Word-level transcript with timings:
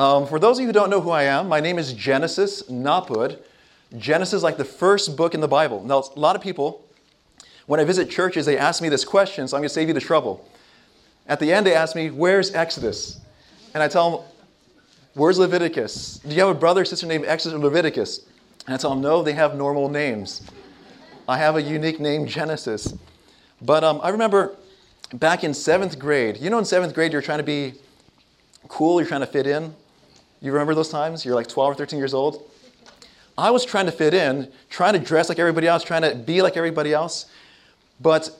Um, 0.00 0.26
for 0.26 0.38
those 0.38 0.56
of 0.56 0.62
you 0.62 0.66
who 0.66 0.72
don't 0.72 0.88
know 0.88 1.02
who 1.02 1.10
I 1.10 1.24
am, 1.24 1.46
my 1.46 1.60
name 1.60 1.78
is 1.78 1.92
Genesis 1.92 2.62
Napod. 2.70 3.38
Genesis 3.98 4.32
is 4.32 4.42
like 4.42 4.56
the 4.56 4.64
first 4.64 5.14
book 5.14 5.34
in 5.34 5.42
the 5.42 5.46
Bible. 5.46 5.84
Now, 5.84 6.02
a 6.16 6.18
lot 6.18 6.34
of 6.34 6.40
people, 6.40 6.82
when 7.66 7.80
I 7.80 7.84
visit 7.84 8.08
churches, 8.08 8.46
they 8.46 8.56
ask 8.56 8.80
me 8.80 8.88
this 8.88 9.04
question, 9.04 9.46
so 9.46 9.58
I'm 9.58 9.60
going 9.60 9.68
to 9.68 9.74
save 9.74 9.88
you 9.88 9.92
the 9.92 10.00
trouble. 10.00 10.48
At 11.26 11.38
the 11.38 11.52
end, 11.52 11.66
they 11.66 11.74
ask 11.74 11.94
me, 11.94 12.08
Where's 12.08 12.54
Exodus? 12.54 13.20
And 13.74 13.82
I 13.82 13.88
tell 13.88 14.10
them, 14.10 14.28
Where's 15.12 15.38
Leviticus? 15.38 16.20
Do 16.20 16.34
you 16.34 16.40
have 16.40 16.56
a 16.56 16.58
brother 16.58 16.80
or 16.80 16.84
sister 16.86 17.06
named 17.06 17.26
Exodus 17.26 17.56
or 17.56 17.58
Leviticus? 17.58 18.20
And 18.64 18.74
I 18.74 18.78
tell 18.78 18.88
them, 18.88 19.02
No, 19.02 19.22
they 19.22 19.34
have 19.34 19.54
normal 19.54 19.90
names. 19.90 20.40
I 21.28 21.36
have 21.36 21.56
a 21.56 21.62
unique 21.62 22.00
name, 22.00 22.26
Genesis. 22.26 22.94
But 23.60 23.84
um, 23.84 24.00
I 24.02 24.08
remember 24.08 24.56
back 25.12 25.44
in 25.44 25.52
seventh 25.52 25.98
grade, 25.98 26.38
you 26.38 26.48
know, 26.48 26.58
in 26.58 26.64
seventh 26.64 26.94
grade, 26.94 27.12
you're 27.12 27.20
trying 27.20 27.36
to 27.36 27.44
be 27.44 27.74
cool, 28.68 28.98
you're 28.98 29.06
trying 29.06 29.20
to 29.20 29.26
fit 29.26 29.46
in. 29.46 29.74
You 30.40 30.52
remember 30.52 30.74
those 30.74 30.88
times? 30.88 31.24
You're 31.24 31.34
like 31.34 31.48
12 31.48 31.72
or 31.72 31.74
13 31.74 31.98
years 31.98 32.14
old. 32.14 32.50
I 33.36 33.50
was 33.50 33.64
trying 33.64 33.86
to 33.86 33.92
fit 33.92 34.14
in, 34.14 34.50
trying 34.68 34.94
to 34.94 34.98
dress 34.98 35.28
like 35.28 35.38
everybody 35.38 35.66
else, 35.66 35.84
trying 35.84 36.02
to 36.02 36.14
be 36.14 36.42
like 36.42 36.56
everybody 36.56 36.92
else. 36.92 37.26
But 38.00 38.30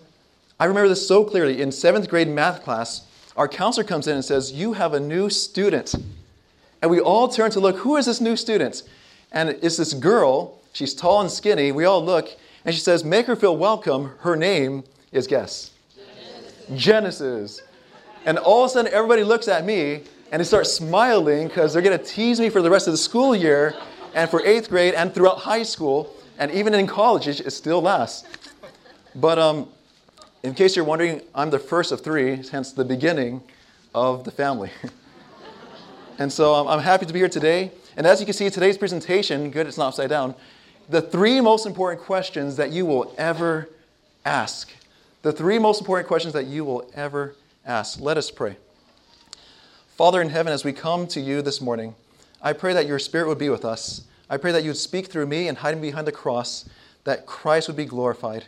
I 0.59 0.64
remember 0.64 0.88
this 0.88 1.06
so 1.06 1.24
clearly. 1.24 1.60
In 1.60 1.73
seventh 1.73 2.09
grade 2.09 2.28
math 2.28 2.62
class, 2.62 3.06
our 3.36 3.48
counselor 3.48 3.84
comes 3.86 4.06
in 4.06 4.14
and 4.14 4.24
says, 4.24 4.52
You 4.52 4.73
have 4.74 4.95
a 4.95 5.00
new 5.00 5.30
student. 5.30 5.95
And 6.82 6.90
we 6.90 7.00
all 7.00 7.28
turn 7.28 7.50
to 7.52 7.60
look, 7.60 7.78
Who 7.78 7.96
is 7.96 8.06
this 8.06 8.20
new 8.20 8.37
student? 8.37 8.82
And 9.32 9.51
it's 9.62 9.76
this 9.76 9.92
girl. 9.95 10.59
She's 10.73 10.95
tall 10.95 11.20
and 11.20 11.30
skinny. 11.30 11.73
We 11.73 11.84
all 11.84 12.04
look, 12.04 12.28
and 12.64 12.74
she 12.74 12.80
says, 12.80 13.04
Make 13.04 13.26
her 13.26 13.37
feel 13.37 13.56
welcome. 13.56 14.12
Her 14.20 14.37
name 14.37 14.84
is 15.12 15.26
guess. 15.26 15.73
Genesis. 15.96 16.82
Genesis. 16.82 17.62
And 18.26 18.38
all 18.38 18.64
of 18.64 18.70
a 18.70 18.73
sudden, 18.73 18.92
everybody 18.92 19.24
looks 19.24 19.48
at 19.48 19.64
me 19.64 20.02
and 20.30 20.40
they 20.40 20.44
start 20.44 20.66
smiling 20.66 21.48
because 21.48 21.72
they're 21.72 21.82
going 21.82 21.98
to 21.98 22.04
tease 22.04 22.40
me 22.40 22.48
for 22.48 22.62
the 22.62 22.70
rest 22.70 22.86
of 22.86 22.92
the 22.92 22.98
school 22.98 23.34
year 23.34 23.74
and 24.14 24.30
for 24.30 24.44
eighth 24.44 24.68
grade 24.68 24.94
and 24.94 25.14
throughout 25.14 25.38
high 25.38 25.62
school 25.62 26.14
and 26.38 26.50
even 26.52 26.72
in 26.72 26.87
college, 26.87 27.28
it 27.28 27.50
still 27.50 27.82
lasts. 27.82 28.26
But 29.14 29.38
um, 29.38 29.68
in 30.42 30.54
case 30.54 30.74
you're 30.74 30.87
wondering, 30.87 31.20
I'm 31.34 31.50
the 31.50 31.59
first 31.59 31.92
of 31.92 32.00
three, 32.00 32.37
hence 32.50 32.72
the 32.72 32.84
beginning 32.84 33.42
of 33.95 34.24
the 34.24 34.30
family. 34.30 34.70
and 36.18 36.32
so 36.32 36.54
um, 36.54 36.66
I'm 36.66 36.80
happy 36.80 37.04
to 37.04 37.12
be 37.12 37.18
here 37.18 37.28
today. 37.28 37.72
And 37.96 38.06
as 38.06 38.20
you 38.20 38.26
can 38.26 38.32
see, 38.32 38.48
today's 38.48 38.78
presentation, 38.78 39.50
good, 39.50 39.66
it's 39.66 39.76
not 39.76 39.88
upside 39.88 40.09
down, 40.09 40.34
the 40.88 41.02
three 41.02 41.40
most 41.42 41.66
important 41.66 42.02
questions 42.02 42.56
that 42.56 42.70
you 42.70 42.87
will 42.87 43.15
ever 43.18 43.68
ask. 44.24 44.70
The 45.22 45.32
three 45.32 45.59
most 45.59 45.80
important 45.80 46.09
questions 46.09 46.32
that 46.32 46.46
you 46.46 46.65
will 46.65 46.90
ever 46.94 47.34
ask. 47.66 48.00
Let 48.00 48.16
us 48.16 48.30
pray. 48.30 48.56
Father 50.01 50.23
in 50.23 50.30
heaven, 50.30 50.51
as 50.51 50.65
we 50.65 50.73
come 50.73 51.06
to 51.09 51.20
you 51.20 51.43
this 51.43 51.60
morning, 51.60 51.95
I 52.40 52.54
pray 52.54 52.73
that 52.73 52.87
your 52.87 52.98
Spirit 52.98 53.29
would 53.29 53.37
be 53.37 53.51
with 53.51 53.66
us. 53.66 54.04
I 54.30 54.38
pray 54.38 54.51
that 54.51 54.62
you 54.62 54.70
would 54.70 54.79
speak 54.79 55.09
through 55.09 55.26
me 55.26 55.46
and 55.46 55.59
hide 55.59 55.74
me 55.79 55.88
behind 55.88 56.06
the 56.06 56.10
cross, 56.10 56.66
that 57.04 57.26
Christ 57.26 57.68
would 57.68 57.76
be 57.76 57.84
glorified. 57.84 58.46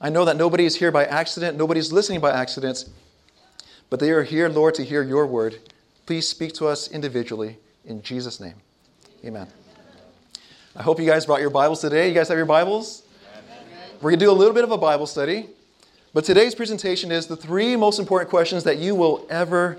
I 0.00 0.08
know 0.08 0.24
that 0.24 0.38
nobody 0.38 0.64
is 0.64 0.76
here 0.76 0.90
by 0.90 1.04
accident, 1.04 1.58
nobody's 1.58 1.92
listening 1.92 2.20
by 2.20 2.30
accident, 2.30 2.86
but 3.90 4.00
they 4.00 4.12
are 4.12 4.22
here, 4.22 4.48
Lord, 4.48 4.74
to 4.76 4.82
hear 4.82 5.02
your 5.02 5.26
word. 5.26 5.58
Please 6.06 6.26
speak 6.26 6.54
to 6.54 6.66
us 6.66 6.90
individually. 6.90 7.58
In 7.84 8.00
Jesus' 8.00 8.40
name, 8.40 8.54
amen. 9.22 9.46
I 10.74 10.82
hope 10.82 10.98
you 10.98 11.06
guys 11.06 11.26
brought 11.26 11.42
your 11.42 11.50
Bibles 11.50 11.82
today. 11.82 12.08
You 12.08 12.14
guys 12.14 12.28
have 12.28 12.38
your 12.38 12.46
Bibles? 12.46 13.02
We're 14.00 14.12
going 14.12 14.20
to 14.20 14.24
do 14.24 14.30
a 14.30 14.32
little 14.32 14.54
bit 14.54 14.64
of 14.64 14.70
a 14.70 14.78
Bible 14.78 15.06
study, 15.06 15.50
but 16.14 16.24
today's 16.24 16.54
presentation 16.54 17.12
is 17.12 17.26
the 17.26 17.36
three 17.36 17.76
most 17.76 17.98
important 17.98 18.30
questions 18.30 18.64
that 18.64 18.78
you 18.78 18.94
will 18.94 19.26
ever 19.28 19.76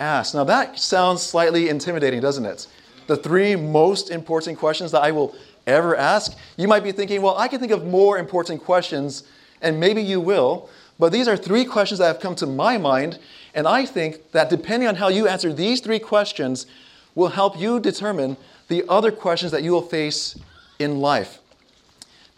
Now, 0.00 0.44
that 0.44 0.78
sounds 0.78 1.22
slightly 1.22 1.68
intimidating, 1.68 2.20
doesn't 2.20 2.46
it? 2.46 2.66
The 3.06 3.16
three 3.16 3.56
most 3.56 4.10
important 4.10 4.58
questions 4.58 4.92
that 4.92 5.02
I 5.02 5.10
will 5.10 5.34
ever 5.66 5.96
ask. 5.96 6.36
You 6.56 6.68
might 6.68 6.84
be 6.84 6.92
thinking, 6.92 7.22
well, 7.22 7.36
I 7.36 7.48
can 7.48 7.60
think 7.60 7.72
of 7.72 7.84
more 7.84 8.18
important 8.18 8.62
questions, 8.62 9.24
and 9.60 9.80
maybe 9.80 10.02
you 10.02 10.20
will. 10.20 10.68
But 10.98 11.12
these 11.12 11.28
are 11.28 11.36
three 11.36 11.64
questions 11.64 11.98
that 11.98 12.06
have 12.06 12.20
come 12.20 12.34
to 12.36 12.46
my 12.46 12.78
mind, 12.78 13.18
and 13.54 13.66
I 13.66 13.86
think 13.86 14.32
that 14.32 14.50
depending 14.50 14.88
on 14.88 14.96
how 14.96 15.08
you 15.08 15.28
answer 15.28 15.52
these 15.52 15.80
three 15.80 15.98
questions, 15.98 16.66
will 17.14 17.28
help 17.28 17.58
you 17.58 17.80
determine 17.80 18.36
the 18.68 18.84
other 18.88 19.10
questions 19.10 19.50
that 19.50 19.62
you 19.62 19.72
will 19.72 19.82
face 19.82 20.38
in 20.78 21.00
life. 21.00 21.38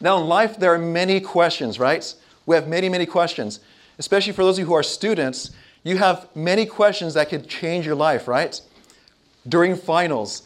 Now, 0.00 0.18
in 0.18 0.26
life, 0.26 0.56
there 0.56 0.72
are 0.72 0.78
many 0.78 1.20
questions, 1.20 1.78
right? 1.78 2.14
We 2.46 2.56
have 2.56 2.66
many, 2.66 2.88
many 2.88 3.04
questions. 3.04 3.60
Especially 3.98 4.32
for 4.32 4.42
those 4.42 4.56
of 4.56 4.60
you 4.60 4.66
who 4.66 4.74
are 4.74 4.82
students, 4.82 5.50
you 5.82 5.96
have 5.96 6.28
many 6.34 6.66
questions 6.66 7.14
that 7.14 7.28
could 7.28 7.48
change 7.48 7.86
your 7.86 7.94
life, 7.94 8.28
right? 8.28 8.60
During 9.48 9.76
finals, 9.76 10.42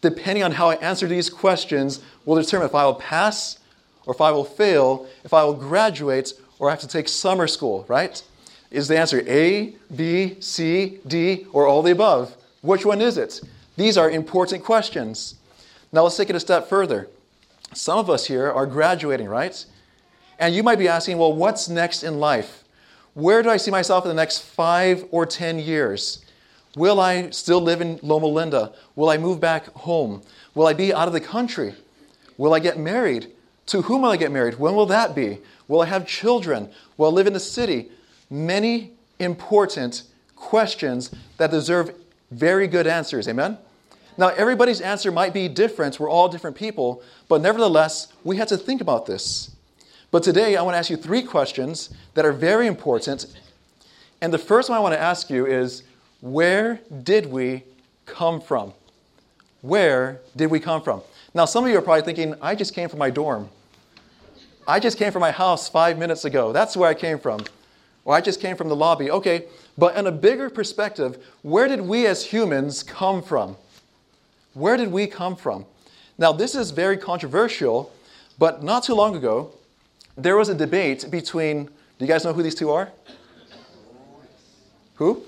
depending 0.00 0.42
on 0.42 0.52
how 0.52 0.70
I 0.70 0.76
answer 0.76 1.06
these 1.06 1.28
questions, 1.28 2.00
will 2.24 2.36
determine 2.36 2.68
if 2.68 2.74
I 2.74 2.84
will 2.84 2.94
pass 2.94 3.58
or 4.06 4.14
if 4.14 4.20
I 4.20 4.30
will 4.30 4.44
fail, 4.44 5.06
if 5.24 5.34
I 5.34 5.44
will 5.44 5.54
graduate 5.54 6.32
or 6.58 6.68
I 6.68 6.72
have 6.72 6.80
to 6.80 6.88
take 6.88 7.08
summer 7.08 7.46
school, 7.46 7.84
right? 7.88 8.22
Is 8.70 8.88
the 8.88 8.98
answer 8.98 9.22
A, 9.26 9.74
B, 9.94 10.36
C, 10.40 10.98
D, 11.06 11.46
or 11.52 11.66
all 11.66 11.82
the 11.82 11.92
above? 11.92 12.36
Which 12.62 12.84
one 12.84 13.00
is 13.00 13.16
it? 13.16 13.40
These 13.76 13.96
are 13.96 14.10
important 14.10 14.64
questions. 14.64 15.36
Now 15.92 16.02
let's 16.02 16.16
take 16.16 16.30
it 16.30 16.36
a 16.36 16.40
step 16.40 16.68
further. 16.68 17.08
Some 17.74 17.98
of 17.98 18.10
us 18.10 18.26
here 18.26 18.50
are 18.50 18.66
graduating, 18.66 19.28
right? 19.28 19.64
And 20.38 20.54
you 20.54 20.62
might 20.62 20.78
be 20.78 20.88
asking, 20.88 21.18
well, 21.18 21.32
what's 21.32 21.68
next 21.68 22.02
in 22.02 22.18
life? 22.18 22.64
Where 23.18 23.42
do 23.42 23.50
I 23.50 23.56
see 23.56 23.72
myself 23.72 24.04
in 24.04 24.10
the 24.10 24.14
next 24.14 24.42
five 24.42 25.04
or 25.10 25.26
10 25.26 25.58
years? 25.58 26.24
Will 26.76 27.00
I 27.00 27.30
still 27.30 27.60
live 27.60 27.80
in 27.80 27.98
Loma 28.00 28.28
Linda? 28.28 28.72
Will 28.94 29.10
I 29.10 29.18
move 29.18 29.40
back 29.40 29.66
home? 29.72 30.22
Will 30.54 30.68
I 30.68 30.72
be 30.72 30.94
out 30.94 31.08
of 31.08 31.12
the 31.12 31.20
country? 31.20 31.74
Will 32.36 32.54
I 32.54 32.60
get 32.60 32.78
married? 32.78 33.32
To 33.66 33.82
whom 33.82 34.02
will 34.02 34.12
I 34.12 34.16
get 34.16 34.30
married? 34.30 34.60
When 34.60 34.76
will 34.76 34.86
that 34.86 35.16
be? 35.16 35.38
Will 35.66 35.82
I 35.82 35.86
have 35.86 36.06
children? 36.06 36.70
Will 36.96 37.08
I 37.08 37.10
live 37.10 37.26
in 37.26 37.32
the 37.32 37.40
city? 37.40 37.90
Many 38.30 38.92
important 39.18 40.04
questions 40.36 41.10
that 41.38 41.50
deserve 41.50 41.92
very 42.30 42.68
good 42.68 42.86
answers. 42.86 43.26
Amen? 43.26 43.58
Now, 44.16 44.28
everybody's 44.28 44.80
answer 44.80 45.10
might 45.10 45.34
be 45.34 45.48
different. 45.48 45.98
We're 45.98 46.08
all 46.08 46.28
different 46.28 46.54
people, 46.54 47.02
but 47.26 47.40
nevertheless, 47.40 48.12
we 48.22 48.36
have 48.36 48.46
to 48.46 48.56
think 48.56 48.80
about 48.80 49.06
this. 49.06 49.50
But 50.10 50.22
today, 50.22 50.56
I 50.56 50.62
want 50.62 50.74
to 50.74 50.78
ask 50.78 50.88
you 50.88 50.96
three 50.96 51.22
questions 51.22 51.90
that 52.14 52.24
are 52.24 52.32
very 52.32 52.66
important. 52.66 53.26
And 54.22 54.32
the 54.32 54.38
first 54.38 54.70
one 54.70 54.78
I 54.78 54.80
want 54.80 54.94
to 54.94 55.00
ask 55.00 55.28
you 55.28 55.44
is 55.44 55.82
where 56.20 56.80
did 57.02 57.26
we 57.26 57.64
come 58.06 58.40
from? 58.40 58.72
Where 59.60 60.20
did 60.34 60.50
we 60.50 60.60
come 60.60 60.82
from? 60.82 61.02
Now, 61.34 61.44
some 61.44 61.64
of 61.64 61.70
you 61.70 61.76
are 61.76 61.82
probably 61.82 62.02
thinking, 62.02 62.34
I 62.40 62.54
just 62.54 62.74
came 62.74 62.88
from 62.88 62.98
my 62.98 63.10
dorm. 63.10 63.50
I 64.66 64.80
just 64.80 64.98
came 64.98 65.12
from 65.12 65.20
my 65.20 65.30
house 65.30 65.68
five 65.68 65.98
minutes 65.98 66.24
ago. 66.24 66.52
That's 66.52 66.76
where 66.76 66.88
I 66.88 66.94
came 66.94 67.18
from. 67.18 67.44
Or 68.04 68.14
I 68.14 68.22
just 68.22 68.40
came 68.40 68.56
from 68.56 68.68
the 68.68 68.76
lobby. 68.76 69.10
Okay, 69.10 69.44
but 69.76 69.94
in 69.96 70.06
a 70.06 70.12
bigger 70.12 70.48
perspective, 70.48 71.22
where 71.42 71.68
did 71.68 71.82
we 71.82 72.06
as 72.06 72.24
humans 72.24 72.82
come 72.82 73.22
from? 73.22 73.56
Where 74.54 74.78
did 74.78 74.90
we 74.90 75.06
come 75.06 75.36
from? 75.36 75.66
Now, 76.16 76.32
this 76.32 76.54
is 76.54 76.70
very 76.70 76.96
controversial, 76.96 77.92
but 78.38 78.62
not 78.62 78.84
too 78.84 78.94
long 78.94 79.14
ago, 79.14 79.52
there 80.18 80.36
was 80.36 80.48
a 80.48 80.54
debate 80.54 81.06
between, 81.10 81.64
do 81.64 82.04
you 82.04 82.06
guys 82.06 82.24
know 82.24 82.32
who 82.32 82.42
these 82.42 82.56
two 82.56 82.70
are? 82.70 82.90
Who? 84.96 85.22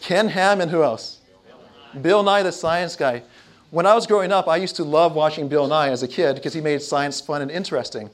Ken 0.00 0.28
Ham 0.28 0.60
and 0.60 0.70
who 0.70 0.82
else? 0.82 1.20
Bill 2.00 2.22
Nye, 2.22 2.44
the 2.44 2.52
science 2.52 2.94
guy. 2.94 3.22
When 3.70 3.84
I 3.84 3.94
was 3.94 4.06
growing 4.06 4.32
up, 4.32 4.48
I 4.48 4.56
used 4.56 4.76
to 4.76 4.84
love 4.84 5.14
watching 5.14 5.48
Bill 5.48 5.66
Nye 5.66 5.90
as 5.90 6.02
a 6.02 6.08
kid 6.08 6.36
because 6.36 6.54
he 6.54 6.60
made 6.60 6.80
science 6.80 7.20
fun 7.20 7.42
and 7.42 7.50
interesting. 7.50 8.10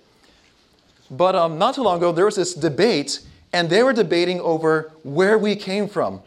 But 1.11 1.37
um, 1.37 1.59
not 1.59 1.75
too 1.75 1.83
long 1.83 1.99
ago, 1.99 2.11
there 2.11 2.25
was 2.25 2.37
this 2.37 2.55
debate, 2.55 3.21
and 3.53 3.69
they 3.69 3.83
were 3.83 3.93
debating 3.93 4.41
over 4.41 4.93
where 5.03 5.39
we 5.39 5.55
came 5.55 5.87
from. 5.87 6.23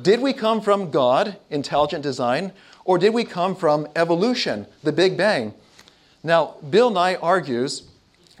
Did 0.00 0.20
we 0.20 0.32
come 0.32 0.60
from 0.60 0.90
God, 0.90 1.36
intelligent 1.50 2.02
design, 2.02 2.52
or 2.84 2.96
did 2.96 3.12
we 3.12 3.24
come 3.24 3.56
from 3.56 3.88
evolution, 3.96 4.66
the 4.82 4.92
Big 4.92 5.16
Bang? 5.16 5.52
Now, 6.22 6.54
Bill 6.68 6.90
Nye 6.90 7.16
argues 7.16 7.82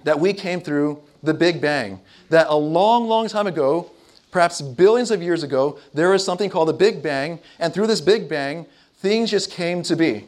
that 0.04 0.18
we 0.18 0.32
came 0.32 0.60
through 0.60 1.02
the 1.22 1.34
Big 1.34 1.60
Bang, 1.60 2.00
that 2.30 2.46
a 2.48 2.56
long, 2.56 3.06
long 3.06 3.28
time 3.28 3.46
ago, 3.46 3.90
perhaps 4.30 4.60
billions 4.60 5.10
of 5.10 5.22
years 5.22 5.42
ago, 5.42 5.78
there 5.94 6.10
was 6.10 6.24
something 6.24 6.50
called 6.50 6.68
the 6.68 6.72
Big 6.72 7.02
Bang, 7.02 7.38
and 7.58 7.72
through 7.72 7.86
this 7.86 8.00
Big 8.00 8.28
Bang, 8.28 8.66
things 8.96 9.30
just 9.30 9.50
came 9.50 9.82
to 9.84 9.96
be. 9.96 10.26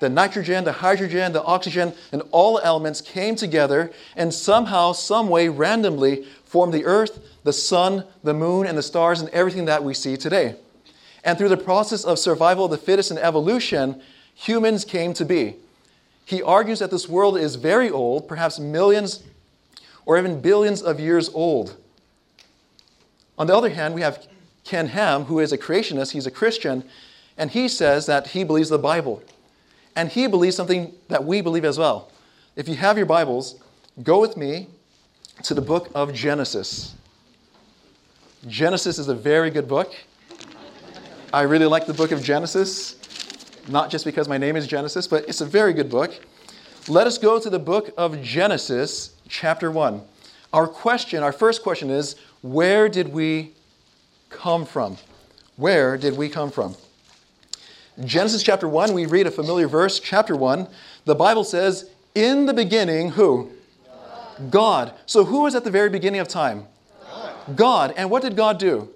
The 0.00 0.08
nitrogen, 0.08 0.62
the 0.62 0.72
hydrogen, 0.72 1.32
the 1.32 1.42
oxygen, 1.42 1.92
and 2.12 2.22
all 2.30 2.56
the 2.56 2.64
elements 2.64 3.00
came 3.00 3.34
together 3.34 3.90
and 4.14 4.32
somehow, 4.32 4.92
some 4.92 5.28
way, 5.28 5.48
randomly 5.48 6.24
formed 6.44 6.72
the 6.72 6.84
earth, 6.84 7.18
the 7.42 7.52
sun, 7.52 8.04
the 8.22 8.34
moon, 8.34 8.66
and 8.66 8.78
the 8.78 8.82
stars, 8.82 9.20
and 9.20 9.28
everything 9.30 9.64
that 9.64 9.82
we 9.82 9.94
see 9.94 10.16
today. 10.16 10.54
And 11.24 11.36
through 11.36 11.48
the 11.48 11.56
process 11.56 12.04
of 12.04 12.18
survival 12.18 12.66
of 12.66 12.70
the 12.70 12.78
fittest 12.78 13.10
and 13.10 13.18
evolution, 13.18 14.00
humans 14.34 14.84
came 14.84 15.14
to 15.14 15.24
be. 15.24 15.56
He 16.28 16.42
argues 16.42 16.80
that 16.80 16.90
this 16.90 17.08
world 17.08 17.38
is 17.38 17.54
very 17.54 17.88
old, 17.88 18.28
perhaps 18.28 18.58
millions 18.58 19.22
or 20.04 20.18
even 20.18 20.42
billions 20.42 20.82
of 20.82 21.00
years 21.00 21.30
old. 21.32 21.74
On 23.38 23.46
the 23.46 23.56
other 23.56 23.70
hand, 23.70 23.94
we 23.94 24.02
have 24.02 24.26
Ken 24.62 24.88
Ham, 24.88 25.24
who 25.24 25.38
is 25.38 25.52
a 25.52 25.56
creationist, 25.56 26.10
he's 26.10 26.26
a 26.26 26.30
Christian, 26.30 26.84
and 27.38 27.50
he 27.50 27.66
says 27.66 28.04
that 28.04 28.26
he 28.26 28.44
believes 28.44 28.68
the 28.68 28.78
Bible. 28.78 29.22
And 29.96 30.10
he 30.10 30.26
believes 30.26 30.54
something 30.54 30.92
that 31.08 31.24
we 31.24 31.40
believe 31.40 31.64
as 31.64 31.78
well. 31.78 32.12
If 32.56 32.68
you 32.68 32.74
have 32.74 32.98
your 32.98 33.06
Bibles, 33.06 33.54
go 34.02 34.20
with 34.20 34.36
me 34.36 34.66
to 35.44 35.54
the 35.54 35.62
book 35.62 35.90
of 35.94 36.12
Genesis. 36.12 36.94
Genesis 38.46 38.98
is 38.98 39.08
a 39.08 39.14
very 39.14 39.48
good 39.48 39.66
book. 39.66 39.94
I 41.32 41.40
really 41.42 41.64
like 41.64 41.86
the 41.86 41.94
book 41.94 42.12
of 42.12 42.22
Genesis, 42.22 42.96
not 43.68 43.90
just 43.90 44.04
because 44.04 44.28
my 44.28 44.38
name 44.38 44.56
is 44.56 44.66
Genesis, 44.66 45.06
but 45.06 45.28
it's 45.28 45.40
a 45.40 45.46
very 45.46 45.72
good 45.72 45.90
book. 45.90 46.18
Let 46.88 47.06
us 47.06 47.18
go 47.18 47.38
to 47.38 47.50
the 47.50 47.58
book 47.58 47.92
of 47.98 48.22
Genesis, 48.22 49.14
chapter 49.28 49.70
1. 49.70 50.00
Our 50.52 50.66
question, 50.66 51.22
our 51.22 51.32
first 51.32 51.62
question 51.62 51.90
is 51.90 52.16
where 52.40 52.88
did 52.88 53.08
we 53.08 53.52
come 54.30 54.64
from? 54.64 54.96
Where 55.56 55.96
did 55.96 56.16
we 56.16 56.28
come 56.28 56.50
from? 56.50 56.76
Genesis 58.04 58.42
chapter 58.42 58.68
1, 58.68 58.94
we 58.94 59.06
read 59.06 59.26
a 59.26 59.30
familiar 59.30 59.66
verse, 59.66 59.98
chapter 59.98 60.36
1. 60.36 60.68
The 61.04 61.16
Bible 61.16 61.42
says, 61.42 61.90
In 62.14 62.46
the 62.46 62.54
beginning, 62.54 63.10
who? 63.10 63.50
God. 63.84 64.50
God. 64.50 64.94
So 65.06 65.24
who 65.24 65.42
was 65.42 65.54
at 65.54 65.64
the 65.64 65.70
very 65.70 65.90
beginning 65.90 66.20
of 66.20 66.28
time? 66.28 66.66
God. 67.02 67.56
God. 67.56 67.94
And 67.96 68.08
what 68.08 68.22
did 68.22 68.36
God 68.36 68.58
do? 68.58 68.88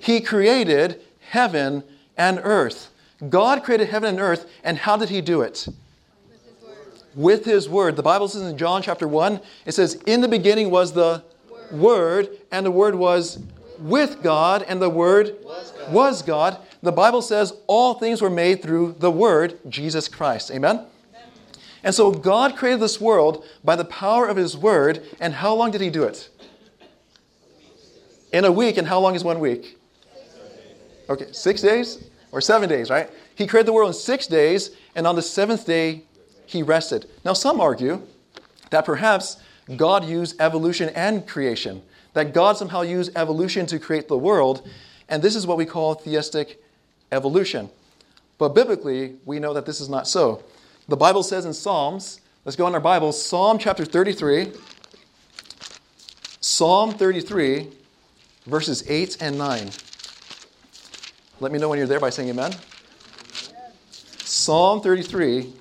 He 0.00 0.20
created 0.20 1.00
heaven 1.20 1.84
and 2.16 2.40
earth. 2.42 2.91
God 3.28 3.62
created 3.62 3.88
heaven 3.88 4.10
and 4.10 4.20
earth, 4.20 4.50
and 4.64 4.76
how 4.78 4.96
did 4.96 5.08
He 5.08 5.20
do 5.20 5.42
it? 5.42 5.68
with 7.14 7.44
his 7.44 7.68
word. 7.68 7.96
The 7.96 8.02
Bible 8.02 8.28
says 8.28 8.42
in 8.42 8.56
John 8.56 8.82
chapter 8.82 9.06
1, 9.06 9.40
it 9.66 9.72
says, 9.72 9.94
In 10.06 10.20
the 10.20 10.28
beginning 10.28 10.70
was 10.70 10.92
the 10.92 11.22
word, 11.50 11.72
word 11.72 12.28
and 12.50 12.64
the 12.64 12.70
word 12.70 12.94
was 12.94 13.38
with 13.78 14.22
God, 14.22 14.64
and 14.68 14.80
the 14.80 14.90
word 14.90 15.36
was 15.42 15.72
God. 15.72 15.92
was 15.92 16.22
God. 16.22 16.56
The 16.82 16.92
Bible 16.92 17.22
says 17.22 17.52
all 17.66 17.94
things 17.94 18.22
were 18.22 18.30
made 18.30 18.62
through 18.62 18.96
the 18.98 19.10
word, 19.10 19.58
Jesus 19.68 20.08
Christ. 20.08 20.50
Amen? 20.50 20.76
Amen? 20.76 20.86
And 21.84 21.94
so 21.94 22.10
God 22.10 22.56
created 22.56 22.80
this 22.80 23.00
world 23.00 23.44
by 23.64 23.76
the 23.76 23.84
power 23.84 24.26
of 24.26 24.36
his 24.36 24.56
word, 24.56 25.02
and 25.20 25.34
how 25.34 25.54
long 25.54 25.70
did 25.70 25.80
he 25.80 25.90
do 25.90 26.04
it? 26.04 26.28
In 28.32 28.44
a 28.44 28.52
week, 28.52 28.78
and 28.78 28.86
how 28.86 28.98
long 28.98 29.14
is 29.14 29.22
one 29.22 29.40
week? 29.40 29.78
Okay, 31.08 31.26
six 31.32 31.60
days 31.60 32.04
or 32.32 32.40
seven 32.40 32.68
days, 32.68 32.90
right? 32.90 33.10
He 33.34 33.46
created 33.46 33.68
the 33.68 33.72
world 33.72 33.88
in 33.88 33.94
six 33.94 34.26
days, 34.26 34.70
and 34.96 35.06
on 35.06 35.14
the 35.14 35.22
seventh 35.22 35.66
day, 35.66 36.02
he 36.46 36.62
rested. 36.62 37.08
Now, 37.24 37.34
some 37.34 37.60
argue 37.60 38.02
that 38.70 38.84
perhaps 38.84 39.36
God 39.76 40.04
used 40.04 40.40
evolution 40.40 40.88
and 40.90 41.26
creation, 41.26 41.82
that 42.14 42.34
God 42.34 42.56
somehow 42.56 42.80
used 42.82 43.16
evolution 43.16 43.66
to 43.66 43.78
create 43.78 44.08
the 44.08 44.18
world, 44.18 44.68
and 45.08 45.22
this 45.22 45.36
is 45.36 45.46
what 45.46 45.58
we 45.58 45.66
call 45.66 45.94
theistic 45.94 46.62
evolution. 47.12 47.70
But 48.38 48.54
biblically, 48.54 49.16
we 49.24 49.38
know 49.38 49.54
that 49.54 49.66
this 49.66 49.80
is 49.80 49.88
not 49.88 50.08
so. 50.08 50.42
The 50.88 50.96
Bible 50.96 51.22
says 51.22 51.44
in 51.44 51.52
Psalms, 51.52 52.20
let's 52.44 52.56
go 52.56 52.66
in 52.66 52.74
our 52.74 52.80
Bible, 52.80 53.12
Psalm 53.12 53.58
chapter 53.58 53.84
33, 53.84 54.52
Psalm 56.40 56.92
33, 56.92 57.68
verses 58.46 58.82
8 58.88 59.18
and 59.20 59.38
9. 59.38 59.70
Let 61.42 61.50
me 61.50 61.58
know 61.58 61.68
when 61.68 61.78
you're 61.78 61.88
there 61.88 61.98
by 61.98 62.10
saying 62.10 62.28
amen. 62.28 62.54
Psalm 64.22 64.80
33, 64.80 65.52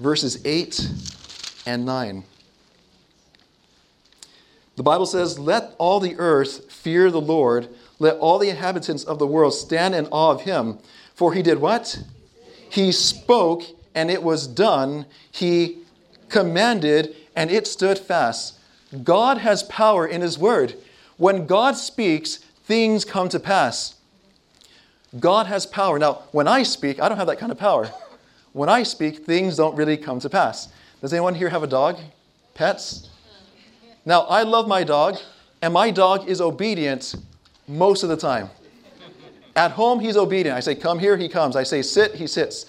verses 0.00 0.44
8 0.44 0.88
and 1.66 1.86
9. 1.86 2.24
The 4.74 4.82
Bible 4.82 5.06
says, 5.06 5.38
Let 5.38 5.76
all 5.78 6.00
the 6.00 6.16
earth 6.18 6.72
fear 6.72 7.12
the 7.12 7.20
Lord. 7.20 7.68
Let 8.00 8.16
all 8.16 8.40
the 8.40 8.48
inhabitants 8.48 9.04
of 9.04 9.20
the 9.20 9.26
world 9.28 9.54
stand 9.54 9.94
in 9.94 10.06
awe 10.06 10.32
of 10.32 10.40
him. 10.40 10.80
For 11.14 11.32
he 11.32 11.42
did 11.42 11.60
what? 11.60 12.02
He 12.68 12.90
spoke, 12.90 13.62
and 13.94 14.10
it 14.10 14.24
was 14.24 14.48
done. 14.48 15.06
He 15.30 15.78
commanded, 16.28 17.14
and 17.36 17.52
it 17.52 17.68
stood 17.68 18.00
fast. 18.00 18.58
God 19.04 19.38
has 19.38 19.62
power 19.62 20.04
in 20.04 20.22
his 20.22 20.40
word. 20.40 20.74
When 21.18 21.46
God 21.46 21.76
speaks, 21.76 22.38
things 22.64 23.04
come 23.04 23.28
to 23.28 23.38
pass. 23.38 23.94
God 25.18 25.46
has 25.46 25.66
power. 25.66 25.98
Now, 25.98 26.22
when 26.32 26.48
I 26.48 26.62
speak, 26.62 27.00
I 27.00 27.08
don't 27.08 27.18
have 27.18 27.28
that 27.28 27.38
kind 27.38 27.52
of 27.52 27.58
power 27.58 27.90
when 28.52 28.68
I 28.68 28.82
speak, 28.82 29.24
things 29.24 29.56
don't 29.56 29.76
really 29.76 29.96
come 29.96 30.20
to 30.20 30.28
pass. 30.28 30.68
Does 31.00 31.12
anyone 31.12 31.34
here 31.34 31.48
have 31.48 31.62
a 31.62 31.66
dog? 31.66 31.98
Pets? 32.54 33.08
Now, 34.04 34.22
I 34.22 34.42
love 34.42 34.66
my 34.66 34.84
dog, 34.84 35.18
and 35.62 35.72
my 35.72 35.90
dog 35.90 36.28
is 36.28 36.40
obedient 36.40 37.14
most 37.66 38.02
of 38.02 38.08
the 38.08 38.16
time. 38.16 38.50
At 39.54 39.72
home, 39.72 40.00
he's 40.00 40.16
obedient. 40.16 40.56
I 40.56 40.60
say, 40.60 40.74
come 40.74 40.98
here, 40.98 41.16
he 41.16 41.28
comes. 41.28 41.56
I 41.56 41.62
say, 41.62 41.82
sit, 41.82 42.14
he 42.14 42.26
sits. 42.26 42.66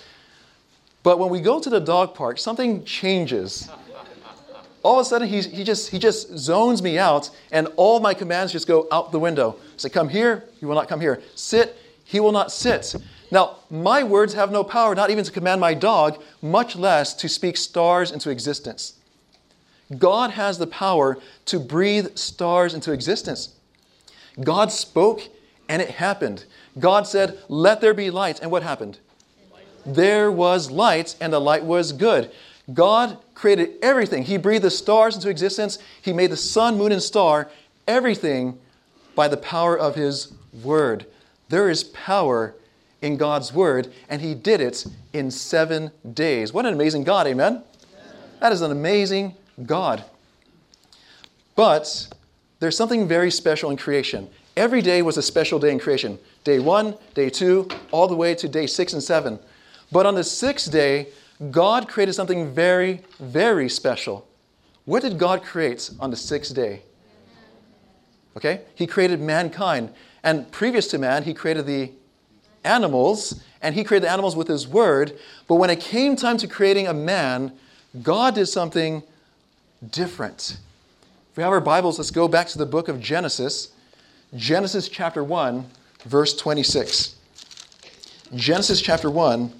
But 1.01 1.17
when 1.17 1.29
we 1.29 1.39
go 1.39 1.59
to 1.59 1.69
the 1.69 1.79
dog 1.79 2.13
park, 2.13 2.39
something 2.39 2.83
changes. 2.83 3.69
All 4.83 4.99
of 4.99 5.05
a 5.05 5.09
sudden, 5.09 5.27
he, 5.27 5.41
he, 5.41 5.63
just, 5.63 5.89
he 5.89 5.97
just 5.97 6.37
zones 6.37 6.81
me 6.81 6.99
out, 6.99 7.29
and 7.51 7.67
all 7.77 7.99
my 7.99 8.13
commands 8.13 8.51
just 8.51 8.67
go 8.67 8.87
out 8.91 9.11
the 9.11 9.19
window. 9.19 9.55
I 9.59 9.77
say, 9.77 9.89
come 9.89 10.09
here, 10.09 10.45
he 10.59 10.65
will 10.65 10.75
not 10.75 10.87
come 10.87 10.99
here. 11.01 11.21
Sit, 11.35 11.77
he 12.09 12.19
will 12.19 12.31
not 12.31 12.51
sit. 12.51 12.95
Now, 13.29 13.57
my 13.69 14.01
words 14.01 14.33
have 14.33 14.51
no 14.51 14.63
power, 14.63 14.95
not 14.95 15.11
even 15.11 15.23
to 15.23 15.31
command 15.31 15.61
my 15.61 15.75
dog, 15.75 16.23
much 16.41 16.75
less 16.75 17.13
to 17.13 17.29
speak 17.29 17.55
stars 17.55 18.09
into 18.09 18.31
existence. 18.31 18.95
God 19.95 20.31
has 20.31 20.57
the 20.57 20.65
power 20.65 21.19
to 21.45 21.59
breathe 21.59 22.17
stars 22.17 22.73
into 22.73 22.91
existence. 22.91 23.53
God 24.43 24.71
spoke 24.71 25.21
and 25.67 25.83
it 25.83 25.91
happened. 25.91 26.45
God 26.79 27.05
said, 27.05 27.37
Let 27.47 27.79
there 27.79 27.93
be 27.93 28.09
light. 28.09 28.39
And 28.39 28.49
what 28.49 28.63
happened? 28.63 28.97
There 29.85 30.31
was 30.31 30.71
light, 30.71 31.15
and 31.21 31.31
the 31.31 31.39
light 31.39 31.63
was 31.63 31.91
good. 31.91 32.31
God 32.73 33.19
created 33.35 33.75
everything. 33.83 34.23
He 34.23 34.37
breathed 34.37 34.63
the 34.63 34.71
stars 34.71 35.13
into 35.15 35.29
existence. 35.29 35.77
He 36.01 36.11
made 36.11 36.31
the 36.31 36.37
sun, 36.37 36.75
moon, 36.75 36.91
and 36.91 37.03
star, 37.03 37.51
everything 37.87 38.57
by 39.13 39.27
the 39.27 39.37
power 39.37 39.77
of 39.77 39.93
His 39.93 40.33
word. 40.63 41.05
There 41.49 41.69
is 41.69 41.83
power 41.83 42.55
in 43.01 43.17
God's 43.17 43.53
word, 43.53 43.91
and 44.09 44.21
he 44.21 44.33
did 44.35 44.61
it 44.61 44.85
in 45.13 45.31
seven 45.31 45.91
days. 46.13 46.53
What 46.53 46.65
an 46.65 46.73
amazing 46.73 47.03
God, 47.03 47.27
amen? 47.27 47.63
That 48.39 48.51
is 48.51 48.61
an 48.61 48.71
amazing 48.71 49.35
God. 49.65 50.03
But 51.55 52.07
there's 52.59 52.77
something 52.77 53.07
very 53.07 53.31
special 53.31 53.71
in 53.71 53.77
creation. 53.77 54.29
Every 54.55 54.81
day 54.81 55.01
was 55.01 55.17
a 55.17 55.21
special 55.21 55.59
day 55.59 55.71
in 55.71 55.79
creation. 55.79 56.19
Day 56.43 56.59
one, 56.59 56.95
day 57.13 57.29
two, 57.29 57.67
all 57.91 58.07
the 58.07 58.15
way 58.15 58.35
to 58.35 58.47
day 58.47 58.67
six 58.67 58.93
and 58.93 59.03
seven. 59.03 59.39
But 59.91 60.05
on 60.05 60.15
the 60.15 60.23
sixth 60.23 60.71
day, 60.71 61.07
God 61.51 61.87
created 61.87 62.13
something 62.13 62.53
very, 62.53 63.01
very 63.19 63.69
special. 63.69 64.27
What 64.85 65.01
did 65.01 65.17
God 65.17 65.43
create 65.43 65.89
on 65.99 66.09
the 66.09 66.17
sixth 66.17 66.53
day? 66.53 66.81
Okay? 68.35 68.61
He 68.75 68.85
created 68.87 69.21
mankind. 69.21 69.91
And 70.23 70.51
previous 70.51 70.87
to 70.87 70.97
man, 70.97 71.23
he 71.23 71.33
created 71.33 71.65
the 71.65 71.91
animals, 72.63 73.41
and 73.61 73.75
he 73.75 73.83
created 73.83 74.07
the 74.07 74.11
animals 74.11 74.35
with 74.35 74.47
his 74.47 74.67
word. 74.67 75.17
But 75.47 75.55
when 75.55 75.69
it 75.69 75.79
came 75.79 76.15
time 76.15 76.37
to 76.37 76.47
creating 76.47 76.87
a 76.87 76.93
man, 76.93 77.53
God 78.01 78.35
did 78.35 78.47
something 78.47 79.03
different. 79.91 80.57
If 81.31 81.37
we 81.37 81.43
have 81.43 81.51
our 81.51 81.61
Bibles, 81.61 81.97
let's 81.97 82.11
go 82.11 82.27
back 82.27 82.47
to 82.47 82.57
the 82.57 82.65
book 82.65 82.87
of 82.87 82.99
Genesis, 82.99 83.69
Genesis 84.35 84.89
chapter 84.89 85.23
1, 85.23 85.65
verse 86.05 86.35
26. 86.35 87.15
Genesis 88.35 88.81
chapter 88.81 89.09
1, 89.09 89.51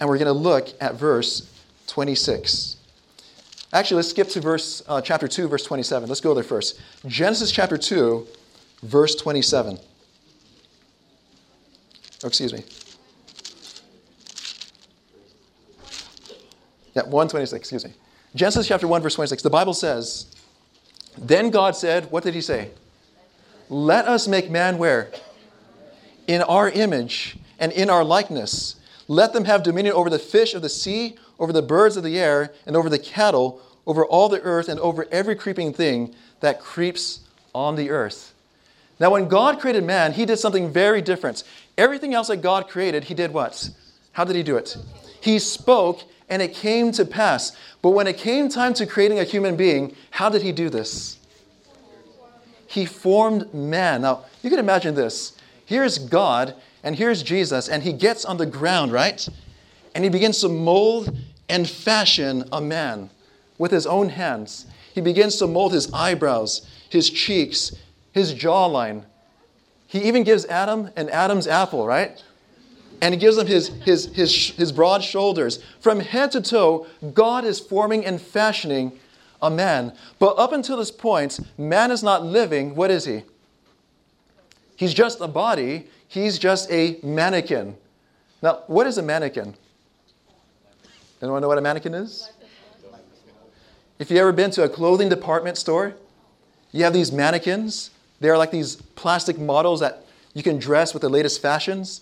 and 0.00 0.08
we're 0.08 0.18
going 0.18 0.26
to 0.26 0.32
look 0.32 0.68
at 0.80 0.94
verse 0.94 1.50
26. 1.88 2.76
Actually, 3.72 3.96
let's 3.96 4.10
skip 4.10 4.28
to 4.28 4.40
verse 4.40 4.82
uh, 4.86 5.00
chapter 5.00 5.28
2, 5.28 5.48
verse 5.48 5.64
27. 5.64 6.08
Let's 6.08 6.20
go 6.20 6.32
there 6.32 6.44
first. 6.44 6.80
Genesis 7.06 7.50
chapter 7.50 7.76
2, 7.76 8.26
verse 8.82 9.14
27. 9.16 9.78
Oh, 12.24 12.26
excuse 12.26 12.54
me. 12.54 12.64
Yeah, 16.94 17.02
126, 17.02 17.52
excuse 17.52 17.84
me. 17.84 17.92
Genesis 18.34 18.66
chapter 18.66 18.88
1, 18.88 19.02
verse 19.02 19.14
26. 19.14 19.42
The 19.42 19.50
Bible 19.50 19.74
says, 19.74 20.34
Then 21.18 21.50
God 21.50 21.76
said, 21.76 22.10
What 22.10 22.24
did 22.24 22.32
he 22.34 22.40
say? 22.40 22.70
Let 23.68 24.06
us 24.06 24.26
make 24.26 24.50
man 24.50 24.78
where? 24.78 25.12
In 26.26 26.40
our 26.40 26.70
image 26.70 27.36
and 27.58 27.70
in 27.72 27.90
our 27.90 28.02
likeness. 28.02 28.76
Let 29.06 29.34
them 29.34 29.44
have 29.44 29.62
dominion 29.62 29.94
over 29.94 30.08
the 30.08 30.18
fish 30.18 30.54
of 30.54 30.62
the 30.62 30.70
sea, 30.70 31.18
over 31.38 31.52
the 31.52 31.60
birds 31.60 31.98
of 31.98 32.04
the 32.04 32.18
air, 32.18 32.54
and 32.64 32.74
over 32.74 32.88
the 32.88 32.98
cattle, 32.98 33.60
over 33.86 34.02
all 34.02 34.30
the 34.30 34.40
earth, 34.40 34.70
and 34.70 34.80
over 34.80 35.06
every 35.12 35.36
creeping 35.36 35.74
thing 35.74 36.14
that 36.40 36.58
creeps 36.58 37.20
on 37.54 37.76
the 37.76 37.90
earth. 37.90 38.34
Now, 39.00 39.10
when 39.10 39.28
God 39.28 39.60
created 39.60 39.84
man, 39.84 40.12
he 40.12 40.24
did 40.24 40.38
something 40.38 40.70
very 40.70 41.02
different. 41.02 41.42
Everything 41.76 42.14
else 42.14 42.28
that 42.28 42.42
God 42.42 42.68
created, 42.68 43.04
he 43.04 43.14
did 43.14 43.32
what? 43.32 43.70
How 44.12 44.24
did 44.24 44.36
he 44.36 44.42
do 44.42 44.56
it? 44.56 44.76
He 45.20 45.38
spoke 45.38 46.02
and 46.28 46.40
it 46.40 46.54
came 46.54 46.92
to 46.92 47.04
pass. 47.04 47.56
But 47.82 47.90
when 47.90 48.06
it 48.06 48.16
came 48.16 48.48
time 48.48 48.74
to 48.74 48.86
creating 48.86 49.18
a 49.18 49.24
human 49.24 49.56
being, 49.56 49.94
how 50.10 50.28
did 50.28 50.42
he 50.42 50.52
do 50.52 50.70
this? 50.70 51.18
He 52.66 52.86
formed 52.86 53.52
man. 53.52 54.02
Now, 54.02 54.24
you 54.42 54.50
can 54.50 54.58
imagine 54.58 54.94
this. 54.94 55.36
Here's 55.66 55.98
God, 55.98 56.54
And 56.84 56.94
here's 56.94 57.22
Jesus, 57.22 57.68
and 57.68 57.82
he 57.82 57.94
gets 57.94 58.26
on 58.26 58.36
the 58.36 58.44
ground, 58.44 58.92
right? 58.92 59.26
And 59.94 60.04
he 60.04 60.10
begins 60.10 60.40
to 60.42 60.48
mold 60.48 61.16
and 61.48 61.68
fashion 61.68 62.44
a 62.52 62.60
man 62.60 63.08
with 63.56 63.70
his 63.72 63.86
own 63.86 64.10
hands. 64.10 64.66
He 64.94 65.00
begins 65.00 65.36
to 65.36 65.46
mold 65.46 65.72
his 65.72 65.90
eyebrows, 65.94 66.68
his 66.90 67.08
cheeks, 67.08 67.74
his 68.12 68.34
jawline. 68.34 69.04
He 69.94 70.08
even 70.08 70.24
gives 70.24 70.44
Adam 70.46 70.90
an 70.96 71.08
Adam's 71.08 71.46
apple, 71.46 71.86
right? 71.86 72.20
And 73.00 73.14
he 73.14 73.20
gives 73.20 73.38
him 73.38 73.46
his, 73.46 73.68
his, 73.68 74.06
his, 74.06 74.48
his 74.50 74.72
broad 74.72 75.04
shoulders. 75.04 75.62
From 75.78 76.00
head 76.00 76.32
to 76.32 76.40
toe, 76.40 76.88
God 77.12 77.44
is 77.44 77.60
forming 77.60 78.04
and 78.04 78.20
fashioning 78.20 78.98
a 79.40 79.52
man. 79.52 79.92
But 80.18 80.36
up 80.36 80.50
until 80.50 80.78
this 80.78 80.90
point, 80.90 81.38
man 81.56 81.92
is 81.92 82.02
not 82.02 82.24
living. 82.24 82.74
What 82.74 82.90
is 82.90 83.04
he? 83.04 83.22
He's 84.74 84.92
just 84.92 85.20
a 85.20 85.28
body, 85.28 85.86
he's 86.08 86.40
just 86.40 86.68
a 86.72 86.98
mannequin. 87.04 87.76
Now, 88.42 88.64
what 88.66 88.88
is 88.88 88.98
a 88.98 89.02
mannequin? 89.02 89.54
Anyone 91.22 91.40
know 91.40 91.46
what 91.46 91.58
a 91.58 91.60
mannequin 91.60 91.94
is? 91.94 92.32
If 94.00 94.10
you 94.10 94.16
ever 94.16 94.32
been 94.32 94.50
to 94.50 94.64
a 94.64 94.68
clothing 94.68 95.08
department 95.08 95.56
store, 95.56 95.94
you 96.72 96.82
have 96.82 96.92
these 96.92 97.12
mannequins. 97.12 97.90
They're 98.24 98.38
like 98.38 98.50
these 98.50 98.76
plastic 98.76 99.38
models 99.38 99.80
that 99.80 100.04
you 100.32 100.42
can 100.42 100.58
dress 100.58 100.94
with 100.94 101.02
the 101.02 101.10
latest 101.10 101.42
fashions. 101.42 102.00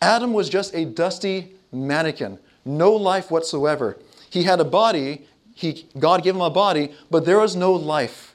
Adam 0.00 0.32
was 0.32 0.48
just 0.48 0.72
a 0.74 0.84
dusty 0.84 1.52
mannequin, 1.72 2.38
no 2.64 2.92
life 2.92 3.30
whatsoever. 3.30 3.98
He 4.30 4.44
had 4.44 4.60
a 4.60 4.64
body, 4.64 5.26
he, 5.54 5.86
God 5.98 6.22
gave 6.22 6.34
him 6.34 6.40
a 6.40 6.50
body, 6.50 6.94
but 7.10 7.24
there 7.24 7.40
was 7.40 7.56
no 7.56 7.72
life. 7.72 8.34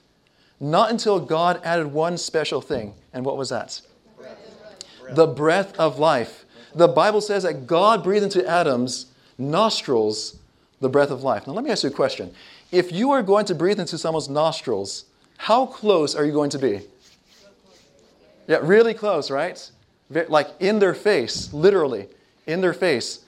Not 0.59 0.91
until 0.91 1.19
God 1.19 1.61
added 1.63 1.87
one 1.87 2.17
special 2.17 2.61
thing. 2.61 2.93
And 3.13 3.23
what 3.23 3.37
was 3.37 3.49
that? 3.49 3.81
Breath. 4.17 4.37
The 5.15 5.27
breath 5.27 5.79
of 5.79 5.99
life. 5.99 6.45
The 6.75 6.87
Bible 6.87 7.21
says 7.21 7.43
that 7.43 7.67
God 7.67 8.03
breathed 8.03 8.25
into 8.25 8.45
Adam's 8.45 9.07
nostrils 9.37 10.39
the 10.81 10.89
breath 10.89 11.11
of 11.11 11.23
life. 11.23 11.47
Now, 11.47 11.53
let 11.53 11.63
me 11.63 11.71
ask 11.71 11.83
you 11.83 11.89
a 11.89 11.93
question. 11.93 12.33
If 12.71 12.91
you 12.91 13.11
are 13.11 13.23
going 13.23 13.45
to 13.45 13.55
breathe 13.55 13.79
into 13.79 13.97
someone's 13.97 14.29
nostrils, 14.29 15.05
how 15.37 15.65
close 15.67 16.15
are 16.15 16.25
you 16.25 16.33
going 16.33 16.49
to 16.51 16.59
be? 16.59 16.81
Yeah, 18.47 18.59
really 18.61 18.93
close, 18.93 19.29
right? 19.29 19.71
Like 20.09 20.49
in 20.59 20.79
their 20.79 20.93
face, 20.93 21.53
literally, 21.53 22.07
in 22.45 22.61
their 22.61 22.73
face. 22.73 23.19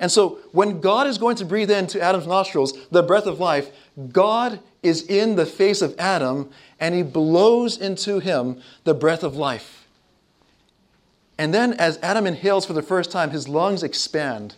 And 0.00 0.10
so, 0.10 0.40
when 0.50 0.80
God 0.80 1.06
is 1.06 1.18
going 1.18 1.36
to 1.36 1.44
breathe 1.44 1.70
into 1.70 2.00
Adam's 2.00 2.26
nostrils 2.26 2.72
the 2.88 3.02
breath 3.02 3.26
of 3.26 3.38
life, 3.38 3.70
God 4.10 4.58
is 4.82 5.02
in 5.02 5.36
the 5.36 5.46
face 5.46 5.80
of 5.82 5.94
Adam 5.98 6.50
and 6.80 6.94
he 6.94 7.02
blows 7.02 7.78
into 7.78 8.18
him 8.18 8.60
the 8.82 8.94
breath 8.94 9.22
of 9.22 9.36
life. 9.36 9.86
And 11.38 11.54
then, 11.54 11.74
as 11.74 11.98
Adam 12.02 12.26
inhales 12.26 12.66
for 12.66 12.72
the 12.72 12.82
first 12.82 13.10
time, 13.10 13.30
his 13.30 13.48
lungs 13.48 13.82
expand, 13.82 14.56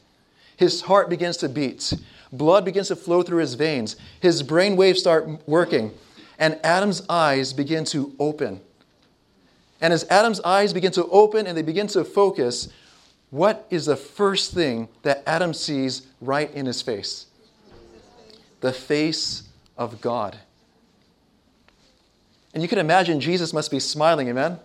his 0.57 0.83
heart 0.83 1.11
begins 1.11 1.37
to 1.39 1.49
beat, 1.49 1.93
blood 2.33 2.65
begins 2.65 2.89
to 2.89 2.97
flow 2.97 3.23
through 3.23 3.41
his 3.41 3.55
veins, 3.55 3.97
his 4.21 4.43
brain 4.43 4.77
waves 4.77 5.01
start 5.01 5.47
working, 5.47 5.93
and 6.39 6.59
Adam's 6.65 7.03
eyes 7.09 7.53
begin 7.53 7.85
to 7.87 8.15
open. 8.19 8.61
And 9.81 9.93
as 9.93 10.05
Adam's 10.11 10.41
eyes 10.41 10.73
begin 10.73 10.93
to 10.93 11.05
open 11.07 11.47
and 11.47 11.57
they 11.57 11.63
begin 11.63 11.87
to 11.89 12.05
focus, 12.05 12.69
what 13.31 13.67
is 13.71 13.87
the 13.87 13.97
first 13.97 14.55
thing 14.55 14.89
that 15.03 15.23
Adam 15.27 15.53
sees 15.53 16.07
right 16.21 16.53
in 16.55 16.67
his 16.67 16.81
face? 16.81 17.27
The 18.61 18.73
face 18.73 19.49
of 19.77 20.01
God. 20.01 20.39
And 22.55 22.63
you 22.63 22.69
can 22.69 22.79
imagine 22.79 23.19
Jesus 23.21 23.53
must 23.53 23.71
be 23.71 23.81
smiling, 23.81 24.29
amen? 24.29 24.59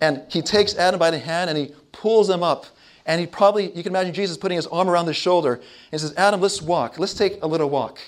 And 0.00 0.22
he 0.28 0.42
takes 0.42 0.74
Adam 0.76 0.98
by 0.98 1.10
the 1.10 1.18
hand 1.18 1.48
and 1.48 1.58
he 1.58 1.72
pulls 1.92 2.28
him 2.28 2.42
up. 2.42 2.66
And 3.06 3.20
he 3.20 3.26
probably, 3.26 3.70
you 3.70 3.82
can 3.82 3.92
imagine 3.92 4.12
Jesus 4.12 4.36
putting 4.36 4.56
his 4.56 4.66
arm 4.66 4.90
around 4.90 5.06
his 5.06 5.16
shoulder 5.16 5.60
and 5.92 6.00
says, 6.00 6.14
Adam, 6.16 6.40
let's 6.40 6.60
walk. 6.60 6.98
Let's 6.98 7.14
take 7.14 7.42
a 7.42 7.46
little 7.46 7.70
walk. 7.70 8.00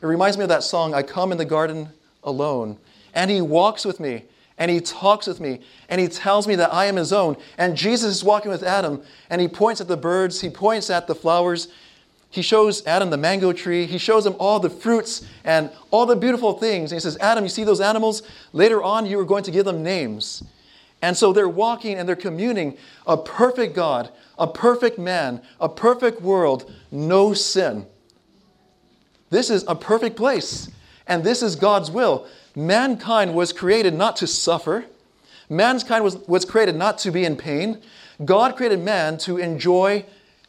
It 0.00 0.06
reminds 0.06 0.38
me 0.38 0.44
of 0.44 0.48
that 0.48 0.62
song, 0.62 0.94
I 0.94 1.02
Come 1.02 1.32
in 1.32 1.38
the 1.38 1.44
Garden 1.44 1.90
Alone. 2.22 2.78
And 3.14 3.30
he 3.30 3.40
walks 3.40 3.84
with 3.84 4.00
me 4.00 4.24
and 4.58 4.70
he 4.70 4.80
talks 4.80 5.26
with 5.26 5.40
me 5.40 5.60
and 5.88 6.00
he 6.00 6.08
tells 6.08 6.46
me 6.46 6.54
that 6.56 6.72
I 6.72 6.86
am 6.86 6.96
his 6.96 7.12
own. 7.12 7.36
And 7.58 7.76
Jesus 7.76 8.16
is 8.16 8.24
walking 8.24 8.50
with 8.50 8.62
Adam 8.62 9.02
and 9.30 9.40
he 9.40 9.48
points 9.48 9.80
at 9.80 9.88
the 9.88 9.96
birds, 9.96 10.40
he 10.40 10.50
points 10.50 10.90
at 10.90 11.06
the 11.06 11.14
flowers, 11.14 11.68
he 12.34 12.42
shows 12.42 12.84
Adam 12.84 13.10
the 13.10 13.16
mango 13.16 13.52
tree. 13.52 13.86
He 13.86 13.96
shows 13.96 14.26
him 14.26 14.34
all 14.40 14.58
the 14.58 14.68
fruits 14.68 15.24
and 15.44 15.70
all 15.92 16.04
the 16.04 16.16
beautiful 16.16 16.54
things. 16.54 16.90
And 16.90 16.96
he 16.96 17.00
says, 17.00 17.16
Adam, 17.18 17.44
you 17.44 17.48
see 17.48 17.62
those 17.62 17.80
animals? 17.80 18.24
Later 18.52 18.82
on, 18.82 19.06
you 19.06 19.20
are 19.20 19.24
going 19.24 19.44
to 19.44 19.52
give 19.52 19.64
them 19.64 19.84
names. 19.84 20.42
And 21.00 21.16
so 21.16 21.32
they're 21.32 21.48
walking 21.48 21.96
and 21.96 22.08
they're 22.08 22.16
communing 22.16 22.76
a 23.06 23.16
perfect 23.16 23.76
God, 23.76 24.10
a 24.36 24.48
perfect 24.48 24.98
man, 24.98 25.42
a 25.60 25.68
perfect 25.68 26.22
world, 26.22 26.72
no 26.90 27.34
sin. 27.34 27.86
This 29.30 29.48
is 29.48 29.64
a 29.68 29.76
perfect 29.76 30.16
place. 30.16 30.68
And 31.06 31.22
this 31.22 31.40
is 31.40 31.54
God's 31.54 31.88
will. 31.88 32.26
Mankind 32.54 33.34
was 33.34 33.52
created 33.52 33.94
not 33.94 34.16
to 34.16 34.26
suffer. 34.26 34.84
Mankind 35.48 36.04
was, 36.04 36.16
was 36.28 36.44
created 36.44 36.76
not 36.76 36.98
to 36.98 37.10
be 37.10 37.24
in 37.24 37.36
pain. 37.36 37.82
God 38.24 38.56
created 38.56 38.80
man 38.80 39.18
to 39.18 39.38
enjoy 39.38 40.04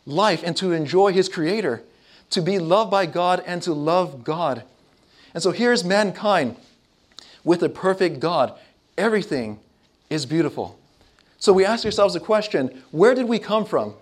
life 0.05 0.43
and 0.43 0.55
to 0.57 0.71
enjoy 0.71 1.11
his 1.11 1.27
creator, 1.27 1.81
to 2.29 2.41
be 2.41 2.59
loved 2.59 2.91
by 2.91 3.05
God 3.05 3.43
and 3.45 3.61
to 3.63 3.73
love 3.73 4.23
God. 4.23 4.63
And 5.33 5.41
so 5.41 5.51
here's 5.51 5.83
mankind 5.83 6.55
with 7.43 7.63
a 7.63 7.69
perfect 7.69 8.19
God. 8.19 8.53
Everything 8.97 9.59
is 10.09 10.25
beautiful. 10.25 10.79
So 11.37 11.51
we 11.53 11.65
ask 11.65 11.85
ourselves 11.85 12.13
the 12.13 12.19
question 12.19 12.83
where 12.91 13.15
did 13.15 13.27
we 13.27 13.39
come 13.39 13.65
from? 13.65 13.95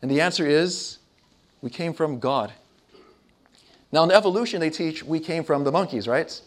And 0.00 0.10
the 0.10 0.20
answer 0.20 0.46
is 0.46 0.98
we 1.60 1.70
came 1.70 1.92
from 1.92 2.18
God. 2.18 2.52
Now, 3.92 4.04
in 4.04 4.10
evolution, 4.10 4.60
they 4.60 4.70
teach 4.70 5.02
we 5.02 5.20
came 5.20 5.44
from 5.44 5.64
the 5.64 5.72
monkeys, 5.72 6.08
right? 6.08 6.40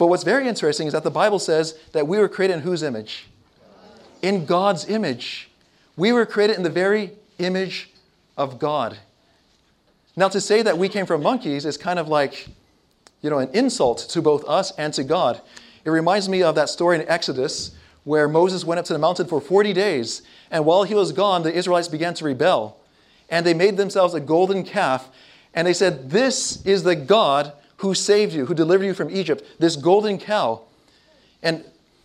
But 0.00 0.06
what's 0.06 0.24
very 0.24 0.48
interesting 0.48 0.86
is 0.86 0.94
that 0.94 1.02
the 1.02 1.10
Bible 1.10 1.38
says 1.38 1.74
that 1.92 2.08
we 2.08 2.16
were 2.16 2.26
created 2.26 2.54
in 2.54 2.60
whose 2.60 2.82
image? 2.82 3.26
In 4.22 4.46
God's 4.46 4.88
image. 4.88 5.50
We 5.94 6.10
were 6.10 6.24
created 6.24 6.56
in 6.56 6.62
the 6.62 6.70
very 6.70 7.10
image 7.38 7.90
of 8.38 8.58
God. 8.58 8.96
Now, 10.16 10.28
to 10.28 10.40
say 10.40 10.62
that 10.62 10.78
we 10.78 10.88
came 10.88 11.04
from 11.04 11.22
monkeys 11.22 11.66
is 11.66 11.76
kind 11.76 11.98
of 11.98 12.08
like, 12.08 12.48
you 13.20 13.28
know, 13.28 13.40
an 13.40 13.50
insult 13.52 13.98
to 14.08 14.22
both 14.22 14.42
us 14.48 14.72
and 14.78 14.94
to 14.94 15.04
God. 15.04 15.42
It 15.84 15.90
reminds 15.90 16.30
me 16.30 16.42
of 16.42 16.54
that 16.54 16.70
story 16.70 16.98
in 16.98 17.06
Exodus 17.06 17.76
where 18.04 18.26
Moses 18.26 18.64
went 18.64 18.78
up 18.78 18.86
to 18.86 18.94
the 18.94 18.98
mountain 18.98 19.26
for 19.26 19.38
40 19.38 19.74
days, 19.74 20.22
and 20.50 20.64
while 20.64 20.84
he 20.84 20.94
was 20.94 21.12
gone, 21.12 21.42
the 21.42 21.52
Israelites 21.52 21.88
began 21.88 22.14
to 22.14 22.24
rebel. 22.24 22.78
And 23.28 23.44
they 23.44 23.52
made 23.52 23.76
themselves 23.76 24.14
a 24.14 24.20
golden 24.20 24.64
calf, 24.64 25.10
and 25.52 25.66
they 25.66 25.74
said, 25.74 26.08
This 26.08 26.64
is 26.64 26.84
the 26.84 26.96
God 26.96 27.52
who 27.80 27.94
saved 27.94 28.34
you, 28.34 28.44
who 28.44 28.54
delivered 28.54 28.84
you 28.84 28.92
from 28.92 29.08
Egypt, 29.10 29.42
this 29.58 29.74
golden 29.74 30.18
cow. 30.18 30.60
And 31.42 31.64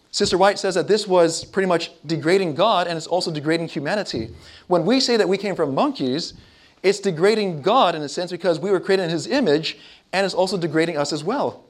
Sister 0.09 0.37
White 0.37 0.57
says 0.57 0.75
that 0.75 0.87
this 0.87 1.05
was 1.05 1.43
pretty 1.43 1.67
much 1.67 1.91
degrading 2.05 2.55
God 2.55 2.87
and 2.87 2.95
it's 2.95 3.07
also 3.07 3.29
degrading 3.29 3.67
humanity. 3.67 4.29
When 4.67 4.85
we 4.85 5.01
say 5.01 5.17
that 5.17 5.27
we 5.27 5.37
came 5.37 5.53
from 5.53 5.75
monkeys, 5.75 6.33
it's 6.81 6.99
degrading 6.99 7.61
God 7.61 7.93
in 7.93 8.01
a 8.01 8.07
sense 8.07 8.31
because 8.31 8.57
we 8.57 8.71
were 8.71 8.79
created 8.79 9.03
in 9.03 9.09
His 9.09 9.27
image 9.27 9.77
and 10.13 10.25
it's 10.25 10.33
also 10.33 10.57
degrading 10.57 10.95
us 10.95 11.11
as 11.11 11.25
well. 11.25 11.65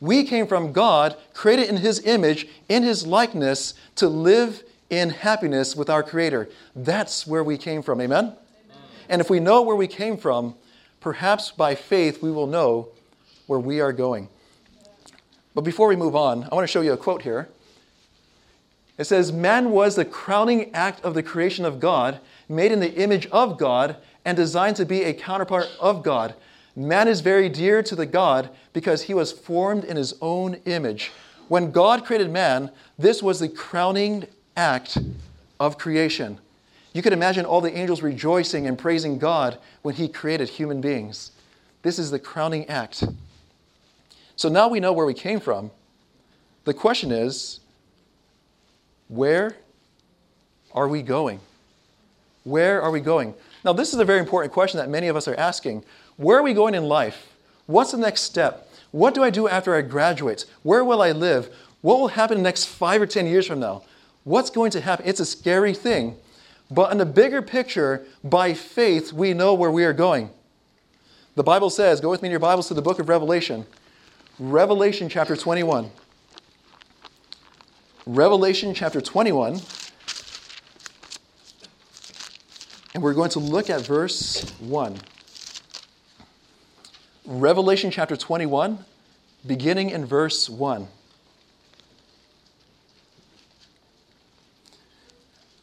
We 0.00 0.24
came 0.24 0.46
from 0.46 0.72
God, 0.72 1.16
created 1.32 1.70
in 1.70 1.78
His 1.78 2.04
image, 2.04 2.46
in 2.68 2.82
His 2.82 3.06
likeness, 3.06 3.72
to 3.96 4.06
live 4.06 4.62
in 4.90 5.08
happiness 5.08 5.74
with 5.74 5.88
our 5.88 6.02
Creator. 6.02 6.50
That's 6.76 7.26
where 7.26 7.42
we 7.42 7.56
came 7.56 7.80
from. 7.80 8.02
Amen? 8.02 8.24
Amen? 8.24 8.36
And 9.08 9.22
if 9.22 9.30
we 9.30 9.40
know 9.40 9.62
where 9.62 9.76
we 9.76 9.86
came 9.86 10.18
from, 10.18 10.56
perhaps 11.00 11.50
by 11.50 11.74
faith 11.74 12.22
we 12.22 12.30
will 12.30 12.46
know 12.46 12.90
where 13.46 13.60
we 13.60 13.80
are 13.80 13.92
going. 13.92 14.28
But 15.54 15.62
before 15.62 15.88
we 15.88 15.96
move 15.96 16.16
on, 16.16 16.44
I 16.44 16.54
want 16.54 16.64
to 16.64 16.72
show 16.72 16.80
you 16.80 16.92
a 16.92 16.96
quote 16.96 17.22
here. 17.22 17.48
It 18.98 19.04
says, 19.04 19.32
Man 19.32 19.70
was 19.70 19.96
the 19.96 20.04
crowning 20.04 20.74
act 20.74 21.04
of 21.04 21.14
the 21.14 21.22
creation 21.22 21.64
of 21.64 21.80
God, 21.80 22.20
made 22.48 22.72
in 22.72 22.80
the 22.80 22.94
image 22.94 23.26
of 23.26 23.58
God, 23.58 23.96
and 24.24 24.36
designed 24.36 24.76
to 24.76 24.86
be 24.86 25.02
a 25.02 25.14
counterpart 25.14 25.68
of 25.80 26.02
God. 26.02 26.34
Man 26.76 27.06
is 27.06 27.20
very 27.20 27.48
dear 27.48 27.82
to 27.82 27.94
the 27.94 28.06
God 28.06 28.50
because 28.72 29.02
he 29.02 29.14
was 29.14 29.30
formed 29.30 29.84
in 29.84 29.96
his 29.96 30.14
own 30.20 30.54
image. 30.64 31.12
When 31.48 31.70
God 31.70 32.04
created 32.04 32.30
man, 32.30 32.70
this 32.98 33.22
was 33.22 33.38
the 33.38 33.48
crowning 33.48 34.26
act 34.56 34.98
of 35.60 35.78
creation. 35.78 36.38
You 36.92 37.02
could 37.02 37.12
imagine 37.12 37.44
all 37.44 37.60
the 37.60 37.76
angels 37.76 38.02
rejoicing 38.02 38.66
and 38.66 38.78
praising 38.78 39.18
God 39.18 39.58
when 39.82 39.94
he 39.94 40.08
created 40.08 40.48
human 40.48 40.80
beings. 40.80 41.32
This 41.82 41.98
is 41.98 42.10
the 42.10 42.18
crowning 42.18 42.66
act. 42.68 43.04
So 44.36 44.48
now 44.48 44.68
we 44.68 44.80
know 44.80 44.92
where 44.92 45.06
we 45.06 45.14
came 45.14 45.40
from. 45.40 45.70
The 46.64 46.74
question 46.74 47.12
is, 47.12 47.60
where 49.08 49.56
are 50.72 50.88
we 50.88 51.02
going? 51.02 51.40
Where 52.44 52.82
are 52.82 52.90
we 52.90 53.00
going? 53.00 53.34
Now, 53.64 53.72
this 53.72 53.92
is 53.94 53.98
a 53.98 54.04
very 54.04 54.18
important 54.18 54.52
question 54.52 54.78
that 54.78 54.90
many 54.90 55.08
of 55.08 55.16
us 55.16 55.28
are 55.28 55.34
asking. 55.36 55.84
Where 56.16 56.38
are 56.38 56.42
we 56.42 56.52
going 56.52 56.74
in 56.74 56.84
life? 56.84 57.32
What's 57.66 57.92
the 57.92 57.98
next 57.98 58.22
step? 58.22 58.68
What 58.90 59.14
do 59.14 59.22
I 59.22 59.30
do 59.30 59.48
after 59.48 59.74
I 59.74 59.82
graduate? 59.82 60.44
Where 60.62 60.84
will 60.84 61.00
I 61.00 61.12
live? 61.12 61.54
What 61.80 62.00
will 62.00 62.08
happen 62.08 62.38
in 62.38 62.42
the 62.42 62.48
next 62.48 62.66
five 62.66 63.00
or 63.00 63.06
10 63.06 63.26
years 63.26 63.46
from 63.46 63.60
now? 63.60 63.82
What's 64.24 64.50
going 64.50 64.70
to 64.72 64.80
happen? 64.80 65.06
It's 65.06 65.20
a 65.20 65.26
scary 65.26 65.74
thing. 65.74 66.16
But 66.70 66.92
in 66.92 66.98
the 66.98 67.06
bigger 67.06 67.42
picture, 67.42 68.06
by 68.22 68.54
faith, 68.54 69.12
we 69.12 69.34
know 69.34 69.54
where 69.54 69.70
we 69.70 69.84
are 69.84 69.92
going. 69.92 70.30
The 71.34 71.42
Bible 71.42 71.70
says, 71.70 72.00
go 72.00 72.10
with 72.10 72.22
me 72.22 72.28
in 72.28 72.30
your 72.30 72.40
Bibles 72.40 72.68
to 72.68 72.74
the 72.74 72.82
book 72.82 72.98
of 72.98 73.08
Revelation. 73.08 73.66
Revelation 74.38 75.08
chapter 75.08 75.36
21. 75.36 75.90
Revelation 78.04 78.74
chapter 78.74 79.00
21. 79.00 79.60
And 82.94 83.02
we're 83.02 83.14
going 83.14 83.30
to 83.30 83.38
look 83.38 83.70
at 83.70 83.82
verse 83.82 84.50
1. 84.58 84.98
Revelation 87.26 87.90
chapter 87.92 88.16
21, 88.16 88.84
beginning 89.46 89.90
in 89.90 90.04
verse 90.04 90.50
1. 90.50 90.82
Are 90.82 90.88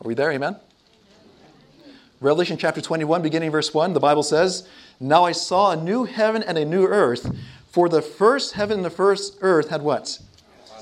we 0.03 0.13
there? 0.13 0.31
Amen? 0.31 0.55
Revelation 2.21 2.57
chapter 2.57 2.81
21, 2.81 3.21
beginning 3.21 3.51
verse 3.51 3.73
1, 3.73 3.93
the 3.93 3.99
Bible 3.99 4.23
says, 4.23 4.67
Now 4.99 5.25
I 5.25 5.31
saw 5.31 5.71
a 5.71 5.75
new 5.75 6.05
heaven 6.05 6.41
and 6.41 6.57
a 6.57 6.65
new 6.65 6.85
earth, 6.85 7.35
for 7.71 7.87
the 7.87 8.01
first 8.01 8.53
heaven 8.53 8.77
and 8.77 8.85
the 8.85 8.89
first 8.89 9.37
earth 9.41 9.69
had 9.69 9.81
what? 9.81 10.19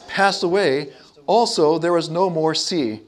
Passed 0.07 0.43
away. 0.43 0.91
Also, 1.27 1.77
there 1.77 1.93
was 1.93 2.09
no 2.09 2.29
more 2.29 2.55
sea. 2.55 3.01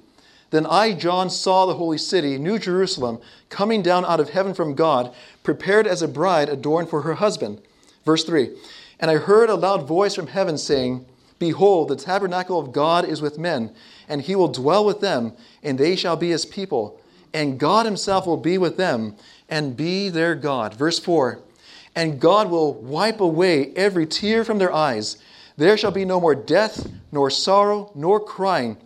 Then 0.51 0.67
I, 0.67 0.93
John, 0.93 1.29
saw 1.29 1.65
the 1.65 1.73
holy 1.73 1.97
city, 1.97 2.37
New 2.37 2.59
Jerusalem, 2.59 3.19
coming 3.49 3.81
down 3.81 4.05
out 4.05 4.19
of 4.19 4.29
heaven 4.29 4.53
from 4.53 4.75
God, 4.75 5.13
prepared 5.43 5.87
as 5.87 6.01
a 6.01 6.07
bride 6.07 6.47
adorned 6.47 6.89
for 6.89 7.01
her 7.01 7.15
husband. 7.15 7.61
Verse 8.05 8.23
3 8.23 8.51
And 8.99 9.09
I 9.09 9.17
heard 9.17 9.49
a 9.49 9.55
loud 9.55 9.87
voice 9.87 10.13
from 10.13 10.27
heaven 10.27 10.57
saying, 10.57 11.05
Behold, 11.39 11.87
the 11.87 11.95
tabernacle 11.95 12.59
of 12.59 12.71
God 12.71 13.03
is 13.03 13.19
with 13.19 13.39
men, 13.39 13.73
and 14.07 14.21
he 14.21 14.35
will 14.35 14.49
dwell 14.49 14.85
with 14.85 14.99
them, 14.99 15.33
and 15.63 15.79
they 15.79 15.95
shall 15.95 16.15
be 16.15 16.29
his 16.29 16.45
people. 16.45 17.01
And 17.33 17.59
God 17.59 17.85
himself 17.87 18.27
will 18.27 18.37
be 18.37 18.59
with 18.59 18.77
them, 18.77 19.15
and 19.49 19.75
be 19.75 20.09
their 20.09 20.35
God. 20.35 20.75
Verse 20.75 20.99
4 20.99 21.41
And 21.95 22.19
God 22.19 22.49
will 22.49 22.73
wipe 22.73 23.19
away 23.19 23.73
every 23.75 24.05
tear 24.05 24.43
from 24.43 24.57
their 24.57 24.73
eyes. 24.73 25.17
There 25.57 25.77
shall 25.77 25.91
be 25.91 26.05
no 26.05 26.21
more 26.21 26.35
death, 26.35 26.89
nor 27.11 27.29
sorrow, 27.29 27.91
nor 27.93 28.19
crying. 28.19 28.77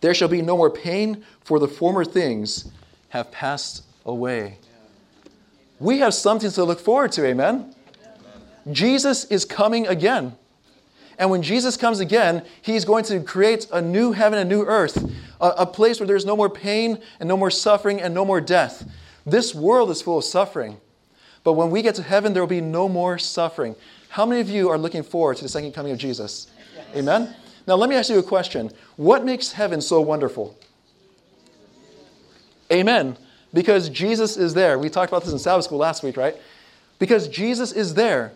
There 0.00 0.14
shall 0.14 0.28
be 0.28 0.42
no 0.42 0.56
more 0.56 0.70
pain, 0.70 1.24
for 1.40 1.58
the 1.58 1.68
former 1.68 2.04
things 2.04 2.70
have 3.10 3.30
passed 3.32 3.84
away. 4.04 4.58
We 5.78 5.98
have 5.98 6.14
something 6.14 6.50
to 6.50 6.64
look 6.64 6.80
forward 6.80 7.12
to, 7.12 7.26
amen? 7.26 7.74
Jesus 8.70 9.24
is 9.26 9.44
coming 9.44 9.86
again. 9.86 10.36
And 11.18 11.30
when 11.30 11.42
Jesus 11.42 11.76
comes 11.76 12.00
again, 12.00 12.44
he's 12.62 12.84
going 12.84 13.04
to 13.04 13.20
create 13.20 13.66
a 13.72 13.82
new 13.82 14.12
heaven 14.12 14.38
and 14.38 14.48
new 14.48 14.62
earth, 14.62 14.96
a, 15.40 15.48
a, 15.48 15.66
place 15.66 16.00
where 16.00 16.06
there's 16.06 16.24
no 16.24 16.34
more 16.34 16.48
pain 16.48 16.98
and 17.18 17.28
no 17.28 17.36
more 17.36 17.50
suffering 17.50 18.00
and 18.00 18.14
no 18.14 18.24
more 18.24 18.40
death. 18.40 18.90
This 19.26 19.54
world 19.54 19.90
is 19.90 20.00
full 20.00 20.18
of 20.18 20.24
suffering. 20.24 20.78
But 21.42 21.54
when 21.54 21.70
we 21.70 21.82
get 21.82 21.94
to 21.96 22.02
heaven, 22.02 22.32
there 22.32 22.42
will 22.42 22.48
be 22.48 22.60
no 22.60 22.88
more 22.88 23.18
suffering. 23.18 23.74
How 24.10 24.26
many 24.26 24.40
of 24.40 24.50
you 24.50 24.68
are 24.68 24.78
looking 24.78 25.02
forward 25.02 25.36
to 25.38 25.42
the 25.42 25.48
second 25.48 25.72
coming 25.72 25.92
of 25.92 25.98
Jesus? 25.98 26.48
Amen? 26.94 27.34
Now, 27.66 27.76
let 27.76 27.88
me 27.88 27.96
ask 27.96 28.10
you 28.10 28.18
a 28.18 28.22
question 28.22 28.70
What 28.96 29.24
makes 29.24 29.52
heaven 29.52 29.80
so 29.80 30.00
wonderful? 30.00 30.56
Amen. 32.72 33.16
Because 33.52 33.88
Jesus 33.88 34.36
is 34.36 34.54
there. 34.54 34.78
We 34.78 34.88
talked 34.88 35.10
about 35.10 35.24
this 35.24 35.32
in 35.32 35.38
Sabbath 35.38 35.64
school 35.64 35.78
last 35.78 36.02
week, 36.02 36.16
right? 36.16 36.36
Because 36.98 37.26
Jesus 37.28 37.72
is 37.72 37.94
there. 37.94 38.32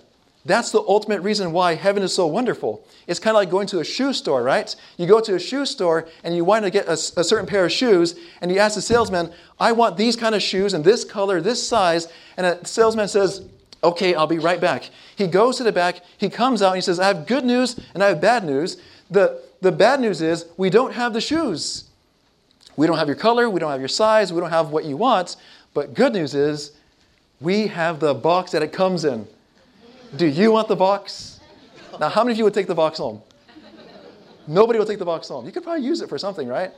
That's 0.46 0.70
the 0.70 0.80
ultimate 0.80 1.22
reason 1.22 1.52
why 1.52 1.74
heaven 1.74 2.02
is 2.02 2.14
so 2.14 2.26
wonderful. 2.26 2.86
It's 3.06 3.18
kind 3.18 3.34
of 3.34 3.40
like 3.40 3.50
going 3.50 3.66
to 3.68 3.80
a 3.80 3.84
shoe 3.84 4.12
store, 4.12 4.42
right? 4.42 4.74
You 4.98 5.06
go 5.06 5.20
to 5.20 5.36
a 5.36 5.38
shoe 5.38 5.64
store 5.64 6.06
and 6.22 6.36
you 6.36 6.44
want 6.44 6.64
to 6.64 6.70
get 6.70 6.86
a, 6.86 6.92
a, 6.92 7.24
certain 7.24 7.46
pair 7.46 7.64
of 7.64 7.72
shoes, 7.72 8.14
and 8.42 8.52
you 8.52 8.58
ask 8.58 8.74
the 8.74 8.82
salesman, 8.82 9.32
I 9.58 9.72
want 9.72 9.96
these 9.96 10.16
kind 10.16 10.34
of 10.34 10.42
shoes 10.42 10.74
and 10.74 10.84
this 10.84 11.02
color, 11.02 11.40
this 11.40 11.66
size. 11.66 12.08
And 12.36 12.46
the 12.46 12.66
salesman 12.66 13.08
says, 13.08 13.42
Okay, 13.82 14.14
I'll 14.14 14.26
be 14.26 14.38
right 14.38 14.60
back. 14.60 14.90
He 15.14 15.26
goes 15.26 15.58
to 15.58 15.62
the 15.62 15.72
back, 15.72 16.00
he 16.16 16.30
comes 16.30 16.62
out, 16.62 16.68
and 16.68 16.76
he 16.76 16.80
says, 16.80 16.98
I 16.98 17.06
have 17.06 17.26
good 17.26 17.44
news 17.44 17.78
and 17.92 18.02
I 18.02 18.08
have 18.08 18.20
bad 18.20 18.44
news. 18.44 18.78
The, 19.10 19.42
the 19.60 19.72
bad 19.72 20.00
news 20.00 20.22
is 20.22 20.46
we 20.56 20.70
don't 20.70 20.94
have 20.94 21.12
the 21.12 21.20
shoes. 21.20 21.84
We 22.76 22.86
don't 22.86 22.96
have 22.96 23.08
your 23.08 23.16
color, 23.16 23.48
we 23.48 23.60
don't 23.60 23.70
have 23.70 23.80
your 23.80 23.88
size, 23.88 24.32
we 24.32 24.40
don't 24.40 24.50
have 24.50 24.70
what 24.70 24.84
you 24.86 24.96
want. 24.96 25.36
But 25.74 25.92
good 25.92 26.14
news 26.14 26.34
is 26.34 26.72
we 27.40 27.66
have 27.66 28.00
the 28.00 28.14
box 28.14 28.52
that 28.52 28.62
it 28.62 28.72
comes 28.72 29.04
in. 29.04 29.26
Do 30.16 30.26
you 30.26 30.52
want 30.52 30.68
the 30.68 30.76
box? 30.76 31.40
Now, 31.98 32.08
how 32.08 32.22
many 32.22 32.32
of 32.32 32.38
you 32.38 32.44
would 32.44 32.54
take 32.54 32.66
the 32.66 32.74
box 32.74 32.98
home? 32.98 33.22
Nobody 34.46 34.78
will 34.78 34.86
take 34.86 34.98
the 34.98 35.04
box 35.04 35.28
home. 35.28 35.46
You 35.46 35.52
could 35.52 35.62
probably 35.62 35.84
use 35.84 36.00
it 36.00 36.08
for 36.08 36.18
something, 36.18 36.46
right? 36.46 36.70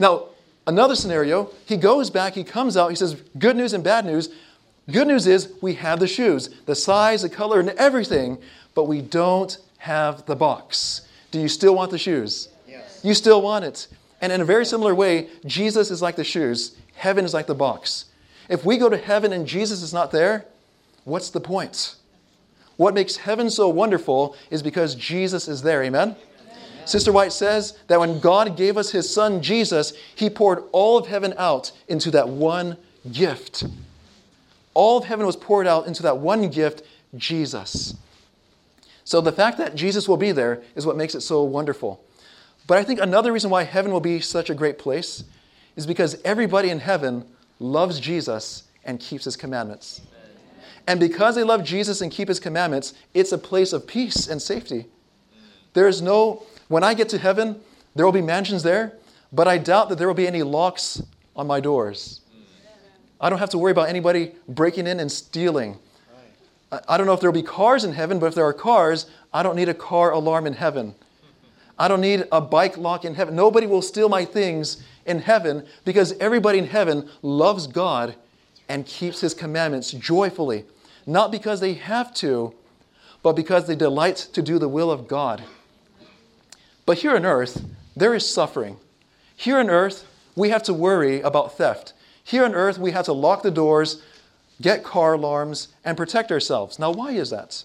Now, 0.00 0.26
another 0.66 0.96
scenario, 0.96 1.50
he 1.64 1.76
goes 1.76 2.10
back, 2.10 2.34
he 2.34 2.44
comes 2.44 2.76
out, 2.76 2.88
he 2.88 2.96
says, 2.96 3.14
Good 3.38 3.56
news 3.56 3.72
and 3.72 3.84
bad 3.84 4.04
news. 4.04 4.30
Good 4.90 5.06
news 5.06 5.26
is 5.26 5.52
we 5.62 5.74
have 5.74 5.98
the 5.98 6.06
shoes, 6.06 6.50
the 6.66 6.74
size, 6.74 7.22
the 7.22 7.28
color, 7.30 7.60
and 7.60 7.70
everything, 7.70 8.38
but 8.74 8.84
we 8.84 9.00
don't 9.00 9.56
have 9.78 10.26
the 10.26 10.36
box. 10.36 11.08
Do 11.30 11.40
you 11.40 11.48
still 11.48 11.74
want 11.74 11.90
the 11.90 11.98
shoes? 11.98 12.48
Yes. 12.68 13.00
You 13.02 13.14
still 13.14 13.40
want 13.40 13.64
it. 13.64 13.86
And 14.20 14.30
in 14.32 14.40
a 14.40 14.44
very 14.44 14.66
similar 14.66 14.94
way, 14.94 15.28
Jesus 15.46 15.90
is 15.90 16.02
like 16.02 16.16
the 16.16 16.24
shoes, 16.24 16.76
heaven 16.96 17.24
is 17.24 17.32
like 17.32 17.46
the 17.46 17.54
box. 17.54 18.06
If 18.48 18.64
we 18.64 18.76
go 18.76 18.88
to 18.90 18.98
heaven 18.98 19.32
and 19.32 19.46
Jesus 19.46 19.80
is 19.80 19.94
not 19.94 20.10
there, 20.10 20.46
what's 21.04 21.30
the 21.30 21.40
point? 21.40 21.96
What 22.76 22.94
makes 22.94 23.16
heaven 23.16 23.50
so 23.50 23.68
wonderful 23.68 24.36
is 24.50 24.62
because 24.62 24.94
Jesus 24.94 25.46
is 25.48 25.62
there. 25.62 25.82
Amen? 25.82 26.16
Amen? 26.16 26.86
Sister 26.86 27.12
White 27.12 27.32
says 27.32 27.78
that 27.86 28.00
when 28.00 28.18
God 28.18 28.56
gave 28.56 28.76
us 28.76 28.90
his 28.90 29.08
son 29.08 29.42
Jesus, 29.42 29.92
he 30.14 30.28
poured 30.28 30.64
all 30.72 30.98
of 30.98 31.06
heaven 31.06 31.34
out 31.38 31.72
into 31.88 32.10
that 32.10 32.28
one 32.28 32.76
gift. 33.12 33.64
All 34.74 34.98
of 34.98 35.04
heaven 35.04 35.24
was 35.24 35.36
poured 35.36 35.66
out 35.66 35.86
into 35.86 36.02
that 36.02 36.18
one 36.18 36.48
gift, 36.50 36.82
Jesus. 37.16 37.94
So 39.04 39.20
the 39.20 39.32
fact 39.32 39.58
that 39.58 39.76
Jesus 39.76 40.08
will 40.08 40.16
be 40.16 40.32
there 40.32 40.62
is 40.74 40.86
what 40.86 40.96
makes 40.96 41.14
it 41.14 41.20
so 41.20 41.44
wonderful. 41.44 42.02
But 42.66 42.78
I 42.78 42.82
think 42.84 43.00
another 43.00 43.32
reason 43.32 43.50
why 43.50 43.64
heaven 43.64 43.92
will 43.92 44.00
be 44.00 44.20
such 44.20 44.50
a 44.50 44.54
great 44.54 44.78
place 44.78 45.24
is 45.76 45.86
because 45.86 46.20
everybody 46.24 46.70
in 46.70 46.80
heaven 46.80 47.24
loves 47.60 48.00
Jesus 48.00 48.64
and 48.84 48.98
keeps 48.98 49.26
his 49.26 49.36
commandments. 49.36 50.00
And 50.86 51.00
because 51.00 51.34
they 51.34 51.42
love 51.42 51.64
Jesus 51.64 52.00
and 52.00 52.12
keep 52.12 52.28
his 52.28 52.38
commandments, 52.38 52.94
it's 53.14 53.32
a 53.32 53.38
place 53.38 53.72
of 53.72 53.86
peace 53.86 54.28
and 54.28 54.40
safety. 54.40 54.86
There 55.72 55.88
is 55.88 56.02
no, 56.02 56.44
when 56.68 56.84
I 56.84 56.94
get 56.94 57.08
to 57.10 57.18
heaven, 57.18 57.60
there 57.94 58.04
will 58.04 58.12
be 58.12 58.22
mansions 58.22 58.62
there, 58.62 58.92
but 59.32 59.48
I 59.48 59.58
doubt 59.58 59.88
that 59.88 59.98
there 59.98 60.06
will 60.06 60.14
be 60.14 60.26
any 60.26 60.42
locks 60.42 61.02
on 61.34 61.46
my 61.46 61.60
doors. 61.60 62.20
I 63.20 63.30
don't 63.30 63.38
have 63.38 63.50
to 63.50 63.58
worry 63.58 63.72
about 63.72 63.88
anybody 63.88 64.32
breaking 64.48 64.86
in 64.86 65.00
and 65.00 65.10
stealing. 65.10 65.78
I 66.88 66.96
don't 66.96 67.06
know 67.06 67.12
if 67.12 67.20
there 67.20 67.30
will 67.30 67.40
be 67.40 67.46
cars 67.46 67.84
in 67.84 67.92
heaven, 67.92 68.18
but 68.18 68.26
if 68.26 68.34
there 68.34 68.44
are 68.44 68.52
cars, 68.52 69.06
I 69.32 69.42
don't 69.42 69.56
need 69.56 69.68
a 69.68 69.74
car 69.74 70.10
alarm 70.10 70.46
in 70.46 70.52
heaven. 70.52 70.94
I 71.78 71.88
don't 71.88 72.00
need 72.00 72.26
a 72.30 72.40
bike 72.40 72.76
lock 72.76 73.04
in 73.04 73.14
heaven. 73.14 73.34
Nobody 73.34 73.66
will 73.66 73.82
steal 73.82 74.08
my 74.08 74.24
things 74.24 74.82
in 75.06 75.20
heaven 75.20 75.66
because 75.84 76.12
everybody 76.18 76.58
in 76.58 76.66
heaven 76.66 77.08
loves 77.22 77.66
God 77.66 78.14
and 78.68 78.86
keeps 78.86 79.20
his 79.20 79.34
commandments 79.34 79.90
joyfully. 79.92 80.64
Not 81.06 81.32
because 81.32 81.60
they 81.60 81.74
have 81.74 82.14
to, 82.14 82.54
but 83.22 83.34
because 83.34 83.66
they 83.66 83.76
delight 83.76 84.16
to 84.32 84.42
do 84.42 84.58
the 84.58 84.68
will 84.68 84.90
of 84.90 85.08
God. 85.08 85.42
But 86.86 86.98
here 86.98 87.16
on 87.16 87.24
earth, 87.24 87.64
there 87.96 88.14
is 88.14 88.30
suffering. 88.30 88.76
Here 89.36 89.58
on 89.58 89.70
earth, 89.70 90.06
we 90.36 90.50
have 90.50 90.62
to 90.64 90.74
worry 90.74 91.20
about 91.20 91.56
theft. 91.56 91.92
Here 92.22 92.44
on 92.44 92.54
earth, 92.54 92.78
we 92.78 92.92
have 92.92 93.04
to 93.06 93.12
lock 93.12 93.42
the 93.42 93.50
doors 93.50 94.02
get 94.60 94.84
car 94.84 95.14
alarms, 95.14 95.68
and 95.84 95.96
protect 95.96 96.30
ourselves. 96.30 96.78
Now, 96.78 96.90
why 96.92 97.12
is 97.12 97.30
that? 97.30 97.64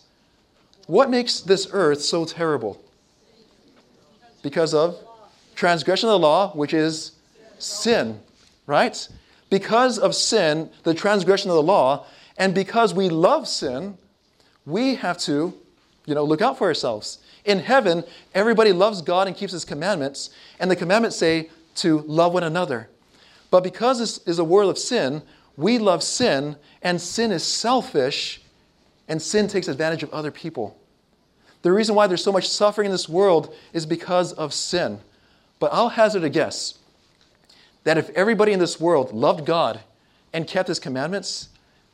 What 0.88 1.10
makes 1.10 1.42
this 1.42 1.68
earth 1.72 2.02
so 2.02 2.26
terrible? 2.26 2.82
Because 4.42 4.74
of 4.74 4.98
transgression 5.56 6.10
of 6.10 6.14
the 6.14 6.20
law, 6.20 6.52
which 6.54 6.74
is 6.74 7.12
sin, 7.60 8.20
right? 8.66 9.08
Because 9.50 10.00
of 10.00 10.16
sin, 10.16 10.70
the 10.84 10.94
transgression 10.94 11.50
of 11.50 11.56
the 11.56 11.64
law, 11.64 12.06
and 12.40 12.56
because 12.56 12.94
we 12.94 13.10
love 13.10 13.48
sin, 13.48 13.98
we 14.66 14.96
have 14.96 15.18
to, 15.20 15.54
you 16.06 16.16
know, 16.16 16.24
look 16.24 16.42
out 16.42 16.58
for 16.58 16.68
ourselves. 16.68 17.20
In 17.44 17.60
heaven, 17.60 18.04
everybody 18.34 18.72
loves 18.72 19.02
God 19.02 19.28
and 19.28 19.36
keeps 19.36 19.52
his 19.52 19.66
commandments, 19.66 20.30
and 20.60 20.72
the 20.72 20.76
commandments 20.76 21.18
say 21.18 21.50
to 21.76 22.00
love 22.00 22.34
one 22.34 22.44
another. 22.44 22.90
But 23.52 23.64
because 23.64 24.00
this 24.00 24.20
is 24.20 24.40
a 24.40 24.44
world 24.44 24.70
of 24.72 24.78
sin, 24.78 25.22
we 25.58 25.78
love 25.78 26.02
sin, 26.02 26.56
and 26.82 27.02
sin 27.02 27.32
is 27.32 27.44
selfish, 27.44 28.42
and 29.10 29.22
sin 29.22 29.48
takes 29.48 29.68
advantage 29.68 30.04
of 30.04 30.14
other 30.14 30.32
people. 30.32 30.80
The 31.62 31.74
reason 31.74 31.94
why 31.94 32.08
there's 32.08 32.24
so 32.24 32.32
much 32.32 32.48
suffering 32.48 32.86
in 32.86 32.92
this 32.92 33.10
world 33.10 33.54
is 33.74 33.86
because 33.86 34.32
of 34.34 34.54
sin. 34.54 35.00
But 35.60 35.74
I'll 35.74 35.90
hazard 35.90 36.24
a 36.24 36.30
guess 36.30 36.80
that 37.84 37.98
if 37.98 38.10
everybody 38.12 38.54
in 38.54 38.60
this 38.60 38.80
world 38.80 39.12
loved 39.12 39.46
God 39.46 39.82
and 40.32 40.48
kept 40.48 40.70
his 40.70 40.80
commandments, 40.80 41.50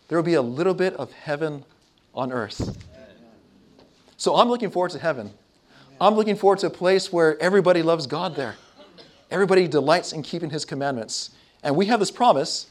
there 0.08 0.18
will 0.18 0.24
be 0.24 0.34
a 0.34 0.41
little 0.41 0.74
bit 0.74 0.94
of 0.96 1.12
heaven 1.12 1.65
on 2.13 2.32
earth. 2.32 2.78
So 4.18 4.36
I'm 4.36 4.50
looking 4.50 4.70
forward 4.70 4.91
to 4.91 5.00
heaven. 5.00 5.32
I'm 6.00 6.15
looking 6.15 6.36
forward 6.36 6.60
to 6.60 6.68
a 6.68 6.72
place 6.72 7.12
where 7.12 7.41
everybody 7.41 7.82
loves 7.82 8.08
God 8.08 8.36
there. 8.36 8.56
Everybody 9.32 9.68
delights 9.68 10.13
in 10.13 10.24
keeping 10.24 10.50
his 10.50 10.65
commandments. 10.65 11.32
And 11.63 11.76
we 11.76 11.88
have 11.88 12.00
this 12.00 12.12
promise. 12.12 12.68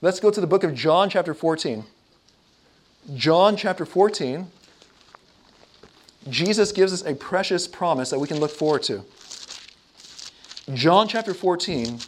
Let's 0.00 0.20
go 0.20 0.30
to 0.30 0.40
the 0.40 0.46
book 0.46 0.64
of 0.64 0.74
John, 0.74 1.10
chapter 1.10 1.34
14. 1.34 1.84
John, 3.14 3.56
chapter 3.56 3.84
14. 3.84 4.46
Jesus 6.28 6.72
gives 6.72 6.92
us 6.92 7.04
a 7.04 7.14
precious 7.14 7.66
promise 7.66 8.10
that 8.10 8.18
we 8.18 8.28
can 8.28 8.38
look 8.38 8.52
forward 8.52 8.82
to. 8.84 9.04
John, 10.72 11.08
chapter 11.08 11.34
14, 11.34 11.98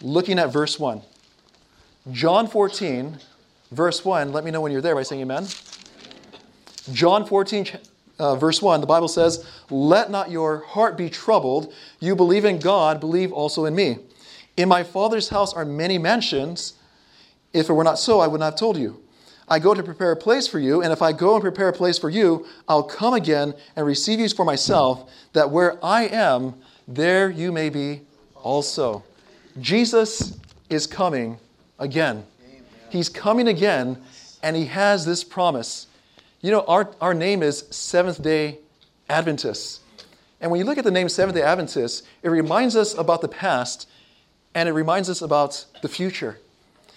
looking 0.00 0.38
at 0.38 0.52
verse 0.52 0.78
1. 0.78 1.02
John 2.12 2.46
14, 2.46 3.18
verse 3.74 4.04
1. 4.04 4.32
Let 4.32 4.44
me 4.44 4.50
know 4.50 4.60
when 4.60 4.72
you're 4.72 4.80
there 4.80 4.94
by 4.94 5.02
saying 5.02 5.22
amen. 5.22 5.46
John 6.92 7.26
14, 7.26 7.66
uh, 8.18 8.36
verse 8.36 8.62
1, 8.62 8.80
the 8.80 8.86
Bible 8.86 9.08
says, 9.08 9.46
Let 9.70 10.10
not 10.10 10.30
your 10.30 10.58
heart 10.64 10.96
be 10.96 11.10
troubled. 11.10 11.72
You 12.00 12.14
believe 12.14 12.44
in 12.44 12.58
God, 12.58 13.00
believe 13.00 13.32
also 13.32 13.64
in 13.64 13.74
me. 13.74 13.98
In 14.56 14.68
my 14.68 14.82
Father's 14.82 15.28
house 15.28 15.52
are 15.54 15.64
many 15.64 15.98
mansions. 15.98 16.74
If 17.52 17.68
it 17.68 17.72
were 17.72 17.84
not 17.84 17.98
so, 17.98 18.20
I 18.20 18.26
would 18.26 18.40
not 18.40 18.52
have 18.52 18.58
told 18.58 18.76
you. 18.76 19.00
I 19.48 19.58
go 19.58 19.74
to 19.74 19.82
prepare 19.82 20.12
a 20.12 20.16
place 20.16 20.46
for 20.46 20.58
you, 20.58 20.82
and 20.82 20.92
if 20.92 21.02
I 21.02 21.12
go 21.12 21.34
and 21.34 21.42
prepare 21.42 21.68
a 21.68 21.72
place 21.72 21.98
for 21.98 22.08
you, 22.08 22.46
I'll 22.66 22.82
come 22.82 23.12
again 23.12 23.54
and 23.76 23.84
receive 23.84 24.18
you 24.18 24.28
for 24.28 24.44
myself, 24.44 25.10
that 25.34 25.50
where 25.50 25.84
I 25.84 26.06
am, 26.06 26.54
there 26.88 27.28
you 27.30 27.52
may 27.52 27.68
be 27.68 28.02
also. 28.36 29.04
Jesus 29.60 30.38
is 30.70 30.86
coming 30.86 31.38
again. 31.78 32.24
He's 32.94 33.08
coming 33.08 33.48
again, 33.48 34.00
and 34.40 34.54
he 34.54 34.66
has 34.66 35.04
this 35.04 35.24
promise. 35.24 35.88
You 36.40 36.52
know, 36.52 36.60
our, 36.68 36.92
our 37.00 37.12
name 37.12 37.42
is 37.42 37.64
Seventh 37.70 38.22
day 38.22 38.58
Adventists. 39.08 39.80
And 40.40 40.48
when 40.52 40.60
you 40.60 40.64
look 40.64 40.78
at 40.78 40.84
the 40.84 40.92
name 40.92 41.08
Seventh 41.08 41.34
day 41.34 41.42
Adventists, 41.42 42.04
it 42.22 42.28
reminds 42.28 42.76
us 42.76 42.96
about 42.96 43.20
the 43.20 43.26
past 43.26 43.88
and 44.54 44.68
it 44.68 44.72
reminds 44.72 45.10
us 45.10 45.20
about 45.22 45.66
the 45.82 45.88
future. 45.88 46.38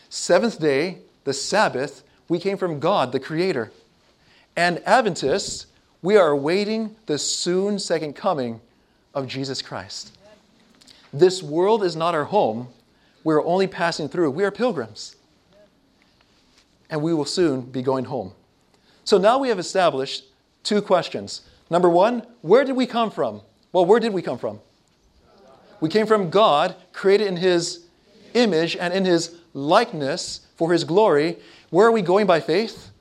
Seventh 0.08 0.60
day, 0.60 1.00
the 1.24 1.34
Sabbath, 1.34 2.04
we 2.30 2.38
came 2.38 2.58
from 2.58 2.80
God, 2.80 3.12
the 3.12 3.20
Creator. 3.20 3.72
And 4.56 4.80
Adventists, 4.86 5.66
we 6.04 6.16
are 6.16 6.30
awaiting 6.30 6.96
the 7.08 7.18
soon 7.18 7.80
second 7.80 8.16
coming 8.16 8.62
of 9.16 9.28
Jesus 9.28 9.64
Christ. 9.64 10.16
This 11.12 11.42
world 11.42 11.84
is 11.84 11.96
not 11.96 12.14
our 12.14 12.26
home. 12.26 12.68
We're 13.24 13.44
only 13.44 13.66
passing 13.66 14.10
through. 14.10 14.30
We 14.30 14.44
are 14.44 14.52
pilgrims. 14.52 15.16
And 16.90 17.02
we 17.02 17.14
will 17.14 17.26
soon 17.26 17.62
be 17.62 17.82
going 17.82 18.06
home. 18.06 18.34
So 19.04 19.18
now 19.18 19.38
we 19.38 19.50
have 19.50 19.60
established 19.60 20.26
two 20.64 20.82
questions. 20.82 21.42
Number 21.70 21.90
one, 21.90 22.26
where 22.42 22.64
did 22.64 22.76
we 22.76 22.86
come 22.86 23.12
from? 23.12 23.42
Well, 23.72 23.86
where 23.86 24.00
did 24.00 24.14
we 24.14 24.22
come 24.22 24.38
from? 24.38 24.60
We 25.80 25.90
came 25.90 26.08
from 26.08 26.30
God, 26.30 26.76
created 26.94 27.28
in 27.28 27.38
His 27.38 27.86
image 28.34 28.76
and 28.76 28.94
in 28.94 29.06
His 29.06 29.36
likeness 29.54 30.48
for 30.56 30.72
His 30.72 30.84
glory. 30.84 31.38
Where 31.70 31.88
are 31.88 31.92
we 31.92 32.02
going 32.02 32.26
by 32.26 32.40
faith? 32.40 32.92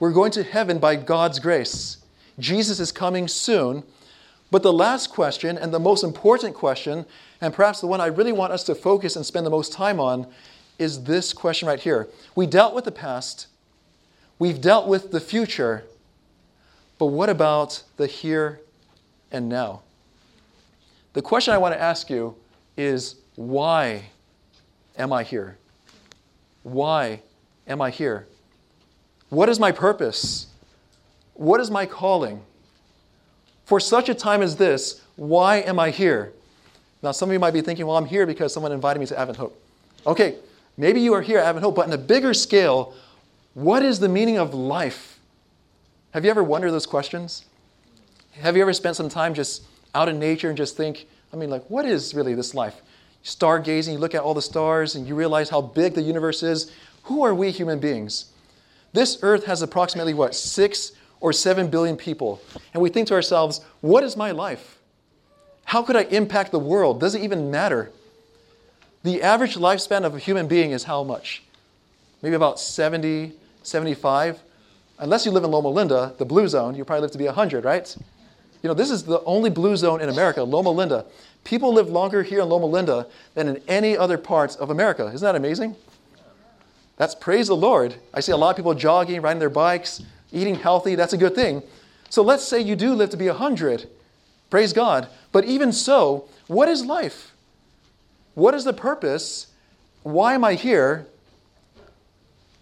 We're 0.00 0.12
going 0.12 0.32
to 0.32 0.42
heaven 0.42 0.78
by 0.78 0.96
God's 0.96 1.38
grace. 1.38 1.98
Jesus 2.38 2.78
is 2.78 2.92
coming 2.92 3.28
soon. 3.28 3.82
But 4.50 4.62
the 4.62 4.72
last 4.72 5.10
question, 5.10 5.58
and 5.58 5.74
the 5.74 5.80
most 5.80 6.02
important 6.02 6.54
question, 6.54 7.04
and 7.40 7.52
perhaps 7.52 7.80
the 7.80 7.86
one 7.86 8.00
I 8.00 8.06
really 8.06 8.32
want 8.32 8.52
us 8.52 8.64
to 8.64 8.74
focus 8.74 9.14
and 9.14 9.26
spend 9.26 9.44
the 9.44 9.50
most 9.50 9.72
time 9.72 10.00
on, 10.00 10.26
is 10.78 11.04
this 11.04 11.32
question 11.32 11.68
right 11.68 11.80
here. 11.80 12.08
We 12.34 12.46
dealt 12.46 12.74
with 12.74 12.84
the 12.84 12.92
past, 12.92 13.48
We've 14.38 14.60
dealt 14.60 14.86
with 14.86 15.10
the 15.10 15.20
future, 15.20 15.84
but 16.98 17.06
what 17.06 17.28
about 17.28 17.82
the 17.96 18.06
here 18.06 18.60
and 19.32 19.48
now? 19.48 19.82
The 21.12 21.22
question 21.22 21.54
I 21.54 21.58
want 21.58 21.74
to 21.74 21.80
ask 21.80 22.08
you 22.08 22.36
is 22.76 23.16
why 23.34 24.10
am 24.96 25.12
I 25.12 25.24
here? 25.24 25.58
Why 26.62 27.22
am 27.66 27.80
I 27.80 27.90
here? 27.90 28.26
What 29.28 29.48
is 29.48 29.58
my 29.58 29.72
purpose? 29.72 30.46
What 31.34 31.60
is 31.60 31.70
my 31.70 31.86
calling? 31.86 32.42
For 33.64 33.80
such 33.80 34.08
a 34.08 34.14
time 34.14 34.40
as 34.40 34.56
this, 34.56 35.02
why 35.16 35.56
am 35.56 35.78
I 35.80 35.90
here? 35.90 36.32
Now, 37.02 37.12
some 37.12 37.28
of 37.28 37.32
you 37.32 37.38
might 37.38 37.52
be 37.52 37.60
thinking, 37.60 37.86
well, 37.86 37.96
I'm 37.96 38.06
here 38.06 38.26
because 38.26 38.52
someone 38.52 38.72
invited 38.72 39.00
me 39.00 39.06
to 39.06 39.18
Advent 39.18 39.38
Hope. 39.38 39.60
Okay, 40.06 40.36
maybe 40.78 41.00
you 41.00 41.12
are 41.12 41.20
here 41.20 41.38
at 41.38 41.44
Advent 41.44 41.64
Hope, 41.64 41.74
but 41.74 41.86
on 41.86 41.92
a 41.92 41.98
bigger 41.98 42.32
scale, 42.32 42.94
what 43.52 43.82
is 43.82 44.00
the 44.00 44.08
meaning 44.08 44.38
of 44.38 44.54
life? 44.54 45.18
Have 46.12 46.24
you 46.24 46.30
ever 46.30 46.42
wondered 46.42 46.70
those 46.70 46.86
questions? 46.86 47.44
Have 48.32 48.56
you 48.56 48.62
ever 48.62 48.72
spent 48.72 48.96
some 48.96 49.10
time 49.10 49.34
just 49.34 49.64
out 49.94 50.08
in 50.08 50.18
nature 50.18 50.48
and 50.48 50.56
just 50.56 50.76
think, 50.76 51.06
I 51.32 51.36
mean, 51.36 51.50
like, 51.50 51.68
what 51.68 51.84
is 51.84 52.14
really 52.14 52.34
this 52.34 52.54
life? 52.54 52.80
Stargazing, 53.24 53.92
you 53.92 53.98
look 53.98 54.14
at 54.14 54.22
all 54.22 54.32
the 54.32 54.40
stars 54.40 54.94
and 54.94 55.06
you 55.06 55.14
realize 55.14 55.50
how 55.50 55.60
big 55.60 55.94
the 55.94 56.02
universe 56.02 56.42
is. 56.42 56.72
Who 57.04 57.24
are 57.24 57.34
we 57.34 57.50
human 57.50 57.80
beings? 57.80 58.32
This 58.92 59.18
earth 59.22 59.44
has 59.46 59.60
approximately, 59.60 60.14
what, 60.14 60.34
six 60.34 60.92
or 61.20 61.32
seven 61.32 61.68
billion 61.68 61.96
people. 61.96 62.40
And 62.72 62.82
we 62.82 62.90
think 62.90 63.08
to 63.08 63.14
ourselves, 63.14 63.60
what 63.80 64.04
is 64.04 64.16
my 64.16 64.30
life? 64.30 64.78
How 65.64 65.82
could 65.82 65.96
I 65.96 66.02
impact 66.04 66.52
the 66.52 66.58
world? 66.58 67.00
Does 67.00 67.14
it 67.14 67.22
even 67.22 67.50
matter? 67.50 67.90
The 69.04 69.22
average 69.22 69.54
lifespan 69.54 70.04
of 70.04 70.14
a 70.14 70.18
human 70.18 70.48
being 70.48 70.72
is 70.72 70.84
how 70.84 71.04
much? 71.04 71.42
Maybe 72.22 72.34
about 72.34 72.58
70, 72.58 73.32
75. 73.62 74.40
Unless 74.98 75.24
you 75.24 75.30
live 75.30 75.44
in 75.44 75.50
Loma 75.50 75.68
Linda, 75.68 76.14
the 76.18 76.24
blue 76.24 76.48
zone, 76.48 76.74
you 76.74 76.84
probably 76.84 77.02
live 77.02 77.12
to 77.12 77.18
be 77.18 77.26
100, 77.26 77.64
right? 77.64 77.96
You 78.62 78.68
know, 78.68 78.74
this 78.74 78.90
is 78.90 79.04
the 79.04 79.22
only 79.22 79.50
blue 79.50 79.76
zone 79.76 80.00
in 80.00 80.08
America, 80.08 80.42
Loma 80.42 80.70
Linda. 80.70 81.04
People 81.44 81.72
live 81.72 81.88
longer 81.88 82.24
here 82.24 82.40
in 82.40 82.48
Loma 82.48 82.66
Linda 82.66 83.06
than 83.34 83.46
in 83.46 83.62
any 83.68 83.96
other 83.96 84.18
parts 84.18 84.56
of 84.56 84.70
America. 84.70 85.06
Isn't 85.06 85.24
that 85.24 85.36
amazing? 85.36 85.76
That's 86.96 87.14
praise 87.14 87.46
the 87.46 87.56
Lord. 87.56 87.94
I 88.12 88.18
see 88.18 88.32
a 88.32 88.36
lot 88.36 88.50
of 88.50 88.56
people 88.56 88.74
jogging, 88.74 89.22
riding 89.22 89.38
their 89.38 89.48
bikes, 89.48 90.02
eating 90.32 90.56
healthy. 90.56 90.96
That's 90.96 91.12
a 91.12 91.16
good 91.16 91.36
thing. 91.36 91.62
So 92.10 92.22
let's 92.22 92.42
say 92.42 92.60
you 92.60 92.74
do 92.74 92.94
live 92.94 93.10
to 93.10 93.16
be 93.16 93.28
100. 93.28 93.88
Praise 94.50 94.72
God. 94.72 95.08
But 95.30 95.44
even 95.44 95.72
so, 95.72 96.28
what 96.48 96.68
is 96.68 96.84
life? 96.84 97.27
What 98.38 98.54
is 98.54 98.62
the 98.62 98.72
purpose? 98.72 99.48
Why 100.04 100.34
am 100.34 100.44
I 100.44 100.54
here? 100.54 101.08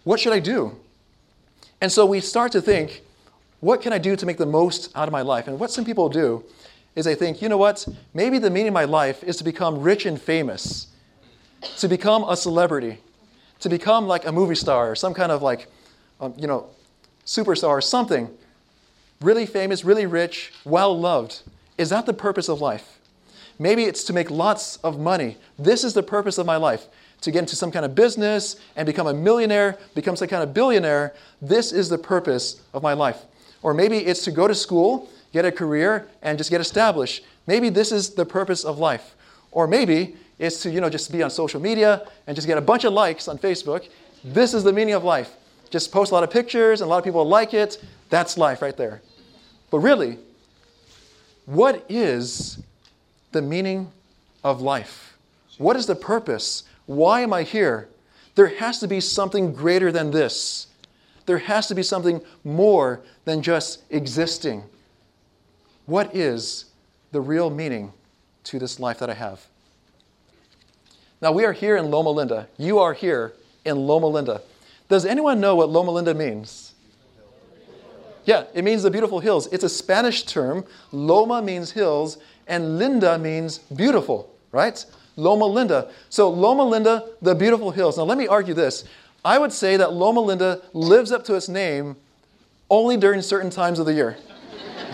What 0.05 0.19
should 0.19 0.33
I 0.33 0.39
do? 0.39 0.75
And 1.79 1.91
so 1.91 2.03
we 2.03 2.19
start 2.19 2.51
to 2.53 2.61
think, 2.61 3.03
what 3.59 3.83
can 3.83 3.93
I 3.93 3.99
do 3.99 4.15
to 4.15 4.25
make 4.25 4.39
the 4.39 4.47
most 4.47 4.91
out 4.95 5.07
of 5.07 5.11
my 5.11 5.21
life? 5.21 5.47
And 5.47 5.59
what 5.59 5.69
some 5.69 5.85
people 5.85 6.09
do 6.09 6.43
is 6.95 7.05
they 7.05 7.13
think, 7.13 7.43
you 7.43 7.47
know 7.47 7.57
what? 7.57 7.87
Maybe 8.15 8.39
the 8.39 8.49
meaning 8.49 8.69
of 8.69 8.73
my 8.73 8.85
life 8.85 9.23
is 9.23 9.37
to 9.37 9.43
become 9.43 9.79
rich 9.79 10.07
and 10.07 10.19
famous, 10.19 10.87
to 11.77 11.87
become 11.87 12.23
a 12.23 12.35
celebrity, 12.35 12.97
to 13.59 13.69
become 13.69 14.07
like 14.07 14.25
a 14.25 14.31
movie 14.31 14.55
star 14.55 14.89
or 14.89 14.95
some 14.95 15.13
kind 15.13 15.31
of 15.31 15.43
like, 15.43 15.67
um, 16.19 16.33
you 16.39 16.47
know, 16.47 16.65
superstar 17.27 17.69
or 17.69 17.81
something. 17.81 18.35
Really 19.21 19.45
famous, 19.45 19.85
really 19.85 20.07
rich, 20.07 20.53
well 20.65 20.99
loved. 20.99 21.43
Is 21.77 21.91
that 21.91 22.07
the 22.07 22.13
purpose 22.13 22.49
of 22.49 22.61
life? 22.61 22.96
Maybe 23.59 23.83
it's 23.83 24.03
to 24.05 24.13
make 24.13 24.29
lots 24.29 24.77
of 24.77 24.99
money. 24.99 25.37
This 25.57 25.83
is 25.83 25.93
the 25.93 26.03
purpose 26.03 26.37
of 26.37 26.45
my 26.45 26.57
life 26.57 26.87
to 27.21 27.31
get 27.31 27.39
into 27.39 27.55
some 27.55 27.71
kind 27.71 27.85
of 27.85 27.95
business 27.95 28.57
and 28.75 28.85
become 28.85 29.07
a 29.07 29.13
millionaire, 29.13 29.77
become 29.95 30.15
some 30.15 30.27
kind 30.27 30.43
of 30.43 30.53
billionaire. 30.53 31.15
This 31.41 31.71
is 31.71 31.89
the 31.89 31.97
purpose 31.97 32.61
of 32.73 32.83
my 32.83 32.93
life. 32.93 33.23
Or 33.63 33.73
maybe 33.73 33.97
it's 33.97 34.23
to 34.25 34.31
go 34.31 34.47
to 34.47 34.53
school, 34.53 35.09
get 35.33 35.45
a 35.45 35.51
career, 35.51 36.07
and 36.21 36.37
just 36.37 36.51
get 36.51 36.61
established. 36.61 37.25
Maybe 37.47 37.69
this 37.69 37.91
is 37.91 38.11
the 38.11 38.25
purpose 38.25 38.63
of 38.63 38.77
life. 38.77 39.15
Or 39.51 39.67
maybe 39.67 40.15
it's 40.37 40.61
to, 40.61 40.69
you 40.69 40.79
know, 40.79 40.89
just 40.89 41.11
be 41.11 41.23
on 41.23 41.31
social 41.31 41.59
media 41.59 42.07
and 42.27 42.35
just 42.35 42.47
get 42.47 42.57
a 42.57 42.61
bunch 42.61 42.83
of 42.83 42.93
likes 42.93 43.27
on 43.27 43.39
Facebook. 43.39 43.89
This 44.23 44.53
is 44.53 44.63
the 44.63 44.73
meaning 44.73 44.93
of 44.93 45.03
life. 45.03 45.35
Just 45.71 45.91
post 45.91 46.11
a 46.11 46.13
lot 46.13 46.23
of 46.23 46.29
pictures 46.29 46.81
and 46.81 46.87
a 46.87 46.89
lot 46.89 46.99
of 46.99 47.03
people 47.03 47.25
like 47.27 47.53
it. 47.53 47.83
That's 48.09 48.37
life 48.37 48.61
right 48.61 48.77
there. 48.77 49.01
But 49.71 49.79
really, 49.79 50.19
what 51.45 51.85
is 51.89 52.61
the 53.31 53.41
meaning 53.41 53.91
of 54.43 54.61
life? 54.61 55.17
What 55.57 55.75
is 55.75 55.85
the 55.85 55.95
purpose 55.95 56.63
why 56.87 57.21
am 57.21 57.33
I 57.33 57.43
here? 57.43 57.89
There 58.35 58.47
has 58.47 58.79
to 58.79 58.87
be 58.87 58.99
something 59.01 59.53
greater 59.53 59.91
than 59.91 60.11
this. 60.11 60.67
There 61.25 61.37
has 61.37 61.67
to 61.67 61.75
be 61.75 61.83
something 61.83 62.21
more 62.43 63.01
than 63.25 63.41
just 63.41 63.83
existing. 63.89 64.63
What 65.85 66.15
is 66.15 66.65
the 67.11 67.21
real 67.21 67.49
meaning 67.49 67.91
to 68.45 68.57
this 68.57 68.79
life 68.79 68.99
that 68.99 69.09
I 69.09 69.13
have? 69.13 69.45
Now, 71.21 71.31
we 71.33 71.43
are 71.43 71.51
here 71.51 71.75
in 71.75 71.91
Loma 71.91 72.11
Linda. 72.11 72.47
You 72.57 72.79
are 72.79 72.93
here 72.93 73.33
in 73.65 73.75
Loma 73.75 74.07
Linda. 74.07 74.41
Does 74.87 75.05
anyone 75.05 75.41
know 75.41 75.55
what 75.55 75.69
Loma 75.69 75.91
Linda 75.91 76.13
means? 76.13 76.73
Yeah, 78.23 78.45
it 78.53 78.63
means 78.63 78.83
the 78.83 78.91
beautiful 78.91 79.19
hills. 79.19 79.47
It's 79.51 79.63
a 79.63 79.69
Spanish 79.69 80.23
term. 80.23 80.63
Loma 80.91 81.41
means 81.41 81.71
hills, 81.71 82.17
and 82.47 82.77
Linda 82.77 83.17
means 83.17 83.59
beautiful, 83.59 84.33
right? 84.51 84.83
Loma 85.15 85.45
Linda. 85.45 85.91
So, 86.09 86.29
Loma 86.29 86.63
Linda, 86.63 87.09
the 87.21 87.35
beautiful 87.35 87.71
hills. 87.71 87.97
Now, 87.97 88.03
let 88.03 88.17
me 88.17 88.27
argue 88.27 88.53
this. 88.53 88.85
I 89.25 89.39
would 89.39 89.51
say 89.51 89.77
that 89.77 89.93
Loma 89.93 90.21
Linda 90.21 90.61
lives 90.73 91.11
up 91.11 91.23
to 91.25 91.35
its 91.35 91.49
name 91.49 91.95
only 92.69 92.97
during 92.97 93.21
certain 93.21 93.49
times 93.49 93.79
of 93.79 93.85
the 93.85 93.93
year. 93.93 94.17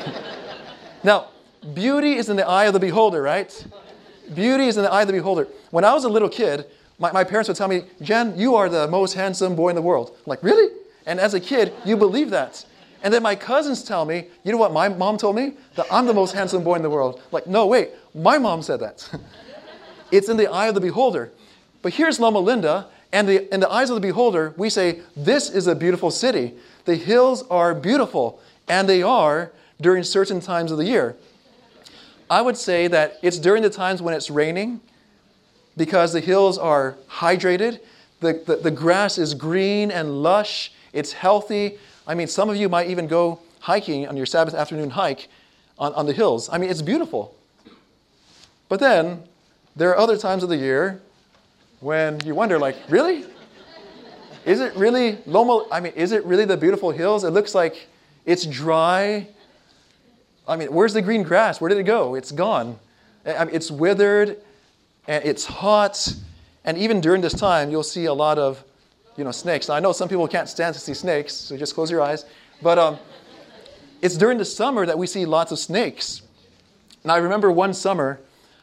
now, 1.03 1.27
beauty 1.73 2.13
is 2.13 2.29
in 2.29 2.37
the 2.37 2.47
eye 2.47 2.65
of 2.65 2.73
the 2.73 2.79
beholder, 2.79 3.21
right? 3.21 3.65
Beauty 4.33 4.67
is 4.67 4.77
in 4.77 4.83
the 4.83 4.91
eye 4.91 5.01
of 5.01 5.07
the 5.07 5.13
beholder. 5.13 5.47
When 5.71 5.83
I 5.83 5.93
was 5.93 6.05
a 6.05 6.09
little 6.09 6.29
kid, 6.29 6.65
my, 6.99 7.11
my 7.11 7.23
parents 7.23 7.49
would 7.49 7.57
tell 7.57 7.67
me, 7.67 7.83
Jen, 8.01 8.37
you 8.37 8.55
are 8.55 8.69
the 8.69 8.87
most 8.87 9.13
handsome 9.13 9.55
boy 9.55 9.69
in 9.69 9.75
the 9.75 9.81
world. 9.81 10.11
I'm 10.15 10.23
like, 10.25 10.41
really? 10.41 10.73
And 11.05 11.19
as 11.19 11.33
a 11.33 11.39
kid, 11.39 11.73
you 11.83 11.97
believe 11.97 12.29
that. 12.29 12.65
And 13.03 13.13
then 13.13 13.21
my 13.21 13.35
cousins 13.35 13.83
tell 13.83 14.05
me, 14.05 14.27
you 14.43 14.51
know 14.53 14.57
what 14.57 14.71
my 14.71 14.87
mom 14.87 15.17
told 15.17 15.35
me? 15.35 15.53
That 15.75 15.85
I'm 15.91 16.05
the 16.07 16.13
most 16.13 16.33
handsome 16.33 16.63
boy 16.63 16.75
in 16.75 16.81
the 16.81 16.89
world. 16.89 17.21
Like, 17.31 17.45
no, 17.45 17.67
wait, 17.67 17.91
my 18.15 18.37
mom 18.37 18.61
said 18.61 18.79
that. 18.79 19.07
it's 20.11 20.29
in 20.29 20.37
the 20.37 20.47
eye 20.47 20.67
of 20.67 20.73
the 20.73 20.81
beholder. 20.81 21.31
But 21.81 21.93
here's 21.93 22.17
Loma 22.17 22.39
Linda, 22.39 22.87
and 23.11 23.27
the, 23.27 23.53
in 23.53 23.59
the 23.59 23.69
eyes 23.69 23.89
of 23.89 23.95
the 23.95 24.01
beholder, 24.01 24.53
we 24.55 24.69
say, 24.69 25.01
this 25.17 25.49
is 25.49 25.67
a 25.67 25.75
beautiful 25.75 26.11
city. 26.11 26.53
The 26.85 26.95
hills 26.95 27.43
are 27.49 27.75
beautiful, 27.75 28.39
and 28.69 28.87
they 28.87 29.03
are 29.03 29.51
during 29.81 30.03
certain 30.03 30.39
times 30.39 30.71
of 30.71 30.77
the 30.77 30.85
year. 30.85 31.17
I 32.29 32.41
would 32.41 32.55
say 32.55 32.87
that 32.87 33.19
it's 33.21 33.37
during 33.37 33.63
the 33.63 33.69
times 33.69 34.01
when 34.01 34.13
it's 34.13 34.29
raining 34.29 34.79
because 35.75 36.13
the 36.13 36.21
hills 36.21 36.57
are 36.57 36.95
hydrated, 37.09 37.81
the, 38.21 38.41
the, 38.45 38.55
the 38.55 38.71
grass 38.71 39.17
is 39.17 39.33
green 39.33 39.91
and 39.91 40.23
lush, 40.23 40.71
it's 40.93 41.11
healthy, 41.11 41.77
I 42.05 42.15
mean, 42.15 42.27
some 42.27 42.49
of 42.49 42.55
you 42.57 42.69
might 42.69 42.89
even 42.89 43.07
go 43.07 43.39
hiking 43.59 44.07
on 44.07 44.17
your 44.17 44.25
Sabbath 44.25 44.53
afternoon 44.53 44.89
hike 44.89 45.29
on, 45.79 45.93
on 45.93 46.05
the 46.05 46.13
hills. 46.13 46.49
I 46.51 46.57
mean, 46.57 46.69
it's 46.69 46.81
beautiful. 46.81 47.35
But 48.67 48.79
then 48.79 49.23
there 49.75 49.89
are 49.89 49.97
other 49.97 50.17
times 50.17 50.43
of 50.43 50.49
the 50.49 50.57
year 50.57 51.01
when 51.79 52.19
you 52.25 52.35
wonder, 52.35 52.59
like, 52.59 52.75
really? 52.89 53.25
Is 54.45 54.59
it 54.59 54.75
really 54.75 55.17
Loma? 55.25 55.65
I 55.71 55.79
mean, 55.79 55.93
is 55.93 56.11
it 56.11 56.25
really 56.25 56.45
the 56.45 56.57
beautiful 56.57 56.91
hills? 56.91 57.23
It 57.23 57.31
looks 57.31 57.55
like 57.55 57.87
it's 58.25 58.45
dry. 58.45 59.27
I 60.47 60.57
mean, 60.57 60.73
where's 60.73 60.93
the 60.93 61.01
green 61.01 61.23
grass? 61.23 61.61
Where 61.61 61.69
did 61.69 61.77
it 61.77 61.83
go? 61.83 62.15
It's 62.15 62.31
gone. 62.31 62.77
I 63.25 63.45
mean, 63.45 63.55
it's 63.55 63.71
withered 63.71 64.37
and 65.07 65.23
it's 65.23 65.45
hot. 65.45 66.13
And 66.65 66.77
even 66.77 66.99
during 66.99 67.21
this 67.21 67.33
time, 67.33 67.71
you'll 67.71 67.83
see 67.83 68.05
a 68.05 68.13
lot 68.13 68.37
of 68.37 68.63
you 69.15 69.23
know, 69.23 69.31
snakes. 69.31 69.67
Now, 69.67 69.75
I 69.75 69.79
know 69.79 69.91
some 69.91 70.09
people 70.09 70.27
can't 70.27 70.49
stand 70.49 70.73
to 70.73 70.79
see 70.79 70.93
snakes, 70.93 71.33
so 71.33 71.57
just 71.57 71.75
close 71.75 71.91
your 71.91 72.01
eyes. 72.01 72.25
But 72.61 72.79
um, 72.79 72.97
it's 74.01 74.17
during 74.17 74.37
the 74.37 74.45
summer 74.45 74.85
that 74.85 74.97
we 74.97 75.07
see 75.07 75.25
lots 75.25 75.51
of 75.51 75.59
snakes. 75.59 76.21
Now, 77.03 77.15
I 77.15 77.17
remember 77.17 77.51
one 77.51 77.73
summer, 77.73 78.19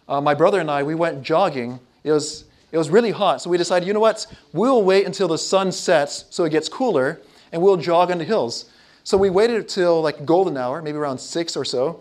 uh, 0.08 0.20
my 0.20 0.34
brother 0.34 0.60
and 0.60 0.70
I, 0.70 0.82
we 0.82 0.94
went 0.94 1.22
jogging. 1.22 1.78
It 2.04 2.12
was, 2.12 2.44
it 2.72 2.78
was 2.78 2.90
really 2.90 3.10
hot, 3.10 3.42
so 3.42 3.50
we 3.50 3.58
decided, 3.58 3.86
you 3.86 3.94
know 3.94 4.00
what? 4.00 4.26
We'll 4.52 4.82
wait 4.82 5.06
until 5.06 5.28
the 5.28 5.38
sun 5.38 5.72
sets 5.72 6.24
so 6.30 6.44
it 6.44 6.50
gets 6.50 6.68
cooler, 6.68 7.20
and 7.52 7.62
we'll 7.62 7.76
jog 7.76 8.10
on 8.10 8.18
the 8.18 8.24
hills. 8.24 8.70
So 9.04 9.16
we 9.16 9.30
waited 9.30 9.56
until 9.56 10.00
like 10.02 10.24
golden 10.24 10.56
hour, 10.56 10.82
maybe 10.82 10.98
around 10.98 11.18
6 11.18 11.56
or 11.56 11.64
so, 11.64 12.00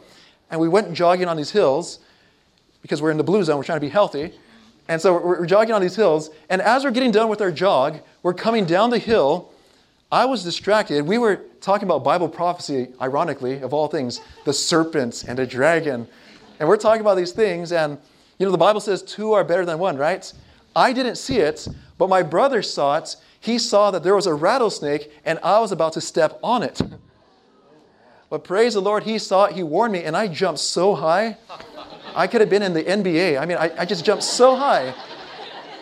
and 0.50 0.60
we 0.60 0.68
went 0.68 0.94
jogging 0.94 1.28
on 1.28 1.38
these 1.38 1.52
hills 1.52 2.00
because 2.82 3.02
we're 3.02 3.12
in 3.12 3.18
the 3.18 3.24
blue 3.24 3.44
zone, 3.44 3.58
we're 3.58 3.64
trying 3.64 3.78
to 3.78 3.86
be 3.86 3.90
healthy. 3.90 4.34
And 4.90 5.00
so 5.00 5.22
we're, 5.22 5.46
jogging 5.46 5.76
on 5.76 5.82
these 5.82 5.96
hills, 5.96 6.32
and 6.50 6.64
as 6.64 6.84
we're 6.84 6.90
getting 6.90 7.12
done 7.12 7.30
with 7.30 7.42
our 7.42 7.52
jog, 7.52 8.00
we're 8.24 8.34
coming 8.34 8.66
down 8.66 8.90
the 8.90 8.98
hill. 8.98 9.54
I 10.12 10.26
was 10.26 10.44
distracted. 10.44 11.06
We 11.06 11.20
were 11.20 11.42
talking 11.62 11.88
about 11.88 12.04
Bible 12.04 12.28
prophecy, 12.28 12.88
ironically, 13.00 13.60
of 13.62 13.72
all 13.72 13.88
things, 13.88 14.20
the 14.46 14.52
serpents 14.52 15.24
and 15.24 15.38
the 15.38 15.46
dragon. 15.46 16.08
And 16.60 16.68
we're 16.68 16.78
talking 16.78 17.02
about 17.02 17.18
these 17.18 17.32
things, 17.32 17.72
and 17.72 18.00
you 18.40 18.48
know, 18.48 18.52
the 18.52 18.58
Bible 18.58 18.82
says 18.82 19.04
two 19.04 19.34
are 19.34 19.44
better 19.44 19.64
than 19.64 19.78
one, 19.78 19.96
right? 19.96 20.34
I 20.76 20.92
didn't 20.92 21.18
see 21.18 21.38
it, 21.38 21.68
but 22.00 22.10
my 22.10 22.24
brother 22.24 22.64
saw 22.64 22.98
it. 22.98 23.16
He 23.40 23.60
saw 23.60 23.92
that 23.92 24.02
there 24.02 24.16
was 24.16 24.26
a 24.26 24.34
rattlesnake, 24.34 25.12
and 25.24 25.38
I 25.44 25.60
was 25.60 25.72
about 25.72 25.94
to 25.94 26.02
step 26.02 26.40
on 26.42 26.64
it. 26.64 26.82
But 28.32 28.44
praise 28.44 28.76
the 28.76 28.80
Lord, 28.80 29.06
he 29.06 29.18
saw 29.18 29.46
it, 29.46 29.56
he 29.56 29.64
warned 29.64 29.92
me, 29.92 30.04
and 30.04 30.16
I 30.16 30.28
jumped 30.28 30.60
so 30.60 30.94
high. 30.94 31.38
I 32.16 32.28
could 32.28 32.42
have 32.42 32.50
been 32.50 32.64
in 32.64 32.74
the 32.74 32.84
NBA. 32.84 33.40
I 33.40 33.46
mean, 33.46 33.58
I, 33.58 33.72
I 33.78 33.86
just 33.86 34.06
jumped 34.06 34.24
so 34.24 34.56
high. 34.56 34.94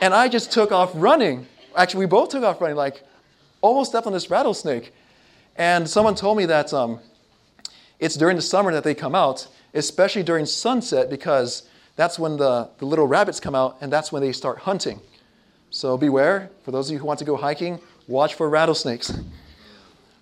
And 0.01 0.13
I 0.13 0.27
just 0.27 0.51
took 0.51 0.71
off 0.71 0.91
running. 0.93 1.47
Actually, 1.75 2.01
we 2.01 2.05
both 2.07 2.29
took 2.29 2.43
off 2.43 2.61
running, 2.61 2.77
like 2.77 3.03
almost 3.61 3.91
stepped 3.91 4.07
on 4.07 4.13
this 4.13 4.29
rattlesnake. 4.29 4.93
And 5.55 5.89
someone 5.89 6.15
told 6.15 6.37
me 6.37 6.45
that 6.45 6.73
um, 6.73 6.99
it's 7.99 8.15
during 8.15 8.35
the 8.35 8.41
summer 8.41 8.71
that 8.73 8.83
they 8.83 8.93
come 8.93 9.15
out, 9.15 9.47
especially 9.73 10.23
during 10.23 10.45
sunset, 10.45 11.09
because 11.09 11.63
that's 11.95 12.19
when 12.19 12.37
the, 12.37 12.69
the 12.77 12.85
little 12.85 13.07
rabbits 13.07 13.39
come 13.39 13.55
out 13.55 13.77
and 13.81 13.91
that's 13.91 14.11
when 14.11 14.21
they 14.21 14.31
start 14.31 14.59
hunting. 14.59 15.01
So 15.71 15.97
beware, 15.97 16.49
for 16.63 16.71
those 16.71 16.89
of 16.89 16.93
you 16.93 16.99
who 16.99 17.05
want 17.05 17.19
to 17.19 17.25
go 17.25 17.35
hiking, 17.35 17.79
watch 18.07 18.35
for 18.35 18.49
rattlesnakes. 18.49 19.11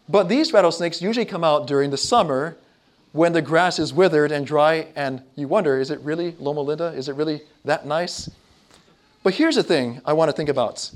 But 0.07 0.29
these 0.29 0.53
rattlesnakes 0.53 1.01
usually 1.01 1.25
come 1.25 1.43
out 1.43 1.67
during 1.67 1.89
the 1.91 1.97
summer 1.97 2.57
when 3.15 3.31
the 3.31 3.41
grass 3.41 3.79
is 3.79 3.93
withered 3.93 4.29
and 4.29 4.45
dry, 4.45 4.87
and 4.93 5.21
you 5.35 5.47
wonder, 5.47 5.79
is 5.79 5.89
it 5.89 6.01
really 6.01 6.35
Loma 6.37 6.59
Linda? 6.59 6.87
Is 6.87 7.07
it 7.07 7.15
really 7.15 7.41
that 7.63 7.85
nice? 7.85 8.29
But 9.23 9.35
here's 9.35 9.55
the 9.55 9.63
thing 9.63 10.01
I 10.03 10.11
want 10.11 10.27
to 10.27 10.35
think 10.35 10.49
about 10.49 10.91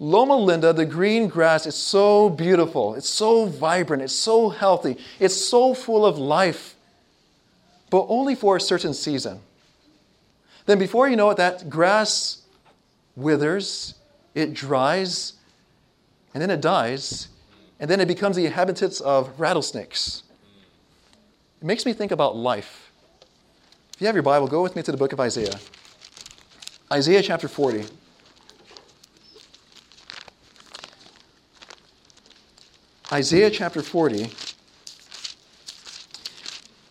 Loma 0.00 0.36
Linda, 0.36 0.72
the 0.72 0.84
green 0.84 1.28
grass 1.28 1.64
is 1.64 1.76
so 1.76 2.28
beautiful, 2.28 2.96
it's 2.96 3.08
so 3.08 3.46
vibrant, 3.46 4.02
it's 4.02 4.16
so 4.16 4.48
healthy, 4.48 4.96
it's 5.20 5.36
so 5.36 5.74
full 5.74 6.04
of 6.04 6.18
life, 6.18 6.74
but 7.88 8.04
only 8.08 8.34
for 8.34 8.56
a 8.56 8.60
certain 8.60 8.92
season. 8.92 9.38
Then, 10.66 10.80
before 10.80 11.08
you 11.08 11.14
know 11.14 11.30
it, 11.30 11.36
that 11.36 11.70
grass 11.70 12.42
withers, 13.14 13.94
it 14.34 14.54
dries, 14.54 15.34
and 16.34 16.42
then 16.42 16.50
it 16.50 16.60
dies, 16.60 17.28
and 17.78 17.88
then 17.88 18.00
it 18.00 18.08
becomes 18.08 18.34
the 18.34 18.44
inhabitants 18.44 19.00
of 19.00 19.38
rattlesnakes. 19.38 20.24
It 21.60 21.64
makes 21.64 21.86
me 21.86 21.92
think 21.92 22.12
about 22.12 22.36
life. 22.36 22.92
If 23.94 24.00
you 24.00 24.06
have 24.06 24.16
your 24.16 24.22
Bible, 24.22 24.46
go 24.46 24.62
with 24.62 24.76
me 24.76 24.82
to 24.82 24.90
the 24.92 24.98
book 24.98 25.12
of 25.12 25.20
Isaiah. 25.20 25.58
Isaiah 26.92 27.22
chapter 27.22 27.48
40. 27.48 27.84
Isaiah 33.10 33.50
chapter 33.50 33.82
40. 33.82 34.30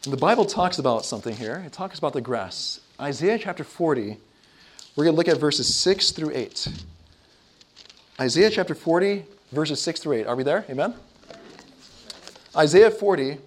the 0.03 0.17
Bible 0.17 0.45
talks 0.45 0.79
about 0.79 1.05
something 1.05 1.35
here. 1.35 1.61
It 1.65 1.73
talks 1.73 1.99
about 1.99 2.13
the 2.13 2.21
grass. 2.21 2.79
Isaiah 2.99 3.37
chapter 3.37 3.63
40, 3.63 4.17
we're 4.95 5.03
going 5.03 5.13
to 5.13 5.17
look 5.17 5.27
at 5.27 5.37
verses 5.37 5.75
6 5.75 6.11
through 6.11 6.31
8. 6.33 6.69
Isaiah 8.19 8.49
chapter 8.49 8.73
40, 8.73 9.25
verses 9.51 9.81
6 9.81 9.99
through 9.99 10.13
8. 10.13 10.27
Are 10.27 10.35
we 10.35 10.43
there? 10.43 10.65
Amen? 10.69 10.95
Isaiah 12.55 12.89
40, 12.89 13.37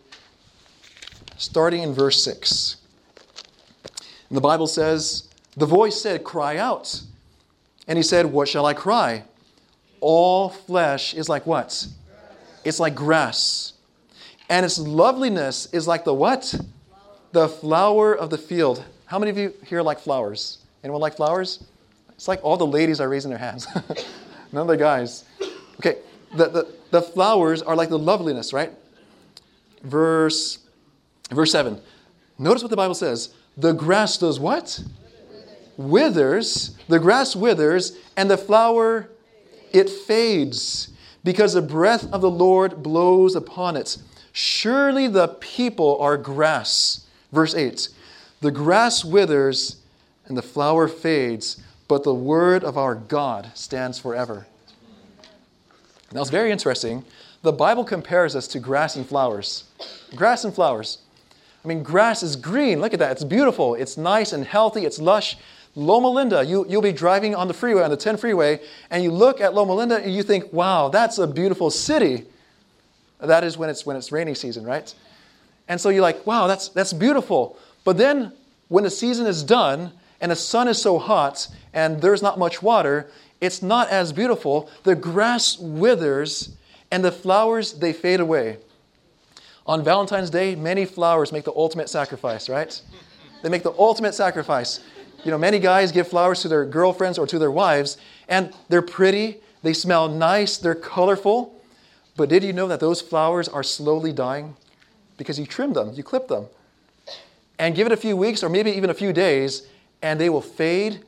starting 1.38 1.82
in 1.82 1.94
verse 1.94 2.22
6. 2.22 2.76
And 4.28 4.36
the 4.36 4.42
Bible 4.42 4.66
says, 4.66 5.28
The 5.56 5.66
voice 5.66 6.00
said, 6.00 6.24
Cry 6.24 6.58
out. 6.58 7.00
And 7.86 7.96
he 7.96 8.02
said, 8.02 8.26
What 8.26 8.48
shall 8.48 8.66
I 8.66 8.74
cry? 8.74 9.24
All 10.00 10.50
flesh 10.50 11.14
is 11.14 11.28
like 11.28 11.46
what? 11.46 11.86
It's 12.64 12.78
like 12.78 12.94
grass. 12.94 13.72
And 14.50 14.64
its 14.64 14.78
loveliness 14.78 15.72
is 15.72 15.86
like 15.86 16.04
the 16.04 16.14
what? 16.14 16.54
The 17.32 17.48
flower 17.48 18.14
of 18.14 18.30
the 18.30 18.38
field. 18.38 18.84
How 19.06 19.18
many 19.18 19.30
of 19.30 19.38
you 19.38 19.54
here 19.64 19.82
like 19.82 19.98
flowers? 19.98 20.58
Anyone 20.84 21.00
like 21.00 21.16
flowers? 21.16 21.64
It's 22.10 22.28
like 22.28 22.40
all 22.42 22.56
the 22.56 22.66
ladies 22.66 23.00
are 23.00 23.08
raising 23.08 23.30
their 23.30 23.38
hands. 23.38 23.66
None 24.52 24.62
of 24.62 24.68
the 24.68 24.76
guys. 24.76 25.24
Okay, 25.76 25.98
the, 26.34 26.48
the, 26.48 26.74
the 26.90 27.02
flowers 27.02 27.62
are 27.62 27.76
like 27.76 27.88
the 27.90 27.98
loveliness, 27.98 28.52
right? 28.52 28.72
Verse 29.82 30.58
Verse 31.30 31.52
7. 31.52 31.80
Notice 32.38 32.62
what 32.62 32.70
the 32.70 32.76
Bible 32.76 32.94
says. 32.94 33.34
The 33.56 33.72
grass 33.72 34.18
does 34.18 34.38
what? 34.38 34.82
Withers. 35.76 36.76
The 36.88 36.98
grass 36.98 37.36
withers, 37.36 37.96
and 38.16 38.30
the 38.30 38.38
flower, 38.38 39.10
it 39.72 39.90
fades, 39.90 40.90
because 41.24 41.52
the 41.52 41.62
breath 41.62 42.10
of 42.12 42.20
the 42.20 42.30
Lord 42.30 42.82
blows 42.82 43.34
upon 43.34 43.76
it. 43.76 43.98
Surely 44.32 45.08
the 45.08 45.28
people 45.28 46.00
are 46.00 46.16
grass. 46.16 47.06
Verse 47.32 47.54
8. 47.54 47.88
The 48.40 48.50
grass 48.50 49.04
withers 49.04 49.76
and 50.26 50.36
the 50.36 50.42
flower 50.42 50.88
fades, 50.88 51.60
but 51.88 52.04
the 52.04 52.14
word 52.14 52.62
of 52.62 52.78
our 52.78 52.94
God 52.94 53.50
stands 53.54 53.98
forever. 53.98 54.46
Now 56.12 56.20
it's 56.20 56.30
very 56.30 56.52
interesting. 56.52 57.04
The 57.42 57.52
Bible 57.52 57.84
compares 57.84 58.36
us 58.36 58.46
to 58.48 58.60
grass 58.60 58.96
and 58.96 59.06
flowers. 59.06 59.64
Grass 60.14 60.44
and 60.44 60.54
flowers. 60.54 60.98
I 61.68 61.74
mean, 61.74 61.82
grass 61.82 62.22
is 62.22 62.34
green. 62.34 62.80
Look 62.80 62.94
at 62.94 62.98
that. 63.00 63.12
It's 63.12 63.24
beautiful. 63.24 63.74
It's 63.74 63.98
nice 63.98 64.32
and 64.32 64.42
healthy. 64.42 64.86
It's 64.86 64.98
lush. 64.98 65.36
Loma 65.74 66.08
Linda, 66.08 66.42
you, 66.42 66.64
you'll 66.66 66.80
be 66.80 66.92
driving 66.92 67.34
on 67.34 67.46
the 67.46 67.52
freeway, 67.52 67.82
on 67.82 67.90
the 67.90 67.96
10 67.96 68.16
freeway, 68.16 68.60
and 68.90 69.04
you 69.04 69.10
look 69.10 69.42
at 69.42 69.52
Loma 69.52 69.74
Linda 69.74 69.98
and 69.98 70.14
you 70.14 70.22
think, 70.22 70.50
wow, 70.50 70.88
that's 70.88 71.18
a 71.18 71.26
beautiful 71.26 71.68
city. 71.68 72.24
That 73.20 73.44
is 73.44 73.58
when 73.58 73.68
it's, 73.68 73.84
when 73.84 73.96
it's 73.96 74.10
rainy 74.10 74.32
season, 74.32 74.64
right? 74.64 74.94
And 75.68 75.78
so 75.78 75.90
you're 75.90 76.00
like, 76.00 76.26
wow, 76.26 76.46
that's, 76.46 76.70
that's 76.70 76.94
beautiful. 76.94 77.58
But 77.84 77.98
then 77.98 78.32
when 78.68 78.84
the 78.84 78.90
season 78.90 79.26
is 79.26 79.42
done 79.42 79.92
and 80.22 80.32
the 80.32 80.36
sun 80.36 80.68
is 80.68 80.80
so 80.80 80.98
hot 80.98 81.48
and 81.74 82.00
there's 82.00 82.22
not 82.22 82.38
much 82.38 82.62
water, 82.62 83.10
it's 83.42 83.60
not 83.60 83.90
as 83.90 84.10
beautiful. 84.10 84.70
The 84.84 84.94
grass 84.94 85.58
withers 85.58 86.56
and 86.90 87.04
the 87.04 87.12
flowers, 87.12 87.74
they 87.74 87.92
fade 87.92 88.20
away. 88.20 88.56
On 89.68 89.84
Valentine's 89.84 90.30
Day, 90.30 90.54
many 90.54 90.86
flowers 90.86 91.30
make 91.30 91.44
the 91.44 91.52
ultimate 91.54 91.90
sacrifice, 91.90 92.48
right? 92.48 92.80
They 93.42 93.50
make 93.50 93.62
the 93.62 93.74
ultimate 93.78 94.14
sacrifice. 94.14 94.80
you 95.24 95.30
know, 95.30 95.36
many 95.36 95.58
guys 95.58 95.92
give 95.92 96.08
flowers 96.08 96.40
to 96.42 96.48
their 96.48 96.64
girlfriends 96.64 97.18
or 97.18 97.26
to 97.26 97.38
their 97.38 97.50
wives, 97.50 97.98
and 98.28 98.54
they're 98.68 98.80
pretty, 98.80 99.38
they 99.62 99.74
smell 99.74 100.08
nice, 100.08 100.56
they're 100.56 100.74
colorful. 100.74 101.60
But 102.16 102.30
did 102.30 102.42
you 102.42 102.54
know 102.54 102.66
that 102.68 102.80
those 102.80 103.02
flowers 103.02 103.46
are 103.46 103.62
slowly 103.62 104.12
dying? 104.12 104.56
Because 105.18 105.38
you 105.38 105.44
trim 105.44 105.74
them, 105.74 105.92
you 105.92 106.02
clip 106.02 106.28
them. 106.28 106.46
And 107.58 107.74
give 107.74 107.86
it 107.86 107.92
a 107.92 107.96
few 107.96 108.16
weeks 108.16 108.42
or 108.42 108.48
maybe 108.48 108.70
even 108.70 108.88
a 108.88 108.94
few 108.94 109.12
days, 109.12 109.68
and 110.00 110.18
they 110.18 110.30
will 110.30 110.40
fade, 110.40 111.04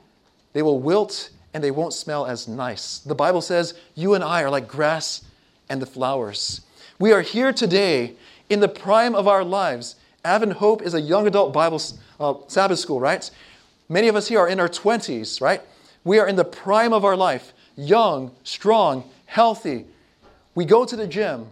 they 0.53 0.63
will 0.63 0.81
wilt, 0.81 1.31
and 1.55 1.65
they 1.65 1.71
won't 1.71 1.95
smell 1.95 2.27
as 2.27 2.47
nice. 2.47 2.99
The 2.99 3.15
Bible 3.15 3.41
says 3.41 3.75
you 3.95 4.15
and 4.15 4.23
I 4.23 4.43
are 4.43 4.51
like 4.51 4.69
grass 4.69 5.25
and 5.71 5.81
the 5.81 5.87
flowers. 5.87 6.61
We 6.99 7.13
are 7.13 7.23
here 7.23 7.53
today 7.53 8.17
in 8.51 8.61
the 8.61 8.69
prime 8.69 9.15
of 9.15 9.27
our 9.27 9.43
lives. 9.43 9.97
Advent 10.25 10.55
Hope 10.55 10.83
is 10.83 10.93
a 10.93 11.01
young 11.01 11.27
adult 11.27 11.55
Bible 11.55 11.81
uh, 12.19 12.35
Sabbath 12.49 12.79
school, 12.79 13.01
right? 13.01 13.31
Many 13.89 14.09
of 14.09 14.17
us 14.17 14.29
here 14.29 14.41
are 14.41 14.49
in 14.49 14.61
our 14.61 14.69
20s, 14.69 15.41
right? 15.41 15.63
We 16.05 16.19
are 16.19 16.29
in 16.29 16.37
the 16.37 16.45
prime 16.45 16.93
of 16.93 17.05
our 17.05 17.17
life, 17.17 17.55
young, 17.77 18.33
strong, 18.45 19.09
healthy. 19.27 19.87
We 20.55 20.65
go 20.65 20.85
to 20.85 20.97
the 20.97 21.07
gym. 21.07 21.47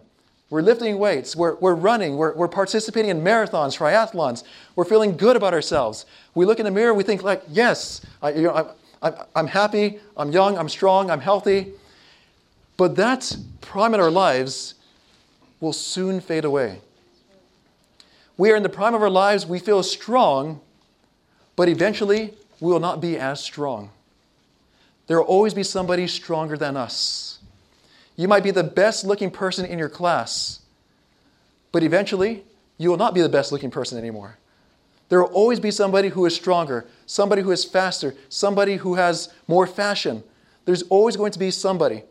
We're 0.49 0.61
lifting 0.61 0.97
weights. 0.97 1.35
We're, 1.35 1.55
we're 1.55 1.75
running. 1.75 2.17
We're, 2.17 2.33
we're 2.33 2.47
participating 2.47 3.11
in 3.11 3.21
marathons, 3.21 3.77
triathlons. 3.77 4.43
We're 4.75 4.85
feeling 4.85 5.15
good 5.15 5.35
about 5.35 5.53
ourselves. 5.53 6.05
We 6.33 6.45
look 6.45 6.59
in 6.59 6.65
the 6.65 6.71
mirror. 6.71 6.93
We 6.93 7.03
think 7.03 7.23
like, 7.23 7.43
yes, 7.49 8.01
I, 8.21 8.31
you 8.31 8.43
know, 8.43 8.73
I, 9.01 9.09
I, 9.09 9.25
I'm 9.35 9.47
happy. 9.47 9.99
I'm 10.17 10.31
young. 10.31 10.57
I'm 10.57 10.69
strong. 10.69 11.11
I'm 11.11 11.21
healthy. 11.21 11.73
But 12.77 12.95
that 12.95 13.35
prime 13.61 13.93
in 13.93 13.99
our 13.99 14.11
lives 14.11 14.75
will 15.59 15.73
soon 15.73 16.19
fade 16.19 16.45
away. 16.45 16.81
We 18.39 18.51
are 18.51 18.55
in 18.55 18.63
the 18.63 18.69
prime 18.69 18.95
of 18.95 19.01
our 19.01 19.09
lives. 19.09 19.45
We 19.45 19.59
feel 19.59 19.83
strong, 19.83 20.61
but 21.57 21.67
eventually 21.67 22.35
we 22.61 22.71
will 22.71 22.79
not 22.79 23.01
be 23.01 23.17
as 23.17 23.43
strong. 23.43 23.89
There 25.07 25.17
will 25.17 25.25
always 25.25 25.53
be 25.53 25.61
somebody 25.61 26.07
stronger 26.07 26.55
than 26.55 26.77
us. 26.77 27.39
You 28.15 28.29
might 28.29 28.43
be 28.43 28.51
the 28.51 28.63
best 28.63 29.03
looking 29.03 29.29
person 29.29 29.65
in 29.65 29.77
your 29.77 29.89
class, 29.89 30.61
but 31.73 31.83
eventually 31.83 32.45
you 32.77 32.89
will 32.89 32.95
not 32.95 33.13
be 33.13 33.19
the 33.19 33.27
best 33.27 33.51
looking 33.51 33.71
person 33.71 33.97
anymore. 33.97 34.37
There 35.09 35.21
will 35.21 35.33
always 35.33 35.59
be 35.59 35.69
somebody 35.69 36.07
who 36.07 36.25
is 36.25 36.33
stronger, 36.33 36.85
somebody 37.07 37.41
who 37.41 37.51
is 37.51 37.65
faster, 37.65 38.15
somebody 38.29 38.77
who 38.77 38.95
has 38.95 39.33
more 39.49 39.67
fashion. 39.67 40.23
There's 40.63 40.83
always 40.83 41.17
going 41.17 41.33
to 41.33 41.39
be 41.39 41.51
somebody 41.51 42.03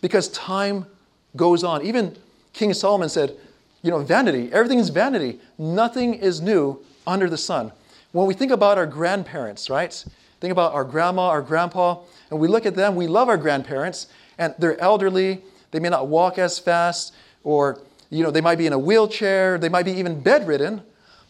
because 0.00 0.28
time 0.28 0.86
goes 1.34 1.64
on. 1.64 1.84
Even 1.84 2.14
King 2.52 2.72
Solomon 2.72 3.08
said, 3.08 3.36
you 3.82 3.90
know, 3.90 3.98
vanity, 3.98 4.50
everything 4.52 4.78
is 4.78 4.88
vanity. 4.88 5.40
Nothing 5.58 6.14
is 6.14 6.40
new 6.40 6.84
under 7.06 7.28
the 7.28 7.36
sun. 7.36 7.72
When 8.12 8.26
we 8.26 8.34
think 8.34 8.52
about 8.52 8.78
our 8.78 8.86
grandparents, 8.86 9.68
right? 9.68 10.04
Think 10.40 10.52
about 10.52 10.72
our 10.72 10.84
grandma, 10.84 11.28
our 11.28 11.42
grandpa, 11.42 12.00
and 12.30 12.38
we 12.40 12.48
look 12.48 12.66
at 12.66 12.74
them, 12.74 12.94
we 12.94 13.06
love 13.06 13.28
our 13.28 13.36
grandparents, 13.36 14.06
and 14.38 14.54
they're 14.58 14.80
elderly, 14.80 15.42
they 15.70 15.80
may 15.80 15.88
not 15.88 16.08
walk 16.08 16.38
as 16.38 16.58
fast, 16.58 17.14
or 17.44 17.80
you 18.10 18.22
know, 18.22 18.30
they 18.30 18.40
might 18.40 18.58
be 18.58 18.66
in 18.66 18.72
a 18.72 18.78
wheelchair, 18.78 19.56
they 19.58 19.68
might 19.68 19.84
be 19.84 19.92
even 19.92 20.20
bedridden, 20.20 20.82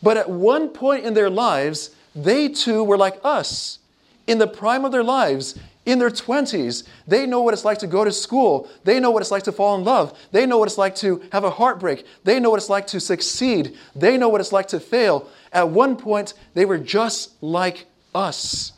but 0.03 0.17
at 0.17 0.29
one 0.29 0.69
point 0.69 1.05
in 1.05 1.15
their 1.15 1.31
lives, 1.31 1.91
they 2.15 2.49
too 2.49 2.83
were 2.83 2.99
like 2.99 3.21
us. 3.23 3.79
In 4.27 4.38
the 4.38 4.47
prime 4.47 4.85
of 4.85 4.93
their 4.93 5.05
lives, 5.05 5.59
in 5.85 5.99
their 5.99 6.11
20s, 6.11 6.85
they 7.09 7.27
know 7.27 7.42
what 7.42 7.55
it's 7.55 7.64
like 7.64 7.79
to 7.79 7.87
go 7.88 8.05
to 8.05 8.12
school. 8.12 8.68
They 8.85 9.01
know 9.01 9.11
what 9.11 9.21
it's 9.21 9.33
like 9.33 9.42
to 9.45 9.53
fall 9.53 9.77
in 9.77 9.85
love. 9.85 10.16
They 10.31 10.47
know 10.47 10.59
what 10.59 10.68
it's 10.68 10.79
like 10.79 10.95
to 10.97 11.23
have 11.33 11.42
a 11.42 11.51
heartbreak. 11.51 12.07
They 12.23 12.38
know 12.38 12.51
what 12.51 12.59
it's 12.59 12.68
like 12.68 12.87
to 12.88 13.01
succeed. 13.01 13.77
They 13.95 14.16
know 14.16 14.29
what 14.29 14.40
it's 14.40 14.53
like 14.53 14.68
to 14.68 14.79
fail. 14.79 15.29
At 15.53 15.71
one 15.71 15.97
point, 15.97 16.35
they 16.55 16.64
were 16.64 16.79
just 16.79 17.42
like 17.42 17.87
us. 18.14 18.73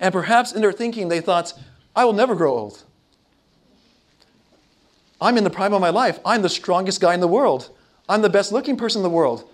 And 0.00 0.12
perhaps 0.12 0.52
in 0.52 0.62
their 0.62 0.72
thinking, 0.72 1.08
they 1.08 1.20
thought, 1.20 1.52
I 1.94 2.06
will 2.06 2.14
never 2.14 2.34
grow 2.34 2.56
old. 2.56 2.82
I'm 5.20 5.36
in 5.36 5.44
the 5.44 5.50
prime 5.50 5.74
of 5.74 5.82
my 5.82 5.90
life. 5.90 6.18
I'm 6.24 6.40
the 6.40 6.48
strongest 6.48 7.02
guy 7.02 7.12
in 7.12 7.20
the 7.20 7.28
world. 7.28 7.68
I'm 8.08 8.22
the 8.22 8.30
best 8.30 8.52
looking 8.52 8.78
person 8.78 9.00
in 9.00 9.02
the 9.02 9.10
world. 9.10 9.44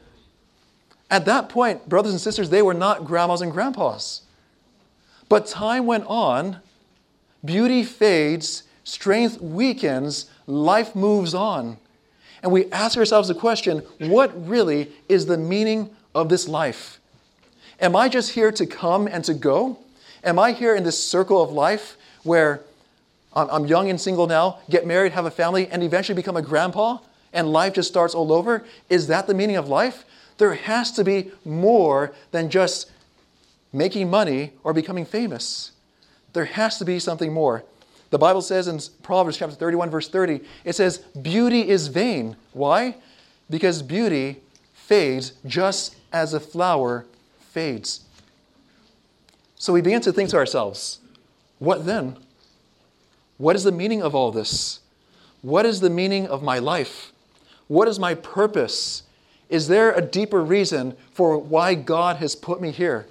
At 1.11 1.24
that 1.24 1.48
point, 1.48 1.88
brothers 1.88 2.12
and 2.12 2.20
sisters, 2.20 2.50
they 2.50 2.62
were 2.62 2.74
not 2.74 3.04
grandmas 3.04 3.40
and 3.40 3.50
grandpas. 3.50 4.22
But 5.28 5.46
time 5.46 5.86
went 5.86 6.04
on, 6.06 6.60
beauty 7.44 7.82
fades, 7.82 8.62
strength 8.84 9.40
weakens, 9.40 10.30
life 10.46 10.94
moves 10.94 11.34
on. 11.34 11.78
And 12.42 12.52
we 12.52 12.70
ask 12.70 12.96
ourselves 12.96 13.28
the 13.28 13.34
question 13.34 13.82
what 13.98 14.48
really 14.48 14.92
is 15.08 15.26
the 15.26 15.38
meaning 15.38 15.90
of 16.14 16.28
this 16.28 16.46
life? 16.46 17.00
Am 17.80 17.96
I 17.96 18.08
just 18.08 18.32
here 18.32 18.52
to 18.52 18.66
come 18.66 19.06
and 19.06 19.24
to 19.24 19.34
go? 19.34 19.78
Am 20.22 20.38
I 20.38 20.52
here 20.52 20.74
in 20.74 20.84
this 20.84 21.02
circle 21.02 21.42
of 21.42 21.50
life 21.50 21.96
where 22.22 22.60
I'm 23.32 23.66
young 23.66 23.90
and 23.90 24.00
single 24.00 24.26
now, 24.26 24.60
get 24.70 24.86
married, 24.86 25.12
have 25.12 25.26
a 25.26 25.30
family, 25.30 25.68
and 25.68 25.82
eventually 25.82 26.16
become 26.16 26.36
a 26.36 26.42
grandpa, 26.42 26.98
and 27.34 27.52
life 27.52 27.74
just 27.74 27.88
starts 27.88 28.14
all 28.14 28.32
over? 28.32 28.64
Is 28.88 29.08
that 29.08 29.26
the 29.26 29.34
meaning 29.34 29.56
of 29.56 29.68
life? 29.68 30.04
There 30.38 30.54
has 30.54 30.90
to 30.92 31.04
be 31.04 31.32
more 31.44 32.14
than 32.30 32.48
just 32.48 32.90
making 33.72 34.11
money, 34.11 34.52
or 34.62 34.72
becoming 34.72 35.05
famous. 35.05 35.72
There 36.33 36.44
has 36.44 36.79
to 36.79 36.85
be 36.85 36.98
something 36.98 37.33
more. 37.33 37.64
The 38.11 38.18
Bible 38.18 38.42
says 38.42 38.68
in 38.68 38.79
Proverbs 39.02 39.37
chapter 39.37 39.57
31, 39.57 39.90
verse 39.90 40.09
30, 40.09 40.40
it 40.64 40.74
says, 40.74 40.98
Beauty 41.20 41.68
is 41.68 41.88
vain. 41.88 42.37
Why? 42.52 42.96
Because 43.50 43.83
beauty 43.83 44.40
fades 44.72 45.33
just 45.44 45.96
as 46.12 46.33
a 46.33 46.40
flower 46.40 47.05
fades. 47.40 48.05
So 49.57 49.72
we 49.72 49.81
begin 49.81 50.00
to 50.02 50.12
think 50.12 50.31
to 50.31 50.37
ourselves, 50.37 51.00
what 51.59 51.87
then? 51.87 52.16
What 53.38 53.57
is 53.57 53.64
the 53.64 53.72
meaning 53.72 54.02
of 54.02 54.14
all 54.14 54.31
this? 54.31 54.81
What 55.42 55.66
is 55.66 55.81
the 55.81 55.90
meaning 55.90 56.26
of 56.26 56.42
my 56.42 56.59
life? 56.59 57.12
What 57.68 57.88
is 57.88 57.98
my 57.98 58.14
purpose? 58.14 59.02
Is 59.48 59.68
there 59.68 59.92
a 59.92 60.00
deeper 60.00 60.42
reason 60.42 60.96
for 61.12 61.38
why 61.38 61.74
God 61.74 62.16
has 62.16 62.37
put 62.37 62.61
me 62.61 62.70
here? 62.70 63.07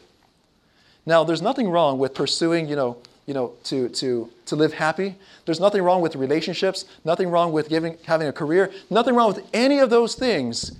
Now, 1.05 1.23
there's 1.23 1.41
nothing 1.41 1.69
wrong 1.69 1.99
with 1.99 2.13
pursuing, 2.13 2.67
you 2.67 2.75
know, 2.75 2.97
you 3.25 3.33
know, 3.33 3.53
to, 3.65 3.89
to, 3.89 4.29
to 4.45 4.55
live 4.55 4.73
happy. 4.73 5.15
There's 5.45 5.59
nothing 5.59 5.81
wrong 5.81 6.01
with 6.01 6.15
relationships, 6.15 6.85
nothing 7.03 7.29
wrong 7.29 7.51
with 7.51 7.69
giving, 7.69 7.97
having 8.05 8.27
a 8.27 8.33
career, 8.33 8.71
nothing 8.89 9.15
wrong 9.15 9.33
with 9.33 9.47
any 9.53 9.79
of 9.79 9.89
those 9.89 10.15
things. 10.15 10.77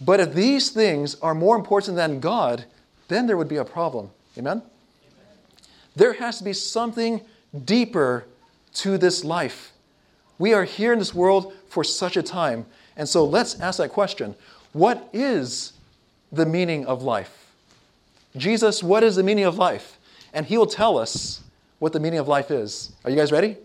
But 0.00 0.20
if 0.20 0.34
these 0.34 0.70
things 0.70 1.14
are 1.16 1.34
more 1.34 1.56
important 1.56 1.96
than 1.96 2.20
God, 2.20 2.64
then 3.08 3.26
there 3.26 3.36
would 3.36 3.48
be 3.48 3.56
a 3.56 3.64
problem. 3.64 4.10
Amen? 4.38 4.62
There 5.96 6.14
has 6.14 6.38
to 6.38 6.44
be 6.44 6.52
something 6.52 7.22
deeper 7.64 8.24
to 8.74 8.96
this 8.96 9.24
life. 9.24 9.72
We 10.38 10.54
are 10.54 10.64
here 10.64 10.92
in 10.92 10.98
this 10.98 11.14
world 11.14 11.52
for 11.68 11.84
such 11.84 12.16
a 12.16 12.22
time. 12.22 12.66
And 12.96 13.08
so 13.08 13.24
let's 13.24 13.58
ask 13.60 13.78
that 13.78 13.90
question 13.90 14.34
What 14.72 15.08
is 15.12 15.72
the 16.32 16.46
meaning 16.46 16.86
of 16.86 17.02
life? 17.02 17.39
Jesus, 18.36 18.82
what 18.82 19.02
is 19.02 19.16
the 19.16 19.22
meaning 19.22 19.44
of 19.44 19.58
life? 19.58 19.98
And 20.32 20.46
he 20.46 20.56
will 20.56 20.66
tell 20.66 20.98
us 20.98 21.42
what 21.78 21.92
the 21.92 22.00
meaning 22.00 22.18
of 22.18 22.28
life 22.28 22.50
is. 22.50 22.92
Are 23.04 23.10
you 23.10 23.16
guys 23.16 23.32
ready? 23.32 23.56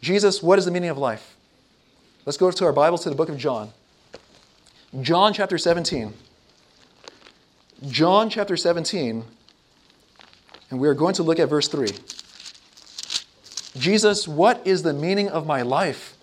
Jesus, 0.00 0.42
what 0.42 0.58
is 0.58 0.64
the 0.64 0.70
meaning 0.70 0.90
of 0.90 0.98
life? 0.98 1.36
Let's 2.24 2.38
go 2.38 2.50
to 2.50 2.64
our 2.64 2.72
Bibles 2.72 3.02
to 3.04 3.10
the 3.10 3.16
book 3.16 3.28
of 3.28 3.36
John. 3.36 3.70
John 5.00 5.32
chapter 5.32 5.58
17. 5.58 6.14
John 7.88 8.30
chapter 8.30 8.56
17, 8.56 9.22
and 10.70 10.80
we 10.80 10.88
are 10.88 10.94
going 10.94 11.12
to 11.14 11.22
look 11.22 11.38
at 11.38 11.50
verse 11.50 11.68
3. 11.68 11.88
Jesus, 13.78 14.26
what 14.26 14.66
is 14.66 14.82
the 14.82 14.94
meaning 14.94 15.28
of 15.28 15.46
my 15.46 15.60
life? 15.60 16.16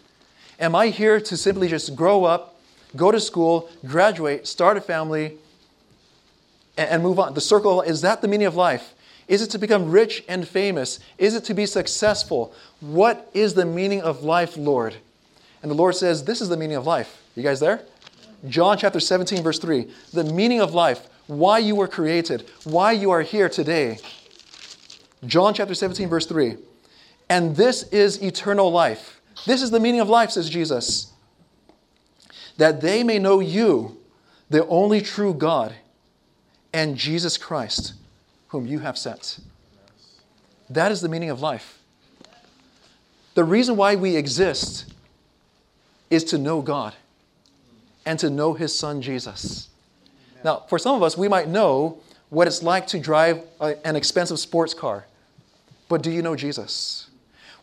Am 0.59 0.75
I 0.75 0.87
here 0.87 1.21
to 1.21 1.37
simply 1.37 1.67
just 1.67 1.95
grow 1.95 2.23
up, 2.23 2.59
go 2.95 3.11
to 3.11 3.19
school, 3.19 3.69
graduate, 3.85 4.47
start 4.47 4.77
a 4.77 4.81
family, 4.81 5.37
and 6.77 7.03
move 7.03 7.19
on. 7.19 7.33
The 7.33 7.41
circle 7.41 7.81
is 7.81 8.01
that 8.01 8.21
the 8.21 8.27
meaning 8.27 8.47
of 8.47 8.55
life? 8.55 8.93
Is 9.27 9.41
it 9.41 9.49
to 9.51 9.57
become 9.57 9.91
rich 9.91 10.23
and 10.27 10.47
famous? 10.47 10.99
Is 11.17 11.35
it 11.35 11.43
to 11.45 11.53
be 11.53 11.65
successful? 11.65 12.53
What 12.81 13.29
is 13.33 13.53
the 13.53 13.65
meaning 13.65 14.01
of 14.01 14.23
life, 14.23 14.57
Lord? 14.57 14.95
And 15.61 15.71
the 15.71 15.75
Lord 15.75 15.95
says, 15.95 16.25
This 16.25 16.41
is 16.41 16.49
the 16.49 16.57
meaning 16.57 16.75
of 16.75 16.85
life. 16.85 17.21
You 17.35 17.43
guys 17.43 17.59
there? 17.59 17.81
John 18.47 18.77
chapter 18.77 18.99
17, 18.99 19.41
verse 19.41 19.59
3. 19.59 19.89
The 20.11 20.25
meaning 20.25 20.59
of 20.59 20.73
life, 20.73 21.07
why 21.27 21.59
you 21.59 21.75
were 21.75 21.87
created, 21.87 22.49
why 22.65 22.91
you 22.91 23.11
are 23.11 23.21
here 23.21 23.47
today. 23.47 23.99
John 25.25 25.53
chapter 25.53 25.73
17, 25.73 26.09
verse 26.09 26.25
3. 26.25 26.57
And 27.29 27.55
this 27.55 27.83
is 27.83 28.21
eternal 28.21 28.69
life. 28.69 29.21
This 29.45 29.61
is 29.61 29.71
the 29.71 29.79
meaning 29.79 30.01
of 30.01 30.09
life, 30.09 30.31
says 30.31 30.49
Jesus. 30.49 31.13
That 32.57 32.81
they 32.81 33.03
may 33.03 33.19
know 33.19 33.39
you, 33.39 33.97
the 34.49 34.67
only 34.67 34.99
true 34.99 35.33
God 35.33 35.73
and 36.73 36.97
Jesus 36.97 37.37
Christ, 37.37 37.93
whom 38.49 38.65
you 38.65 38.79
have 38.79 38.97
sent. 38.97 39.39
That 40.69 40.91
is 40.91 41.01
the 41.01 41.09
meaning 41.09 41.29
of 41.29 41.41
life. 41.41 41.79
The 43.35 43.43
reason 43.43 43.75
why 43.75 43.95
we 43.95 44.15
exist 44.15 44.93
is 46.09 46.23
to 46.25 46.37
know 46.37 46.61
God 46.61 46.93
and 48.05 48.19
to 48.19 48.29
know 48.29 48.53
His 48.53 48.77
Son 48.77 49.01
Jesus. 49.01 49.69
Now, 50.43 50.63
for 50.67 50.77
some 50.77 50.95
of 50.95 51.03
us, 51.03 51.17
we 51.17 51.27
might 51.27 51.47
know 51.47 51.99
what 52.29 52.47
it's 52.47 52.63
like 52.63 52.87
to 52.87 52.99
drive 52.99 53.43
a, 53.59 53.75
an 53.87 53.95
expensive 53.95 54.39
sports 54.39 54.73
car, 54.73 55.05
but 55.87 56.01
do 56.01 56.11
you 56.11 56.21
know 56.21 56.35
Jesus? 56.35 57.09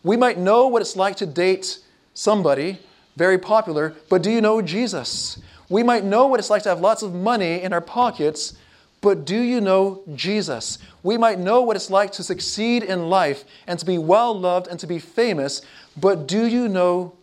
We 0.03 0.17
might 0.17 0.37
know 0.37 0.67
what 0.67 0.81
it's 0.81 0.95
like 0.95 1.17
to 1.17 1.25
date 1.25 1.79
somebody 2.13 2.79
very 3.15 3.37
popular, 3.37 3.93
but 4.09 4.23
do 4.23 4.31
you 4.31 4.41
know 4.41 4.61
Jesus? 4.61 5.37
We 5.69 5.83
might 5.83 6.03
know 6.03 6.27
what 6.27 6.39
it's 6.39 6.49
like 6.49 6.63
to 6.63 6.69
have 6.69 6.79
lots 6.79 7.03
of 7.03 7.13
money 7.13 7.61
in 7.61 7.73
our 7.73 7.81
pockets, 7.81 8.55
but 9.01 9.25
do 9.25 9.39
you 9.39 9.59
know 9.59 10.03
Jesus? 10.15 10.77
We 11.01 11.17
might 11.17 11.39
know 11.39 11.61
what 11.61 11.75
it's 11.75 11.89
like 11.89 12.11
to 12.13 12.23
succeed 12.23 12.83
in 12.83 13.09
life 13.09 13.43
and 13.65 13.79
to 13.79 13.85
be 13.85 13.97
well 13.97 14.37
loved 14.37 14.67
and 14.67 14.79
to 14.79 14.87
be 14.87 14.99
famous, 14.99 15.63
but 15.97 16.27
do 16.27 16.45
you 16.45 16.69
know 16.69 17.13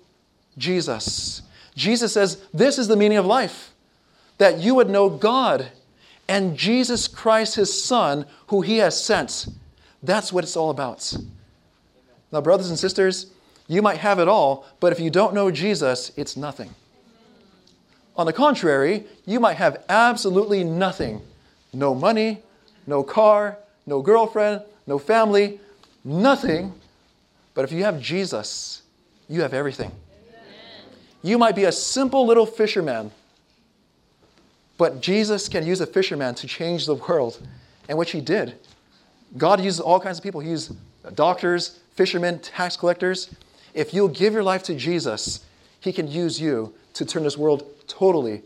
Jesus? 0.59 1.43
Jesus 1.77 2.13
says, 2.13 2.43
This 2.53 2.79
is 2.79 2.89
the 2.89 2.97
meaning 2.97 3.19
of 3.19 3.27
life 3.27 3.73
that 4.39 4.59
you 4.59 4.75
would 4.75 4.91
know 4.91 5.09
God 5.09 5.71
and 6.29 6.57
Jesus 6.57 7.09
Christ, 7.09 7.55
his 7.55 7.83
Son, 7.83 8.27
who 8.49 8.61
he 8.61 8.79
has 8.79 9.03
sent. 9.03 9.47
That's 10.03 10.33
what 10.33 10.45
it's 10.45 10.57
all 10.57 10.71
about. 10.71 11.17
Now, 12.31 12.41
brothers 12.41 12.69
and 12.69 12.79
sisters, 12.79 13.29
you 13.69 13.83
might 13.83 13.99
have 13.99 14.19
it 14.19 14.29
all, 14.29 14.67
but 14.81 14.93
if 14.93 15.01
you 15.01 15.11
don't 15.11 15.35
know 15.35 15.51
Jesus, 15.51 16.13
it's 16.17 16.37
nothing. 16.37 16.75
On 18.17 18.27
the 18.27 18.33
contrary, 18.33 19.07
you 19.25 19.39
might 19.41 19.57
have 19.57 19.85
absolutely 19.89 20.65
nothing 20.65 21.23
no 21.73 21.95
money, 21.95 22.43
no 22.87 23.03
car, 23.03 23.59
no 23.87 24.03
girlfriend, 24.03 24.63
no 24.87 24.99
family, 24.99 25.61
nothing. 26.05 26.73
But 27.55 27.65
if 27.65 27.73
you 27.73 27.85
have 27.85 28.01
Jesus, 28.01 28.83
you 29.29 29.43
have 29.43 29.53
everything. 29.53 29.93
You 31.23 31.39
might 31.39 31.57
be 31.57 31.65
a 31.65 31.73
simple 31.73 32.27
little 32.27 32.47
fisherman, 32.47 33.11
but 34.77 35.01
Jesus 35.01 35.49
can 35.49 35.67
use 35.67 35.81
a 35.81 35.87
fisherman 35.87 36.35
to 36.37 36.47
change 36.47 36.87
the 36.87 36.95
world, 36.95 37.45
and 37.89 37.99
which 37.99 38.13
he 38.13 38.21
did. 38.21 38.55
God 39.37 39.61
uses 39.61 39.81
all 39.81 39.99
kinds 40.01 40.19
of 40.19 40.25
people. 40.25 40.41
He 40.41 40.51
used 40.51 40.75
doctors, 41.15 41.81
fishermen, 41.95 42.39
tax 42.39 42.77
collectors. 42.77 43.35
If 43.75 43.93
you'll 43.93 44.09
give 44.09 44.33
your 44.33 44.43
life 44.43 44.63
to 44.65 44.75
Jesus, 44.75 45.45
he 45.81 45.93
can 45.93 46.09
use 46.09 46.41
you 46.41 46.73
to 46.95 47.05
turn 47.05 47.25
this 47.25 47.37
world 47.37 47.65
totally 47.87 48.43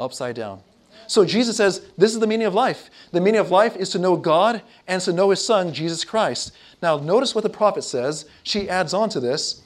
upside 0.00 0.36
down. 0.36 0.60
So 1.06 1.24
Jesus 1.24 1.56
says, 1.56 1.84
This 1.96 2.14
is 2.14 2.20
the 2.20 2.26
meaning 2.26 2.46
of 2.46 2.54
life. 2.54 2.90
The 3.12 3.20
meaning 3.20 3.40
of 3.40 3.50
life 3.50 3.76
is 3.76 3.90
to 3.90 3.98
know 3.98 4.16
God 4.16 4.62
and 4.86 5.00
to 5.02 5.12
know 5.12 5.30
his 5.30 5.44
son, 5.44 5.72
Jesus 5.72 6.04
Christ. 6.04 6.52
Now, 6.82 6.98
notice 6.98 7.34
what 7.34 7.44
the 7.44 7.50
prophet 7.50 7.82
says. 7.82 8.26
She 8.42 8.68
adds 8.68 8.94
on 8.94 9.08
to 9.10 9.20
this. 9.20 9.62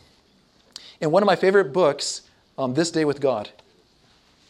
In 1.01 1.11
one 1.11 1.23
of 1.23 1.27
my 1.27 1.37
favorite 1.37 1.73
books, 1.73 2.23
um, 2.57 2.75
This 2.75 2.91
Day 2.91 3.05
with 3.05 3.21
God. 3.21 3.51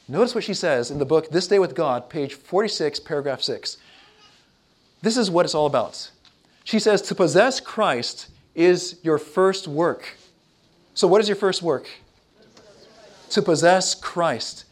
Notice 0.08 0.34
what 0.34 0.44
she 0.44 0.54
says 0.54 0.90
in 0.90 0.98
the 0.98 1.04
book, 1.04 1.30
This 1.30 1.46
Day 1.46 1.58
with 1.58 1.74
God, 1.74 2.08
page 2.08 2.34
46, 2.34 3.00
paragraph 3.00 3.42
6. 3.42 3.76
This 5.02 5.16
is 5.16 5.30
what 5.30 5.44
it's 5.44 5.54
all 5.54 5.66
about. 5.66 6.10
She 6.64 6.78
says, 6.78 7.02
To 7.02 7.14
possess 7.14 7.60
Christ 7.60 8.28
is 8.54 8.98
your 9.02 9.18
first 9.18 9.68
work. 9.68 10.16
So, 10.94 11.06
what 11.06 11.20
is 11.20 11.28
your 11.28 11.36
first 11.36 11.62
work? 11.62 11.88
To 13.30 13.42
possess 13.42 13.94
Christ 13.94 14.64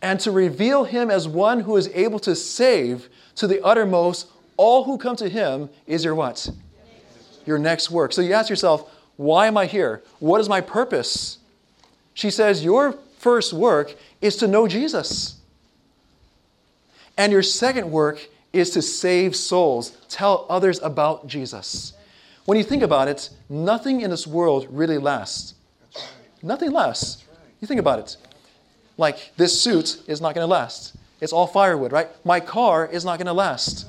and 0.00 0.20
to 0.20 0.30
reveal 0.30 0.84
him 0.84 1.10
as 1.10 1.26
one 1.26 1.60
who 1.60 1.76
is 1.76 1.88
able 1.94 2.18
to 2.20 2.34
save 2.34 3.08
to 3.36 3.46
the 3.46 3.64
uttermost 3.64 4.28
all 4.56 4.84
who 4.84 4.98
come 4.98 5.16
to 5.16 5.28
him 5.28 5.70
is 5.86 6.04
your 6.04 6.14
what? 6.14 6.50
Your 7.46 7.58
next 7.58 7.90
work. 7.90 8.12
So 8.12 8.20
you 8.20 8.34
ask 8.34 8.50
yourself, 8.50 8.90
why 9.16 9.46
am 9.48 9.56
I 9.56 9.66
here? 9.66 10.02
What 10.20 10.40
is 10.40 10.48
my 10.48 10.60
purpose? 10.60 11.38
She 12.14 12.30
says, 12.30 12.64
Your 12.64 12.98
first 13.18 13.52
work 13.52 13.94
is 14.20 14.36
to 14.36 14.46
know 14.46 14.68
Jesus. 14.68 15.40
And 17.16 17.32
your 17.32 17.42
second 17.42 17.90
work 17.90 18.28
is 18.52 18.70
to 18.70 18.82
save 18.82 19.34
souls, 19.34 19.96
tell 20.08 20.46
others 20.48 20.80
about 20.82 21.26
Jesus. 21.26 21.92
When 22.44 22.56
you 22.56 22.64
think 22.64 22.82
about 22.82 23.08
it, 23.08 23.30
nothing 23.48 24.00
in 24.02 24.10
this 24.10 24.26
world 24.26 24.68
really 24.70 24.98
lasts. 24.98 25.54
Right. 25.94 26.04
Nothing 26.42 26.70
lasts. 26.70 27.24
Right. 27.28 27.38
You 27.60 27.66
think 27.66 27.80
about 27.80 27.98
it. 27.98 28.16
Like, 28.98 29.32
this 29.36 29.58
suit 29.58 30.02
is 30.06 30.20
not 30.20 30.34
going 30.34 30.46
to 30.46 30.50
last. 30.50 30.94
It's 31.20 31.32
all 31.32 31.46
firewood, 31.46 31.92
right? 31.92 32.08
My 32.24 32.40
car 32.40 32.86
is 32.86 33.04
not 33.04 33.18
going 33.18 33.26
to 33.26 33.32
last. 33.32 33.86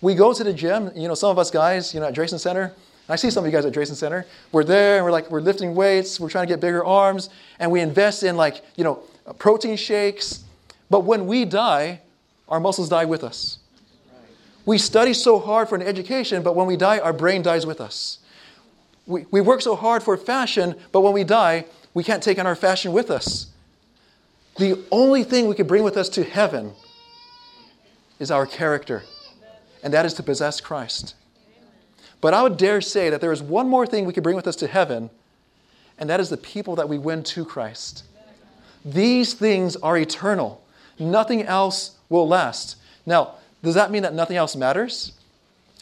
We 0.00 0.14
go 0.14 0.32
to 0.32 0.44
the 0.44 0.52
gym, 0.52 0.90
you 0.94 1.08
know, 1.08 1.14
some 1.14 1.30
of 1.30 1.38
us 1.38 1.50
guys, 1.50 1.92
you 1.92 2.00
know, 2.00 2.06
at 2.06 2.14
Drayson 2.14 2.38
Center, 2.38 2.72
I 3.08 3.16
see 3.16 3.30
some 3.30 3.44
of 3.44 3.50
you 3.50 3.56
guys 3.56 3.66
at 3.66 3.72
Drayson 3.72 3.94
Center. 3.94 4.26
We're 4.52 4.64
there 4.64 4.96
and 4.96 5.04
we're 5.04 5.10
like, 5.10 5.30
we're 5.30 5.40
lifting 5.40 5.74
weights, 5.74 6.20
we're 6.20 6.30
trying 6.30 6.46
to 6.46 6.52
get 6.52 6.60
bigger 6.60 6.84
arms, 6.84 7.30
and 7.58 7.70
we 7.70 7.80
invest 7.80 8.22
in 8.22 8.36
like, 8.36 8.64
you 8.76 8.84
know, 8.84 9.02
protein 9.38 9.76
shakes. 9.76 10.44
But 10.88 11.00
when 11.00 11.26
we 11.26 11.44
die, 11.44 12.00
our 12.48 12.60
muscles 12.60 12.88
die 12.88 13.04
with 13.04 13.24
us. 13.24 13.58
We 14.64 14.78
study 14.78 15.14
so 15.14 15.38
hard 15.38 15.68
for 15.68 15.74
an 15.74 15.82
education, 15.82 16.42
but 16.42 16.54
when 16.54 16.66
we 16.66 16.76
die, 16.76 16.98
our 16.98 17.12
brain 17.12 17.42
dies 17.42 17.66
with 17.66 17.80
us. 17.80 18.18
We, 19.06 19.26
we 19.30 19.40
work 19.40 19.62
so 19.62 19.74
hard 19.74 20.02
for 20.02 20.16
fashion, 20.16 20.76
but 20.92 21.00
when 21.00 21.12
we 21.12 21.24
die, 21.24 21.64
we 21.94 22.04
can't 22.04 22.22
take 22.22 22.38
on 22.38 22.46
our 22.46 22.54
fashion 22.54 22.92
with 22.92 23.10
us. 23.10 23.51
The 24.56 24.84
only 24.90 25.24
thing 25.24 25.48
we 25.48 25.54
can 25.54 25.66
bring 25.66 25.82
with 25.82 25.96
us 25.96 26.08
to 26.10 26.24
heaven 26.24 26.72
is 28.18 28.30
our 28.30 28.46
character, 28.46 29.02
and 29.82 29.92
that 29.94 30.04
is 30.04 30.14
to 30.14 30.22
possess 30.22 30.60
Christ. 30.60 31.14
But 32.20 32.34
I 32.34 32.42
would 32.42 32.56
dare 32.56 32.80
say 32.80 33.10
that 33.10 33.20
there 33.20 33.32
is 33.32 33.42
one 33.42 33.68
more 33.68 33.86
thing 33.86 34.04
we 34.04 34.12
can 34.12 34.22
bring 34.22 34.36
with 34.36 34.46
us 34.46 34.56
to 34.56 34.66
heaven, 34.66 35.10
and 35.98 36.08
that 36.10 36.20
is 36.20 36.28
the 36.28 36.36
people 36.36 36.76
that 36.76 36.88
we 36.88 36.98
win 36.98 37.22
to 37.24 37.44
Christ. 37.44 38.04
These 38.84 39.34
things 39.34 39.76
are 39.76 39.96
eternal. 39.96 40.62
Nothing 40.98 41.42
else 41.42 41.96
will 42.08 42.28
last. 42.28 42.76
Now, 43.06 43.34
does 43.62 43.74
that 43.74 43.90
mean 43.90 44.02
that 44.02 44.14
nothing 44.14 44.36
else 44.36 44.54
matters? 44.54 45.12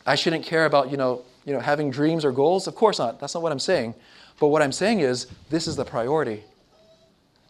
I 0.06 0.14
shouldn't 0.14 0.44
care 0.44 0.64
about, 0.64 0.90
you 0.90 0.96
know, 0.96 1.22
you 1.44 1.52
know, 1.52 1.60
having 1.60 1.90
dreams 1.90 2.24
or 2.24 2.32
goals? 2.32 2.66
Of 2.66 2.74
course 2.74 2.98
not. 2.98 3.20
That's 3.20 3.34
not 3.34 3.42
what 3.42 3.52
I'm 3.52 3.58
saying. 3.58 3.94
But 4.38 4.48
what 4.48 4.62
I'm 4.62 4.72
saying 4.72 5.00
is 5.00 5.26
this 5.50 5.66
is 5.66 5.76
the 5.76 5.84
priority 5.84 6.44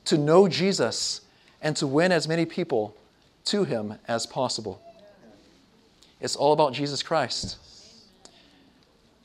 to 0.06 0.18
know 0.18 0.48
Jesus 0.48 1.20
and 1.62 1.76
to 1.76 1.86
win 1.86 2.12
as 2.12 2.26
many 2.26 2.46
people 2.46 2.96
to 3.46 3.64
him 3.64 3.94
as 4.08 4.26
possible. 4.26 4.80
It's 6.20 6.36
all 6.36 6.52
about 6.52 6.72
Jesus 6.72 7.02
Christ. 7.02 7.56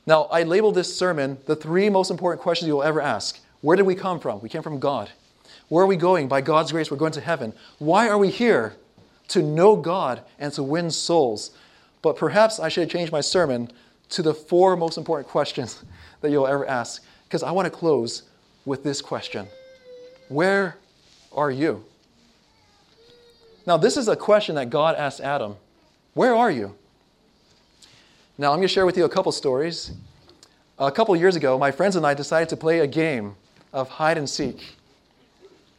Now, 0.06 0.24
I 0.24 0.44
labeled 0.44 0.74
this 0.74 0.96
sermon 0.96 1.38
the 1.46 1.56
three 1.56 1.90
most 1.90 2.10
important 2.10 2.42
questions 2.42 2.68
you'll 2.68 2.82
ever 2.82 3.00
ask. 3.00 3.40
Where 3.60 3.76
did 3.76 3.86
we 3.86 3.94
come 3.94 4.20
from? 4.20 4.40
We 4.40 4.48
came 4.48 4.62
from 4.62 4.78
God. 4.78 5.10
Where 5.68 5.82
are 5.82 5.88
we 5.88 5.96
going? 5.96 6.28
By 6.28 6.40
God's 6.40 6.70
grace, 6.70 6.90
we're 6.90 6.96
going 6.96 7.12
to 7.12 7.20
heaven. 7.20 7.52
Why 7.78 8.08
are 8.08 8.18
we 8.18 8.30
here? 8.30 8.74
To 9.28 9.42
know 9.42 9.74
God 9.74 10.22
and 10.38 10.52
to 10.52 10.62
win 10.62 10.90
souls. 10.90 11.50
But 12.02 12.16
perhaps 12.16 12.60
I 12.60 12.68
should 12.68 12.82
have 12.82 12.90
changed 12.90 13.10
my 13.10 13.20
sermon 13.20 13.70
to 14.10 14.22
the 14.22 14.32
four 14.32 14.76
most 14.76 14.96
important 14.96 15.28
questions 15.28 15.84
that 16.20 16.30
you'll 16.30 16.46
ever 16.46 16.66
ask, 16.66 17.02
because 17.24 17.42
I 17.42 17.50
want 17.50 17.66
to 17.66 17.70
close 17.70 18.22
with 18.64 18.84
this 18.84 19.02
question 19.02 19.48
Where 20.28 20.76
are 21.32 21.50
you? 21.50 21.84
Now, 23.66 23.76
this 23.76 23.96
is 23.96 24.08
a 24.08 24.16
question 24.16 24.54
that 24.56 24.70
God 24.70 24.96
asked 24.96 25.20
Adam 25.20 25.56
Where 26.14 26.34
are 26.34 26.50
you? 26.50 26.74
Now, 28.38 28.52
I'm 28.52 28.58
going 28.58 28.68
to 28.68 28.72
share 28.72 28.86
with 28.86 28.96
you 28.96 29.04
a 29.04 29.08
couple 29.08 29.32
stories. 29.32 29.92
A 30.78 30.92
couple 30.92 31.16
years 31.16 31.36
ago, 31.36 31.58
my 31.58 31.70
friends 31.70 31.96
and 31.96 32.06
I 32.06 32.12
decided 32.12 32.50
to 32.50 32.56
play 32.56 32.80
a 32.80 32.86
game 32.86 33.34
of 33.72 33.88
hide 33.88 34.18
and 34.18 34.28
seek. 34.28 34.76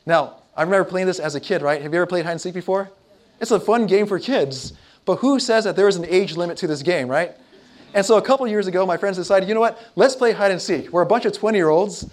Now, 0.08 0.38
I 0.56 0.64
remember 0.64 0.90
playing 0.90 1.06
this 1.06 1.20
as 1.20 1.36
a 1.36 1.40
kid, 1.40 1.62
right? 1.62 1.82
Have 1.82 1.94
you 1.94 2.00
ever 2.00 2.08
played 2.08 2.26
hide 2.26 2.32
and 2.32 2.42
seek 2.42 2.56
before? 2.56 2.90
It's 3.40 3.52
a 3.52 3.60
fun 3.60 3.86
game 3.86 4.08
for 4.08 4.18
kids, 4.18 4.74
but 5.06 5.18
who 5.18 5.40
says 5.40 5.66
that 5.66 5.76
there 5.76 5.88
is 5.88 5.98
an 5.98 6.06
age 6.06 6.36
limit 6.36 6.58
to 6.58 6.68
this 6.68 6.82
game, 6.82 7.08
right? 7.08 7.34
And 7.94 8.04
so 8.04 8.18
a 8.18 8.22
couple 8.24 8.48
years 8.48 8.66
ago, 8.66 8.88
my 8.88 8.98
friends 8.98 9.18
decided, 9.18 9.48
you 9.48 9.54
know 9.54 9.62
what? 9.62 9.80
Let's 9.96 10.16
play 10.16 10.32
hide 10.32 10.52
and 10.52 10.60
seek. 10.60 10.92
We're 10.92 11.04
a 11.04 11.06
bunch 11.06 11.26
of 11.26 11.34
20 11.34 11.58
year 11.58 11.70
olds, 11.70 12.10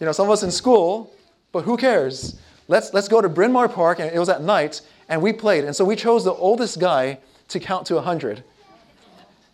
you 0.00 0.06
know, 0.06 0.12
some 0.12 0.26
of 0.26 0.32
us 0.32 0.42
in 0.42 0.50
school, 0.50 1.12
but 1.52 1.64
who 1.64 1.76
cares? 1.76 2.38
Let's, 2.68 2.94
let's 2.94 3.08
go 3.08 3.20
to 3.20 3.28
Bryn 3.28 3.52
Mawr 3.52 3.68
Park, 3.68 3.98
and 3.98 4.14
it 4.14 4.18
was 4.18 4.28
at 4.28 4.42
night, 4.42 4.80
and 5.08 5.20
we 5.20 5.32
played. 5.32 5.64
And 5.64 5.74
so 5.74 5.84
we 5.84 5.96
chose 5.96 6.24
the 6.24 6.32
oldest 6.32 6.78
guy 6.78 7.18
to 7.48 7.58
count 7.58 7.86
to 7.86 7.96
100. 7.96 8.44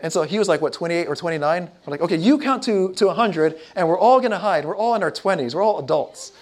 And 0.01 0.13
so 0.13 0.23
he 0.23 0.39
was 0.39 0.49
like, 0.49 0.61
what, 0.61 0.75
28 0.75 1.07
or 1.07 1.17
29? 1.17 1.63
We're 1.87 1.91
like, 1.91 2.03
okay, 2.03 2.17
you 2.17 2.39
count 2.39 2.63
to, 2.65 2.93
to 2.93 3.07
100, 3.07 3.59
and 3.75 3.89
we're 3.89 3.99
all 3.99 4.21
going 4.21 4.33
to 4.33 4.39
hide. 4.39 4.67
We're 4.67 4.77
all 4.77 4.95
in 4.95 5.03
our 5.03 5.11
20s. 5.11 5.55
We're 5.55 5.63
all 5.63 5.79
adults. 5.79 6.33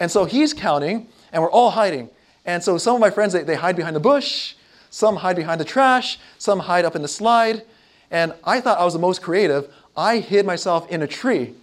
And 0.00 0.10
so 0.10 0.24
he's 0.24 0.52
counting, 0.52 1.06
and 1.32 1.42
we're 1.42 1.50
all 1.50 1.70
hiding. 1.70 2.10
And 2.44 2.62
so 2.62 2.76
some 2.78 2.96
of 2.96 3.00
my 3.00 3.10
friends, 3.10 3.32
they, 3.32 3.44
they 3.44 3.54
hide 3.54 3.76
behind 3.76 3.94
the 3.94 4.00
bush, 4.00 4.54
some 4.90 5.16
hide 5.16 5.36
behind 5.36 5.60
the 5.60 5.64
trash, 5.64 6.18
some 6.38 6.58
hide 6.60 6.84
up 6.84 6.96
in 6.96 7.02
the 7.02 7.08
slide. 7.08 7.62
And 8.10 8.34
I 8.42 8.60
thought 8.60 8.78
I 8.78 8.84
was 8.84 8.94
the 8.94 8.98
most 8.98 9.22
creative. 9.22 9.72
I 9.96 10.18
hid 10.18 10.44
myself 10.44 10.90
in 10.90 11.02
a 11.02 11.06
tree, 11.06 11.54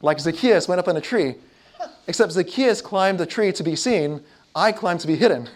like 0.00 0.18
Zacchaeus 0.18 0.66
went 0.68 0.78
up 0.78 0.88
in 0.88 0.96
a 0.96 1.00
tree. 1.00 1.34
Except 2.06 2.32
Zacchaeus 2.32 2.80
climbed 2.80 3.18
the 3.18 3.26
tree 3.26 3.52
to 3.52 3.62
be 3.62 3.76
seen, 3.76 4.22
I 4.54 4.72
climbed 4.72 5.00
to 5.00 5.06
be 5.06 5.16
hidden. 5.16 5.48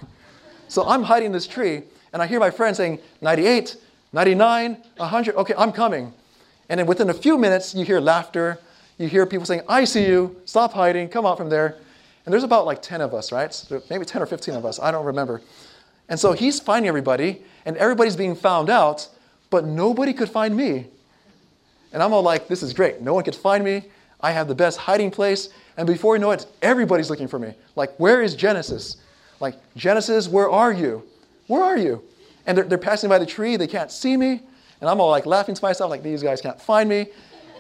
So 0.69 0.87
I'm 0.87 1.03
hiding 1.03 1.33
this 1.33 1.47
tree, 1.47 1.83
and 2.13 2.23
I 2.23 2.27
hear 2.27 2.41
my 2.41 2.51
friend 2.51 2.77
saying, 2.77 2.99
98, 3.21 3.77
99, 4.13 4.77
100, 4.97 5.35
okay, 5.37 5.55
I'm 5.57 5.73
coming. 5.73 6.13
And 6.69 6.79
then 6.79 6.87
within 6.87 7.11
a 7.11 7.15
few 7.15 7.37
minutes, 7.39 7.75
you 7.75 7.85
hear 7.85 8.01
laughter. 8.01 8.59
You 8.99 9.09
hear 9.09 9.27
people 9.27 9.47
saying, 9.47 9.63
I 9.69 9.85
see 9.85 10.07
you, 10.07 10.37
stop 10.45 10.73
hiding, 10.73 11.09
come 11.09 11.27
out 11.27 11.37
from 11.37 11.49
there. 11.49 11.77
And 12.25 12.33
there's 12.33 12.45
about 12.45 12.67
like 12.67 12.83
10 12.83 13.01
of 13.01 13.15
us, 13.15 13.33
right? 13.33 13.53
So 13.53 13.83
maybe 13.91 14.05
10 14.05 14.23
or 14.23 14.27
15 14.27 14.55
of 14.55 14.65
us, 14.65 14.79
I 14.79 14.91
don't 14.91 15.05
remember. 15.05 15.43
And 16.09 16.21
so 16.21 16.33
he's 16.33 16.61
finding 16.61 16.89
everybody, 16.89 17.43
and 17.65 17.77
everybody's 17.77 18.17
being 18.17 18.37
found 18.37 18.71
out, 18.71 19.09
but 19.51 19.65
nobody 19.65 20.13
could 20.13 20.29
find 20.29 20.57
me. 20.57 20.87
And 21.93 22.03
I'm 22.03 22.13
all 22.13 22.23
like, 22.23 22.49
this 22.49 22.63
is 22.63 22.73
great. 22.73 23.01
No 23.01 23.15
one 23.15 23.25
could 23.25 23.35
find 23.35 23.65
me. 23.65 23.85
I 24.23 24.33
have 24.33 24.49
the 24.49 24.55
best 24.55 24.79
hiding 24.79 25.11
place. 25.11 25.49
And 25.77 25.87
before 25.87 26.15
you 26.15 26.21
know 26.21 26.31
it, 26.31 26.47
everybody's 26.61 27.11
looking 27.11 27.29
for 27.29 27.39
me. 27.39 27.55
Like, 27.77 27.95
where 27.97 28.23
is 28.23 28.35
Genesis? 28.35 28.99
Like, 29.41 29.57
Genesis, 29.75 30.29
where 30.29 30.51
are 30.51 30.73
you? 30.73 31.03
Where 31.49 31.63
are 31.63 31.77
you? 31.77 32.03
And 32.47 32.57
they're, 32.57 32.65
they're 32.65 32.79
passing 32.79 33.09
by 33.09 33.19
the 33.19 33.27
tree, 33.27 33.57
they 33.57 33.67
can't 33.67 33.91
see 33.91 34.17
me. 34.17 34.41
And 34.81 34.91
I'm 34.91 35.01
all 35.01 35.11
like 35.11 35.27
laughing 35.27 35.55
to 35.55 35.65
myself, 35.65 35.91
like, 35.91 36.03
these 36.03 36.23
guys 36.23 36.41
can't 36.41 36.61
find 36.61 36.89
me. 36.89 37.07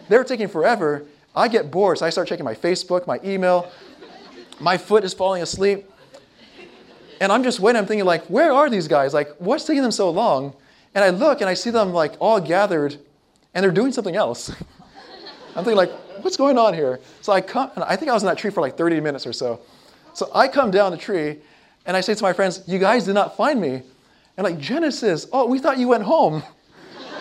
They're 0.08 0.24
taking 0.24 0.48
forever. 0.48 1.04
I 1.34 1.48
get 1.48 1.70
bored, 1.70 1.98
so 1.98 2.06
I 2.06 2.10
start 2.10 2.28
checking 2.28 2.44
my 2.44 2.54
Facebook, 2.54 3.06
my 3.06 3.18
email. 3.24 3.70
My 4.60 4.76
foot 4.76 5.04
is 5.04 5.14
falling 5.14 5.42
asleep. 5.42 5.88
And 7.20 7.30
I'm 7.30 7.44
just 7.44 7.60
waiting, 7.60 7.78
I'm 7.78 7.86
thinking, 7.86 8.04
like, 8.04 8.24
where 8.26 8.52
are 8.52 8.68
these 8.68 8.88
guys? 8.88 9.14
Like, 9.14 9.30
what's 9.38 9.64
taking 9.64 9.82
them 9.82 9.92
so 9.92 10.10
long? 10.10 10.54
And 10.94 11.04
I 11.04 11.10
look 11.10 11.40
and 11.40 11.48
I 11.48 11.54
see 11.54 11.70
them 11.70 11.92
like 11.92 12.14
all 12.18 12.40
gathered 12.40 12.98
and 13.54 13.62
they're 13.62 13.70
doing 13.70 13.92
something 13.92 14.16
else. 14.16 14.50
I'm 15.56 15.64
thinking, 15.64 15.76
like, 15.76 15.92
what's 16.22 16.36
going 16.36 16.58
on 16.58 16.74
here? 16.74 17.00
So 17.20 17.32
I 17.32 17.40
come, 17.40 17.70
and 17.74 17.84
I 17.84 17.96
think 17.96 18.10
I 18.10 18.14
was 18.14 18.22
in 18.22 18.28
that 18.28 18.38
tree 18.38 18.50
for 18.50 18.60
like 18.60 18.76
30 18.76 19.00
minutes 19.00 19.26
or 19.26 19.32
so. 19.32 19.60
So 20.14 20.30
I 20.34 20.48
come 20.48 20.70
down 20.70 20.90
the 20.92 20.98
tree 20.98 21.38
and 21.86 21.96
I 21.96 22.00
say 22.00 22.14
to 22.14 22.22
my 22.22 22.32
friends, 22.32 22.62
You 22.66 22.78
guys 22.78 23.04
did 23.04 23.14
not 23.14 23.36
find 23.36 23.60
me. 23.60 23.82
And 24.36 24.44
like, 24.44 24.58
Genesis, 24.58 25.26
oh, 25.32 25.46
we 25.46 25.58
thought 25.58 25.78
you 25.78 25.88
went 25.88 26.04
home. 26.04 26.42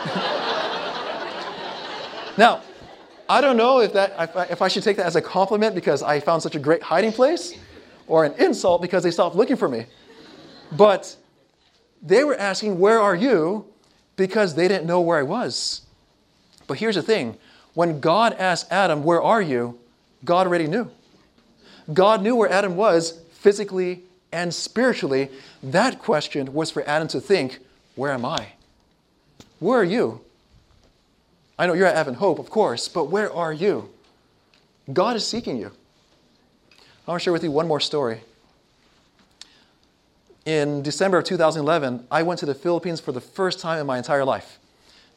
now, 2.38 2.62
I 3.28 3.42
don't 3.42 3.58
know 3.58 3.80
if, 3.82 3.94
that, 3.94 4.14
if 4.18 4.38
I, 4.38 4.44
if 4.46 4.62
I 4.62 4.68
should 4.68 4.84
take 4.84 4.98
that 4.98 5.06
as 5.06 5.16
a 5.16 5.22
compliment 5.22 5.76
because 5.76 6.04
I 6.04 6.20
found 6.20 6.42
such 6.42 6.56
a 6.56 6.60
great 6.60 6.82
hiding 6.82 7.12
place 7.12 7.54
or 8.08 8.24
an 8.24 8.34
insult 8.34 8.82
because 8.82 9.04
they 9.04 9.12
stopped 9.12 9.36
looking 9.36 9.58
for 9.58 9.68
me. 9.68 9.86
But 10.72 11.16
they 12.02 12.24
were 12.24 12.36
asking, 12.36 12.80
Where 12.80 13.00
are 13.00 13.16
you? 13.16 13.72
because 14.22 14.54
they 14.54 14.68
didn't 14.68 14.86
know 14.86 15.02
where 15.02 15.18
I 15.18 15.24
was. 15.24 15.82
But 16.68 16.78
here's 16.78 16.96
the 16.96 17.02
thing 17.02 17.38
when 17.74 18.00
God 18.00 18.34
asked 18.34 18.72
Adam, 18.72 19.04
Where 19.04 19.22
are 19.22 19.42
you? 19.42 19.80
God 20.26 20.48
already 20.48 20.68
knew. 20.68 20.90
God 21.94 22.22
knew 22.22 22.36
where 22.36 22.52
Adam 22.52 22.76
was 22.76 23.20
physically 23.34 24.04
and 24.32 24.54
spiritually. 24.54 25.30
That 25.64 26.00
question 26.00 26.54
was 26.54 26.72
for 26.72 26.88
Adam 26.88 27.08
to 27.10 27.22
think, 27.22 27.60
Where 27.96 28.12
am 28.12 28.26
I? 28.26 28.54
Where 29.60 29.80
are 29.80 29.84
you? 29.84 30.22
I 31.58 31.68
know 31.68 31.74
you're 31.74 31.86
at 31.86 31.96
Advent 31.96 32.18
Hope, 32.18 32.40
of 32.40 32.50
course, 32.50 32.88
but 32.88 33.06
where 33.06 33.32
are 33.32 33.54
you? 33.54 33.90
God 34.92 35.16
is 35.16 35.28
seeking 35.28 35.58
you. 35.58 35.72
I 37.08 37.12
want 37.12 37.22
to 37.22 37.24
share 37.24 37.34
with 37.34 37.44
you 37.44 37.52
one 37.52 37.68
more 37.68 37.80
story. 37.80 38.22
In 40.46 40.82
December 40.82 41.20
of 41.20 41.26
2011, 41.26 42.08
I 42.10 42.24
went 42.24 42.40
to 42.40 42.48
the 42.48 42.56
Philippines 42.56 43.00
for 43.00 43.12
the 43.12 43.22
first 43.22 43.60
time 43.60 43.80
in 43.80 43.86
my 43.86 43.98
entire 44.00 44.26
life. 44.26 44.58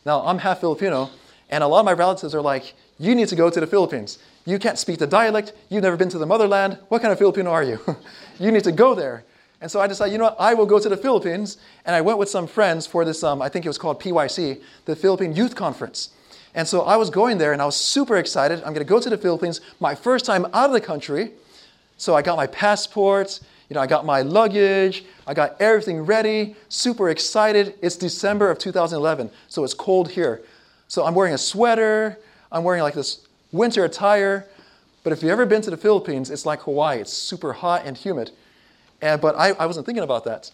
Now, 0.04 0.26
I'm 0.26 0.38
half 0.38 0.60
Filipino, 0.60 1.08
and 1.50 1.62
a 1.62 1.66
lot 1.66 1.80
of 1.80 1.86
my 1.86 1.92
relatives 1.92 2.34
are 2.34 2.42
like, 2.42 2.74
You 2.98 3.14
need 3.14 3.28
to 3.28 3.36
go 3.36 3.50
to 3.50 3.60
the 3.60 3.66
Philippines. 3.66 4.18
You 4.46 4.58
can't 4.58 4.78
speak 4.78 4.98
the 4.98 5.06
dialect. 5.06 5.52
You've 5.68 5.82
never 5.82 5.96
been 5.96 6.10
to 6.10 6.18
the 6.18 6.26
motherland. 6.26 6.78
What 6.88 7.00
kind 7.00 7.12
of 7.12 7.18
Filipino 7.18 7.50
are 7.50 7.62
you? 7.62 7.78
you 8.38 8.50
need 8.52 8.64
to 8.64 8.72
go 8.72 8.94
there. 8.94 9.24
And 9.60 9.70
so 9.70 9.80
I 9.80 9.86
decided, 9.86 10.12
you 10.12 10.18
know 10.18 10.24
what, 10.24 10.36
I 10.38 10.52
will 10.52 10.66
go 10.66 10.78
to 10.78 10.88
the 10.88 10.96
Philippines. 10.96 11.56
And 11.86 11.96
I 11.96 12.02
went 12.02 12.18
with 12.18 12.28
some 12.28 12.46
friends 12.46 12.86
for 12.86 13.04
this, 13.04 13.22
um, 13.24 13.40
I 13.40 13.48
think 13.48 13.64
it 13.64 13.68
was 13.68 13.78
called 13.78 14.00
PYC, 14.00 14.60
the 14.84 14.94
Philippine 14.94 15.34
Youth 15.34 15.56
Conference. 15.56 16.10
And 16.54 16.68
so 16.68 16.82
I 16.82 16.96
was 16.96 17.10
going 17.10 17.38
there 17.38 17.52
and 17.52 17.62
I 17.62 17.64
was 17.64 17.76
super 17.76 18.16
excited. 18.16 18.58
I'm 18.58 18.74
going 18.74 18.76
to 18.76 18.84
go 18.84 19.00
to 19.00 19.10
the 19.10 19.16
Philippines, 19.16 19.60
my 19.80 19.94
first 19.94 20.24
time 20.24 20.44
out 20.52 20.66
of 20.66 20.72
the 20.72 20.80
country. 20.80 21.32
So 21.96 22.14
I 22.14 22.22
got 22.22 22.36
my 22.36 22.46
passport, 22.46 23.40
you 23.68 23.74
know, 23.74 23.80
I 23.80 23.86
got 23.86 24.04
my 24.04 24.22
luggage, 24.22 25.04
I 25.26 25.34
got 25.34 25.60
everything 25.60 26.02
ready, 26.02 26.54
super 26.68 27.08
excited. 27.08 27.74
It's 27.80 27.96
December 27.96 28.50
of 28.50 28.58
2011, 28.58 29.30
so 29.48 29.64
it's 29.64 29.74
cold 29.74 30.10
here. 30.10 30.42
So 30.88 31.04
I'm 31.04 31.14
wearing 31.14 31.34
a 31.34 31.38
sweater, 31.38 32.18
I'm 32.52 32.64
wearing 32.64 32.82
like 32.82 32.94
this 32.94 33.26
winter 33.52 33.84
attire. 33.84 34.46
But 35.02 35.12
if 35.12 35.22
you've 35.22 35.32
ever 35.32 35.46
been 35.46 35.62
to 35.62 35.70
the 35.70 35.76
Philippines, 35.76 36.30
it's 36.30 36.46
like 36.46 36.60
Hawaii. 36.62 37.00
It's 37.00 37.12
super 37.12 37.52
hot 37.52 37.82
and 37.84 37.96
humid. 37.96 38.30
And, 39.02 39.20
but 39.20 39.36
I, 39.36 39.50
I 39.52 39.66
wasn't 39.66 39.86
thinking 39.86 40.04
about 40.04 40.24
that. 40.24 40.50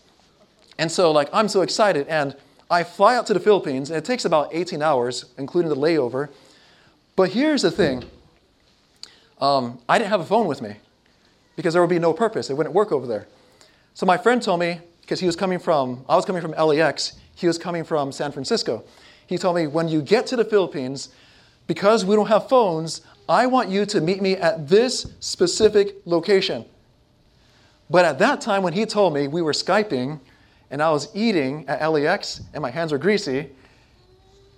And 0.78 0.90
so, 0.90 1.12
like, 1.12 1.28
I'm 1.32 1.46
so 1.46 1.60
excited. 1.60 2.08
And 2.08 2.34
I 2.70 2.82
fly 2.84 3.16
out 3.16 3.26
to 3.26 3.34
the 3.34 3.40
Philippines, 3.40 3.90
and 3.90 3.96
it 3.96 4.04
takes 4.04 4.24
about 4.24 4.48
18 4.52 4.82
hours, 4.82 5.26
including 5.38 5.68
the 5.68 5.76
layover. 5.76 6.28
But 7.16 7.30
here's 7.30 7.62
the 7.62 7.70
thing 7.70 8.04
um, 9.40 9.78
I 9.88 9.98
didn't 9.98 10.10
have 10.10 10.20
a 10.20 10.24
phone 10.24 10.46
with 10.46 10.62
me 10.62 10.76
because 11.56 11.74
there 11.74 11.82
would 11.82 11.90
be 11.90 11.98
no 11.98 12.12
purpose. 12.12 12.50
It 12.50 12.54
wouldn't 12.54 12.74
work 12.74 12.92
over 12.92 13.06
there. 13.06 13.26
So 13.94 14.06
my 14.06 14.16
friend 14.16 14.42
told 14.42 14.60
me, 14.60 14.80
because 15.02 15.20
he 15.20 15.26
was 15.26 15.36
coming 15.36 15.58
from, 15.58 16.04
I 16.08 16.16
was 16.16 16.24
coming 16.24 16.42
from 16.42 16.52
LAX, 16.52 17.14
he 17.34 17.46
was 17.46 17.58
coming 17.58 17.84
from 17.84 18.12
San 18.12 18.32
Francisco. 18.32 18.84
He 19.30 19.38
told 19.38 19.54
me, 19.54 19.68
when 19.68 19.86
you 19.86 20.02
get 20.02 20.26
to 20.26 20.36
the 20.36 20.44
Philippines, 20.44 21.08
because 21.68 22.04
we 22.04 22.16
don't 22.16 22.26
have 22.26 22.48
phones, 22.48 23.02
I 23.28 23.46
want 23.46 23.68
you 23.68 23.86
to 23.86 24.00
meet 24.00 24.20
me 24.20 24.34
at 24.34 24.68
this 24.68 25.06
specific 25.20 25.98
location. 26.04 26.64
But 27.88 28.04
at 28.04 28.18
that 28.18 28.40
time, 28.40 28.64
when 28.64 28.72
he 28.72 28.84
told 28.86 29.14
me, 29.14 29.28
we 29.28 29.40
were 29.40 29.52
Skyping, 29.52 30.18
and 30.68 30.82
I 30.82 30.90
was 30.90 31.14
eating 31.14 31.64
at 31.68 31.80
LAX, 31.86 32.40
and 32.52 32.60
my 32.60 32.72
hands 32.72 32.90
were 32.90 32.98
greasy, 32.98 33.50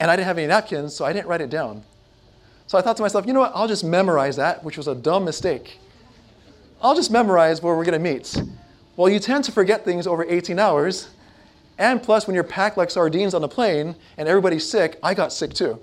and 0.00 0.10
I 0.10 0.16
didn't 0.16 0.26
have 0.26 0.38
any 0.38 0.46
napkins, 0.46 0.96
so 0.96 1.04
I 1.04 1.12
didn't 1.12 1.26
write 1.26 1.42
it 1.42 1.50
down. 1.50 1.84
So 2.66 2.78
I 2.78 2.80
thought 2.80 2.96
to 2.96 3.02
myself, 3.02 3.26
you 3.26 3.34
know 3.34 3.40
what, 3.40 3.52
I'll 3.54 3.68
just 3.68 3.84
memorize 3.84 4.36
that, 4.36 4.64
which 4.64 4.78
was 4.78 4.88
a 4.88 4.94
dumb 4.94 5.26
mistake. 5.26 5.78
I'll 6.80 6.94
just 6.94 7.10
memorize 7.10 7.60
where 7.60 7.76
we're 7.76 7.84
going 7.84 8.02
to 8.02 8.12
meet. 8.12 8.42
Well, 8.96 9.10
you 9.10 9.18
tend 9.18 9.44
to 9.44 9.52
forget 9.52 9.84
things 9.84 10.06
over 10.06 10.24
18 10.24 10.58
hours. 10.58 11.10
And 11.78 12.02
plus, 12.02 12.26
when 12.26 12.34
you're 12.34 12.44
packed 12.44 12.76
like 12.76 12.90
sardines 12.90 13.34
on 13.34 13.42
a 13.42 13.48
plane 13.48 13.96
and 14.16 14.28
everybody's 14.28 14.68
sick, 14.68 14.98
I 15.02 15.14
got 15.14 15.32
sick 15.32 15.54
too. 15.54 15.80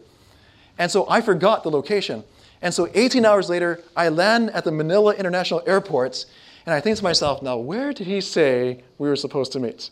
And 0.78 0.90
so 0.90 1.10
I 1.10 1.22
forgot 1.22 1.64
the 1.64 1.72
location. 1.72 2.24
And 2.62 2.74
so 2.74 2.90
18 2.94 3.26
hours 3.26 3.50
later, 3.50 3.82
I 3.96 4.10
land 4.10 4.50
at 4.52 4.64
the 4.64 4.72
Manila 4.72 5.14
International 5.16 5.62
Airport, 5.66 6.26
and 6.66 6.74
I 6.74 6.82
think 6.82 6.98
to 6.98 7.04
myself, 7.04 7.42
now, 7.42 7.58
where 7.58 7.94
did 7.94 8.08
he 8.08 8.22
say 8.22 8.84
we 8.98 9.08
were 9.08 9.16
supposed 9.16 9.52
to 9.54 9.60
meet? 9.60 9.90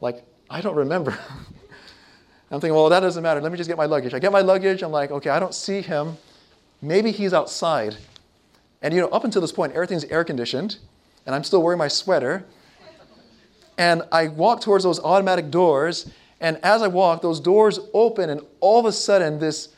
Like, 0.00 0.24
I 0.50 0.60
don't 0.60 0.76
remember. 0.76 1.12
I'm 2.50 2.60
thinking, 2.60 2.74
well, 2.74 2.88
that 2.88 3.00
doesn't 3.00 3.22
matter. 3.22 3.40
Let 3.40 3.50
me 3.50 3.58
just 3.58 3.68
get 3.68 3.76
my 3.76 3.86
luggage. 3.86 4.14
I 4.14 4.18
get 4.18 4.30
my 4.32 4.40
luggage. 4.40 4.82
I'm 4.82 4.92
like, 4.92 5.10
okay, 5.10 5.30
I 5.30 5.40
don't 5.40 5.54
see 5.54 5.80
him. 5.80 6.16
Maybe 6.80 7.10
he's 7.10 7.32
outside. 7.32 7.96
And 8.82 8.94
you 8.94 9.00
know, 9.00 9.08
up 9.08 9.24
until 9.24 9.40
this 9.40 9.52
point, 9.52 9.72
everything's 9.72 10.04
air 10.04 10.22
conditioned, 10.22 10.76
and 11.24 11.34
I'm 11.34 11.42
still 11.42 11.62
wearing 11.62 11.78
my 11.78 11.88
sweater. 11.88 12.44
And 13.78 14.02
I 14.10 14.28
walk 14.28 14.60
towards 14.60 14.84
those 14.84 15.00
automatic 15.00 15.50
doors, 15.50 16.10
and 16.40 16.58
as 16.62 16.82
I 16.82 16.88
walk, 16.88 17.22
those 17.22 17.40
doors 17.40 17.80
open, 17.92 18.30
and 18.30 18.40
all 18.60 18.80
of 18.80 18.86
a 18.86 18.92
sudden, 18.92 19.38
this 19.38 19.68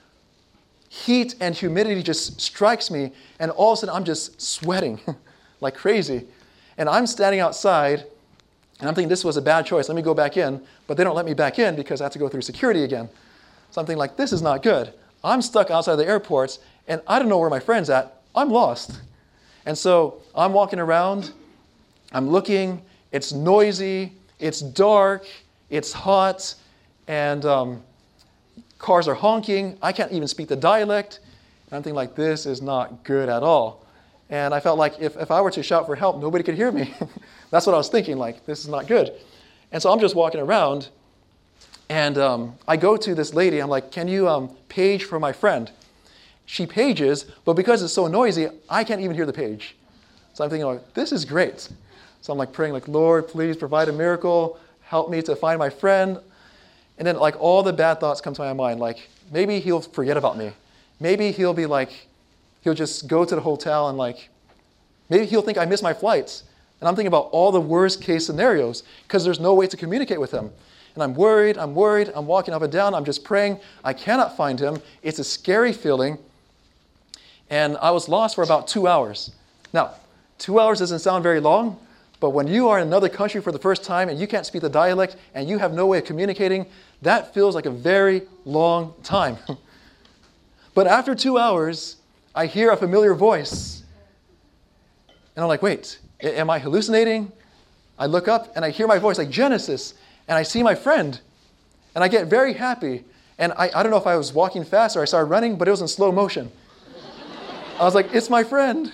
heat 0.88 1.34
and 1.40 1.54
humidity 1.54 2.02
just 2.02 2.40
strikes 2.40 2.90
me, 2.90 3.12
and 3.38 3.50
all 3.50 3.72
of 3.72 3.78
a 3.78 3.80
sudden, 3.80 3.94
I'm 3.94 4.04
just 4.04 4.40
sweating 4.40 5.00
like 5.60 5.74
crazy. 5.74 6.26
And 6.76 6.88
I'm 6.88 7.06
standing 7.06 7.40
outside, 7.40 8.04
and 8.80 8.88
I'm 8.88 8.94
thinking 8.94 9.08
this 9.08 9.24
was 9.24 9.36
a 9.36 9.42
bad 9.42 9.66
choice. 9.66 9.88
Let 9.88 9.96
me 9.96 10.02
go 10.02 10.14
back 10.14 10.36
in. 10.36 10.62
But 10.86 10.96
they 10.96 11.04
don't 11.04 11.16
let 11.16 11.26
me 11.26 11.34
back 11.34 11.58
in 11.58 11.74
because 11.74 12.00
I 12.00 12.04
have 12.04 12.12
to 12.12 12.18
go 12.18 12.28
through 12.28 12.42
security 12.42 12.84
again. 12.84 13.08
Something 13.70 13.98
like 13.98 14.16
this 14.16 14.32
is 14.32 14.42
not 14.42 14.62
good. 14.62 14.92
I'm 15.24 15.42
stuck 15.42 15.70
outside 15.70 15.96
the 15.96 16.06
airports, 16.06 16.60
and 16.86 17.02
I 17.06 17.18
don't 17.18 17.28
know 17.28 17.38
where 17.38 17.50
my 17.50 17.60
friend's 17.60 17.90
at. 17.90 18.22
I'm 18.34 18.50
lost. 18.50 19.00
And 19.66 19.76
so 19.76 20.22
I'm 20.34 20.52
walking 20.52 20.78
around, 20.78 21.32
I'm 22.12 22.30
looking, 22.30 22.80
it's 23.12 23.32
noisy, 23.32 24.12
it's 24.38 24.60
dark, 24.60 25.26
it's 25.70 25.92
hot, 25.92 26.54
and 27.06 27.44
um, 27.44 27.82
cars 28.78 29.08
are 29.08 29.14
honking. 29.14 29.78
I 29.82 29.92
can't 29.92 30.12
even 30.12 30.28
speak 30.28 30.48
the 30.48 30.56
dialect. 30.56 31.20
And 31.66 31.76
I'm 31.76 31.82
thinking, 31.82 31.96
like, 31.96 32.14
this 32.14 32.46
is 32.46 32.62
not 32.62 33.04
good 33.04 33.28
at 33.28 33.42
all. 33.42 33.84
And 34.30 34.52
I 34.54 34.60
felt 34.60 34.78
like 34.78 34.94
if, 35.00 35.16
if 35.16 35.30
I 35.30 35.40
were 35.40 35.50
to 35.50 35.62
shout 35.62 35.86
for 35.86 35.96
help, 35.96 36.20
nobody 36.20 36.44
could 36.44 36.54
hear 36.54 36.70
me. 36.70 36.94
That's 37.50 37.66
what 37.66 37.74
I 37.74 37.78
was 37.78 37.88
thinking, 37.88 38.18
like, 38.18 38.44
this 38.44 38.60
is 38.60 38.68
not 38.68 38.86
good. 38.86 39.12
And 39.72 39.82
so 39.82 39.92
I'm 39.92 40.00
just 40.00 40.14
walking 40.14 40.40
around, 40.40 40.88
and 41.88 42.18
um, 42.18 42.54
I 42.66 42.76
go 42.76 42.96
to 42.96 43.14
this 43.14 43.32
lady. 43.32 43.58
I'm 43.58 43.68
like, 43.68 43.90
can 43.90 44.08
you 44.08 44.28
um, 44.28 44.54
page 44.68 45.04
for 45.04 45.18
my 45.18 45.32
friend? 45.32 45.70
she 46.48 46.66
pages, 46.66 47.26
but 47.44 47.52
because 47.52 47.82
it's 47.82 47.92
so 47.92 48.06
noisy, 48.06 48.48
I 48.70 48.82
can't 48.82 49.02
even 49.02 49.14
hear 49.14 49.26
the 49.26 49.34
page. 49.34 49.76
So 50.32 50.42
I'm 50.42 50.48
thinking, 50.48 50.66
like, 50.66 50.94
this 50.94 51.12
is 51.12 51.26
great. 51.26 51.68
So 52.20 52.32
I'm 52.32 52.38
like 52.38 52.52
praying, 52.52 52.72
like, 52.72 52.88
Lord, 52.88 53.28
please 53.28 53.56
provide 53.56 53.88
a 53.88 53.92
miracle, 53.92 54.58
help 54.82 55.10
me 55.10 55.22
to 55.22 55.36
find 55.36 55.58
my 55.58 55.70
friend. 55.70 56.18
And 56.98 57.06
then 57.06 57.16
like 57.16 57.40
all 57.40 57.62
the 57.62 57.72
bad 57.72 58.00
thoughts 58.00 58.20
come 58.20 58.34
to 58.34 58.42
my 58.42 58.52
mind, 58.52 58.80
like 58.80 59.08
maybe 59.30 59.60
he'll 59.60 59.80
forget 59.80 60.16
about 60.16 60.36
me. 60.36 60.52
Maybe 61.00 61.30
he'll 61.30 61.54
be 61.54 61.66
like, 61.66 62.08
he'll 62.62 62.74
just 62.74 63.06
go 63.06 63.24
to 63.24 63.34
the 63.34 63.40
hotel 63.40 63.88
and 63.88 63.96
like, 63.96 64.28
maybe 65.08 65.26
he'll 65.26 65.42
think 65.42 65.58
I 65.58 65.64
missed 65.64 65.82
my 65.82 65.94
flights. 65.94 66.44
And 66.80 66.88
I'm 66.88 66.94
thinking 66.94 67.08
about 67.08 67.28
all 67.32 67.52
the 67.52 67.60
worst 67.60 68.02
case 68.02 68.26
scenarios 68.26 68.82
because 69.04 69.24
there's 69.24 69.40
no 69.40 69.54
way 69.54 69.66
to 69.66 69.76
communicate 69.76 70.20
with 70.20 70.30
him. 70.30 70.50
And 70.94 71.02
I'm 71.02 71.14
worried, 71.14 71.56
I'm 71.56 71.74
worried, 71.74 72.10
I'm 72.14 72.26
walking 72.26 72.52
up 72.54 72.62
and 72.62 72.72
down, 72.72 72.94
I'm 72.94 73.04
just 73.04 73.22
praying. 73.22 73.60
I 73.84 73.92
cannot 73.92 74.36
find 74.36 74.58
him. 74.58 74.80
It's 75.02 75.20
a 75.20 75.24
scary 75.24 75.72
feeling 75.72 76.18
and 77.50 77.76
I 77.78 77.90
was 77.90 78.08
lost 78.08 78.34
for 78.34 78.44
about 78.44 78.68
two 78.68 78.86
hours. 78.86 79.30
Now, 79.72 79.92
two 80.38 80.60
hours 80.60 80.80
doesn't 80.80 80.98
sound 81.00 81.22
very 81.22 81.40
long, 81.40 81.78
But 82.20 82.30
when 82.30 82.48
you 82.48 82.68
are 82.68 82.78
in 82.78 82.86
another 82.86 83.08
country 83.08 83.40
for 83.40 83.52
the 83.52 83.58
first 83.58 83.84
time 83.84 84.08
and 84.08 84.18
you 84.18 84.26
can't 84.26 84.44
speak 84.44 84.62
the 84.62 84.68
dialect 84.68 85.16
and 85.34 85.48
you 85.48 85.58
have 85.58 85.72
no 85.72 85.86
way 85.86 85.98
of 85.98 86.04
communicating, 86.04 86.66
that 87.02 87.32
feels 87.32 87.54
like 87.54 87.66
a 87.66 87.70
very 87.70 88.22
long 88.44 88.94
time. 89.04 89.36
but 90.74 90.86
after 90.86 91.14
two 91.14 91.38
hours, 91.38 91.96
I 92.34 92.46
hear 92.46 92.70
a 92.72 92.76
familiar 92.76 93.14
voice. 93.14 93.84
And 95.36 95.44
I'm 95.44 95.48
like, 95.48 95.62
wait, 95.62 96.00
am 96.20 96.50
I 96.50 96.58
hallucinating? 96.58 97.30
I 97.98 98.06
look 98.06 98.26
up 98.26 98.52
and 98.56 98.64
I 98.64 98.70
hear 98.70 98.86
my 98.86 98.98
voice 98.98 99.18
like 99.18 99.30
Genesis, 99.30 99.94
and 100.26 100.36
I 100.36 100.42
see 100.42 100.62
my 100.62 100.74
friend. 100.74 101.20
And 101.94 102.02
I 102.02 102.08
get 102.08 102.26
very 102.26 102.52
happy. 102.52 103.04
And 103.38 103.52
I, 103.52 103.70
I 103.74 103.82
don't 103.82 103.90
know 103.90 103.98
if 103.98 104.06
I 104.06 104.16
was 104.16 104.32
walking 104.32 104.64
fast 104.64 104.96
or 104.96 105.02
I 105.02 105.04
started 105.04 105.26
running, 105.26 105.56
but 105.56 105.68
it 105.68 105.70
was 105.70 105.80
in 105.80 105.88
slow 105.88 106.10
motion. 106.10 106.50
I 107.78 107.84
was 107.84 107.94
like, 107.94 108.12
it's 108.12 108.28
my 108.28 108.42
friend. 108.42 108.92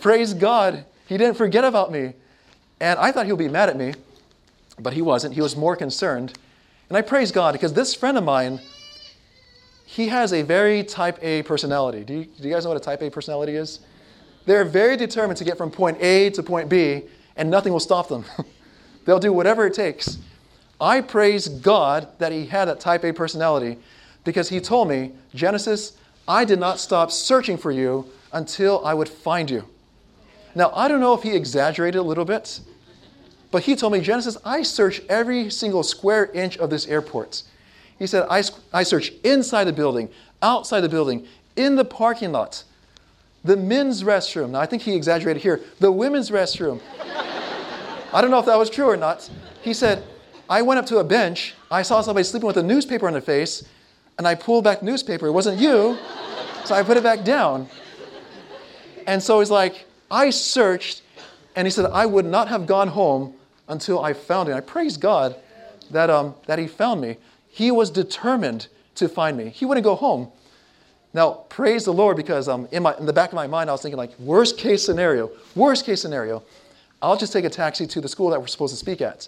Praise 0.00 0.34
God. 0.34 0.84
He 1.06 1.16
didn't 1.16 1.36
forget 1.36 1.64
about 1.64 1.92
me. 1.92 2.14
And 2.80 2.98
I 2.98 3.12
thought 3.12 3.26
he 3.26 3.32
would 3.32 3.38
be 3.38 3.48
mad 3.48 3.68
at 3.68 3.76
me, 3.76 3.94
but 4.78 4.92
he 4.92 5.02
wasn't. 5.02 5.34
He 5.34 5.40
was 5.40 5.56
more 5.56 5.76
concerned. 5.76 6.36
And 6.88 6.98
I 6.98 7.02
praise 7.02 7.32
God 7.32 7.52
because 7.52 7.72
this 7.72 7.94
friend 7.94 8.18
of 8.18 8.24
mine, 8.24 8.60
he 9.84 10.08
has 10.08 10.32
a 10.32 10.42
very 10.42 10.82
type 10.82 11.18
A 11.22 11.42
personality. 11.42 12.04
Do 12.04 12.14
you, 12.14 12.24
do 12.24 12.48
you 12.48 12.54
guys 12.54 12.64
know 12.64 12.70
what 12.70 12.76
a 12.76 12.84
type 12.84 13.02
A 13.02 13.10
personality 13.10 13.54
is? 13.56 13.80
They're 14.46 14.64
very 14.64 14.96
determined 14.96 15.38
to 15.38 15.44
get 15.44 15.56
from 15.56 15.70
point 15.70 16.00
A 16.02 16.30
to 16.30 16.42
point 16.42 16.68
B, 16.68 17.02
and 17.36 17.50
nothing 17.50 17.72
will 17.72 17.80
stop 17.80 18.08
them. 18.08 18.24
They'll 19.04 19.18
do 19.18 19.32
whatever 19.32 19.66
it 19.66 19.74
takes. 19.74 20.18
I 20.80 21.00
praise 21.00 21.48
God 21.48 22.08
that 22.18 22.32
he 22.32 22.46
had 22.46 22.66
that 22.66 22.80
type 22.80 23.04
A 23.04 23.12
personality 23.12 23.78
because 24.24 24.48
he 24.48 24.60
told 24.60 24.88
me, 24.88 25.12
Genesis, 25.34 25.96
I 26.26 26.44
did 26.44 26.58
not 26.58 26.80
stop 26.80 27.10
searching 27.10 27.56
for 27.56 27.70
you 27.70 28.06
until 28.32 28.84
I 28.84 28.94
would 28.94 29.08
find 29.08 29.50
you. 29.50 29.68
Now, 30.54 30.70
I 30.74 30.88
don't 30.88 31.00
know 31.00 31.14
if 31.14 31.22
he 31.22 31.34
exaggerated 31.34 31.98
a 31.98 32.02
little 32.02 32.24
bit, 32.24 32.60
but 33.50 33.64
he 33.64 33.74
told 33.76 33.92
me, 33.92 34.00
Genesis, 34.00 34.36
I 34.44 34.62
searched 34.62 35.02
every 35.08 35.50
single 35.50 35.82
square 35.82 36.26
inch 36.32 36.56
of 36.58 36.70
this 36.70 36.86
airport. 36.86 37.42
He 37.98 38.06
said, 38.06 38.26
I, 38.30 38.42
I 38.72 38.82
searched 38.82 39.14
inside 39.24 39.64
the 39.64 39.72
building, 39.72 40.08
outside 40.42 40.80
the 40.80 40.88
building, 40.88 41.26
in 41.56 41.76
the 41.76 41.84
parking 41.84 42.32
lot, 42.32 42.64
the 43.44 43.56
men's 43.56 44.02
restroom. 44.02 44.50
Now, 44.50 44.60
I 44.60 44.66
think 44.66 44.82
he 44.82 44.94
exaggerated 44.94 45.42
here, 45.42 45.60
the 45.80 45.92
women's 45.92 46.30
restroom. 46.30 46.80
I 48.12 48.20
don't 48.20 48.30
know 48.30 48.38
if 48.38 48.46
that 48.46 48.58
was 48.58 48.70
true 48.70 48.86
or 48.86 48.96
not. 48.96 49.28
He 49.62 49.74
said, 49.74 50.04
I 50.48 50.62
went 50.62 50.78
up 50.78 50.86
to 50.86 50.98
a 50.98 51.04
bench, 51.04 51.54
I 51.70 51.82
saw 51.82 52.00
somebody 52.00 52.24
sleeping 52.24 52.46
with 52.46 52.56
a 52.56 52.62
newspaper 52.62 53.06
on 53.06 53.12
their 53.12 53.22
face, 53.22 53.66
and 54.18 54.28
I 54.28 54.34
pulled 54.34 54.64
back 54.64 54.80
the 54.80 54.86
newspaper. 54.86 55.26
It 55.26 55.32
wasn't 55.32 55.60
you, 55.60 55.98
so 56.64 56.74
I 56.74 56.82
put 56.82 56.96
it 56.96 57.02
back 57.02 57.24
down. 57.24 57.68
And 59.06 59.22
so 59.22 59.40
he's 59.40 59.50
like, 59.50 59.86
I 60.14 60.30
searched, 60.30 61.02
and 61.56 61.66
he 61.66 61.72
said, 61.72 61.86
I 61.86 62.06
would 62.06 62.24
not 62.24 62.46
have 62.46 62.66
gone 62.66 62.86
home 62.86 63.34
until 63.66 64.00
I 64.00 64.12
found 64.12 64.48
him. 64.48 64.56
I 64.56 64.60
praise 64.60 64.96
God 64.96 65.34
that, 65.90 66.08
um, 66.08 66.36
that 66.46 66.60
he 66.60 66.68
found 66.68 67.00
me. 67.00 67.16
He 67.48 67.72
was 67.72 67.90
determined 67.90 68.68
to 68.94 69.08
find 69.08 69.36
me. 69.36 69.48
He 69.48 69.64
wouldn't 69.64 69.82
go 69.82 69.96
home. 69.96 70.30
Now, 71.14 71.32
praise 71.48 71.84
the 71.84 71.92
Lord 71.92 72.16
because 72.16 72.48
um, 72.48 72.68
in, 72.70 72.84
my, 72.84 72.96
in 72.96 73.06
the 73.06 73.12
back 73.12 73.30
of 73.30 73.34
my 73.34 73.48
mind, 73.48 73.68
I 73.68 73.72
was 73.72 73.82
thinking, 73.82 73.98
like, 73.98 74.16
worst 74.20 74.56
case 74.56 74.84
scenario, 74.84 75.32
worst 75.56 75.84
case 75.84 76.00
scenario, 76.00 76.44
I'll 77.02 77.16
just 77.16 77.32
take 77.32 77.44
a 77.44 77.50
taxi 77.50 77.84
to 77.84 78.00
the 78.00 78.08
school 78.08 78.30
that 78.30 78.40
we're 78.40 78.46
supposed 78.46 78.72
to 78.72 78.78
speak 78.78 79.00
at. 79.00 79.26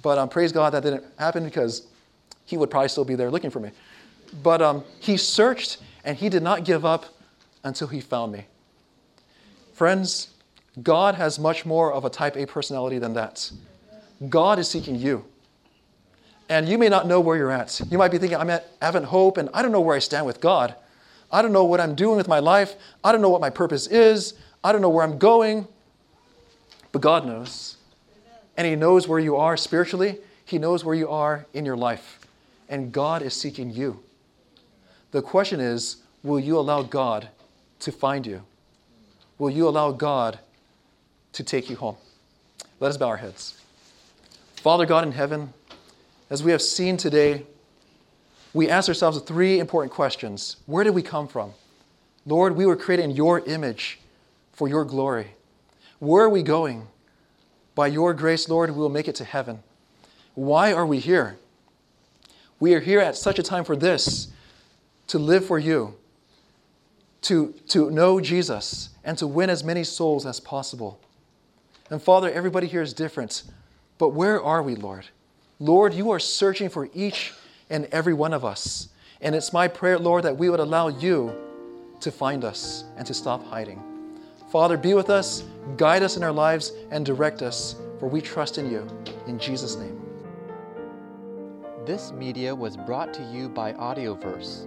But 0.00 0.16
um, 0.16 0.30
praise 0.30 0.52
God 0.52 0.72
that 0.72 0.82
didn't 0.82 1.04
happen 1.18 1.44
because 1.44 1.86
he 2.46 2.56
would 2.56 2.70
probably 2.70 2.88
still 2.88 3.04
be 3.04 3.14
there 3.14 3.30
looking 3.30 3.50
for 3.50 3.60
me. 3.60 3.72
But 4.42 4.62
um, 4.62 4.84
he 5.00 5.18
searched 5.18 5.78
and 6.02 6.16
he 6.16 6.30
did 6.30 6.42
not 6.42 6.64
give 6.64 6.86
up 6.86 7.04
until 7.62 7.88
he 7.88 8.00
found 8.00 8.32
me. 8.32 8.46
Friends, 9.74 10.28
God 10.82 11.16
has 11.16 11.38
much 11.38 11.66
more 11.66 11.92
of 11.92 12.04
a 12.04 12.10
type 12.10 12.36
A 12.36 12.46
personality 12.46 12.98
than 12.98 13.14
that. 13.14 13.50
God 14.28 14.58
is 14.58 14.68
seeking 14.68 14.96
you. 14.96 15.24
And 16.48 16.68
you 16.68 16.78
may 16.78 16.88
not 16.88 17.08
know 17.08 17.20
where 17.20 17.36
you're 17.36 17.50
at. 17.50 17.80
You 17.90 17.98
might 17.98 18.10
be 18.10 18.18
thinking, 18.18 18.38
I'm 18.38 18.50
at 18.50 18.68
Advent 18.80 19.06
Hope 19.06 19.36
and 19.36 19.48
I 19.52 19.62
don't 19.62 19.72
know 19.72 19.80
where 19.80 19.96
I 19.96 19.98
stand 19.98 20.26
with 20.26 20.40
God. 20.40 20.74
I 21.32 21.42
don't 21.42 21.52
know 21.52 21.64
what 21.64 21.80
I'm 21.80 21.96
doing 21.96 22.16
with 22.16 22.28
my 22.28 22.38
life. 22.38 22.76
I 23.02 23.10
don't 23.10 23.20
know 23.20 23.30
what 23.30 23.40
my 23.40 23.50
purpose 23.50 23.88
is. 23.88 24.34
I 24.62 24.72
don't 24.72 24.80
know 24.80 24.88
where 24.88 25.04
I'm 25.04 25.18
going. 25.18 25.66
But 26.92 27.02
God 27.02 27.26
knows. 27.26 27.76
And 28.56 28.66
He 28.66 28.76
knows 28.76 29.08
where 29.08 29.18
you 29.18 29.36
are 29.36 29.56
spiritually, 29.56 30.18
He 30.44 30.58
knows 30.58 30.84
where 30.84 30.94
you 30.94 31.08
are 31.08 31.46
in 31.52 31.64
your 31.64 31.76
life. 31.76 32.20
And 32.68 32.92
God 32.92 33.22
is 33.22 33.34
seeking 33.34 33.70
you. 33.70 34.00
The 35.10 35.22
question 35.22 35.58
is 35.58 35.96
will 36.22 36.38
you 36.38 36.58
allow 36.58 36.82
God 36.82 37.28
to 37.80 37.90
find 37.90 38.26
you? 38.26 38.42
Will 39.38 39.50
you 39.50 39.68
allow 39.68 39.92
God 39.92 40.38
to 41.32 41.42
take 41.42 41.68
you 41.68 41.76
home? 41.76 41.96
Let 42.80 42.88
us 42.88 42.96
bow 42.96 43.08
our 43.08 43.16
heads. 43.16 43.60
Father 44.56 44.86
God 44.86 45.04
in 45.04 45.12
heaven, 45.12 45.52
as 46.30 46.42
we 46.42 46.50
have 46.52 46.62
seen 46.62 46.96
today, 46.96 47.44
we 48.52 48.70
ask 48.70 48.88
ourselves 48.88 49.20
three 49.20 49.58
important 49.58 49.92
questions. 49.92 50.56
Where 50.66 50.84
did 50.84 50.94
we 50.94 51.02
come 51.02 51.26
from? 51.26 51.52
Lord, 52.24 52.56
we 52.56 52.64
were 52.64 52.76
created 52.76 53.04
in 53.04 53.10
your 53.10 53.40
image 53.40 53.98
for 54.52 54.68
your 54.68 54.84
glory. 54.84 55.28
Where 55.98 56.24
are 56.24 56.30
we 56.30 56.42
going? 56.42 56.86
By 57.74 57.88
your 57.88 58.14
grace, 58.14 58.48
Lord, 58.48 58.70
we 58.70 58.76
will 58.76 58.88
make 58.88 59.08
it 59.08 59.16
to 59.16 59.24
heaven. 59.24 59.62
Why 60.34 60.72
are 60.72 60.86
we 60.86 60.98
here? 61.00 61.36
We 62.60 62.74
are 62.74 62.80
here 62.80 63.00
at 63.00 63.16
such 63.16 63.38
a 63.38 63.42
time 63.42 63.64
for 63.64 63.76
this 63.76 64.28
to 65.08 65.18
live 65.18 65.44
for 65.44 65.58
you, 65.58 65.96
to, 67.24 67.54
to 67.68 67.90
know 67.90 68.20
Jesus, 68.20 68.90
and 69.02 69.18
to 69.18 69.26
win 69.26 69.50
as 69.50 69.64
many 69.64 69.84
souls 69.84 70.24
as 70.26 70.40
possible. 70.40 71.00
And 71.90 72.00
Father, 72.00 72.30
everybody 72.30 72.66
here 72.66 72.82
is 72.82 72.92
different, 72.92 73.42
but 73.98 74.10
where 74.10 74.42
are 74.42 74.62
we, 74.62 74.74
Lord? 74.74 75.06
Lord, 75.58 75.94
you 75.94 76.10
are 76.10 76.18
searching 76.18 76.68
for 76.68 76.88
each 76.94 77.32
and 77.70 77.86
every 77.92 78.14
one 78.14 78.32
of 78.32 78.44
us. 78.44 78.88
And 79.20 79.34
it's 79.34 79.52
my 79.52 79.68
prayer, 79.68 79.98
Lord, 79.98 80.24
that 80.24 80.36
we 80.36 80.50
would 80.50 80.60
allow 80.60 80.88
you 80.88 81.32
to 82.00 82.10
find 82.10 82.44
us 82.44 82.84
and 82.96 83.06
to 83.06 83.14
stop 83.14 83.44
hiding. 83.46 83.82
Father, 84.50 84.76
be 84.76 84.94
with 84.94 85.10
us, 85.10 85.44
guide 85.76 86.02
us 86.02 86.16
in 86.16 86.22
our 86.22 86.32
lives, 86.32 86.72
and 86.90 87.06
direct 87.06 87.42
us, 87.42 87.76
for 87.98 88.08
we 88.08 88.20
trust 88.20 88.58
in 88.58 88.70
you. 88.70 88.86
In 89.26 89.38
Jesus' 89.38 89.76
name. 89.76 90.00
This 91.86 92.12
media 92.12 92.54
was 92.54 92.76
brought 92.76 93.12
to 93.14 93.22
you 93.32 93.48
by 93.48 93.72
Audioverse, 93.74 94.66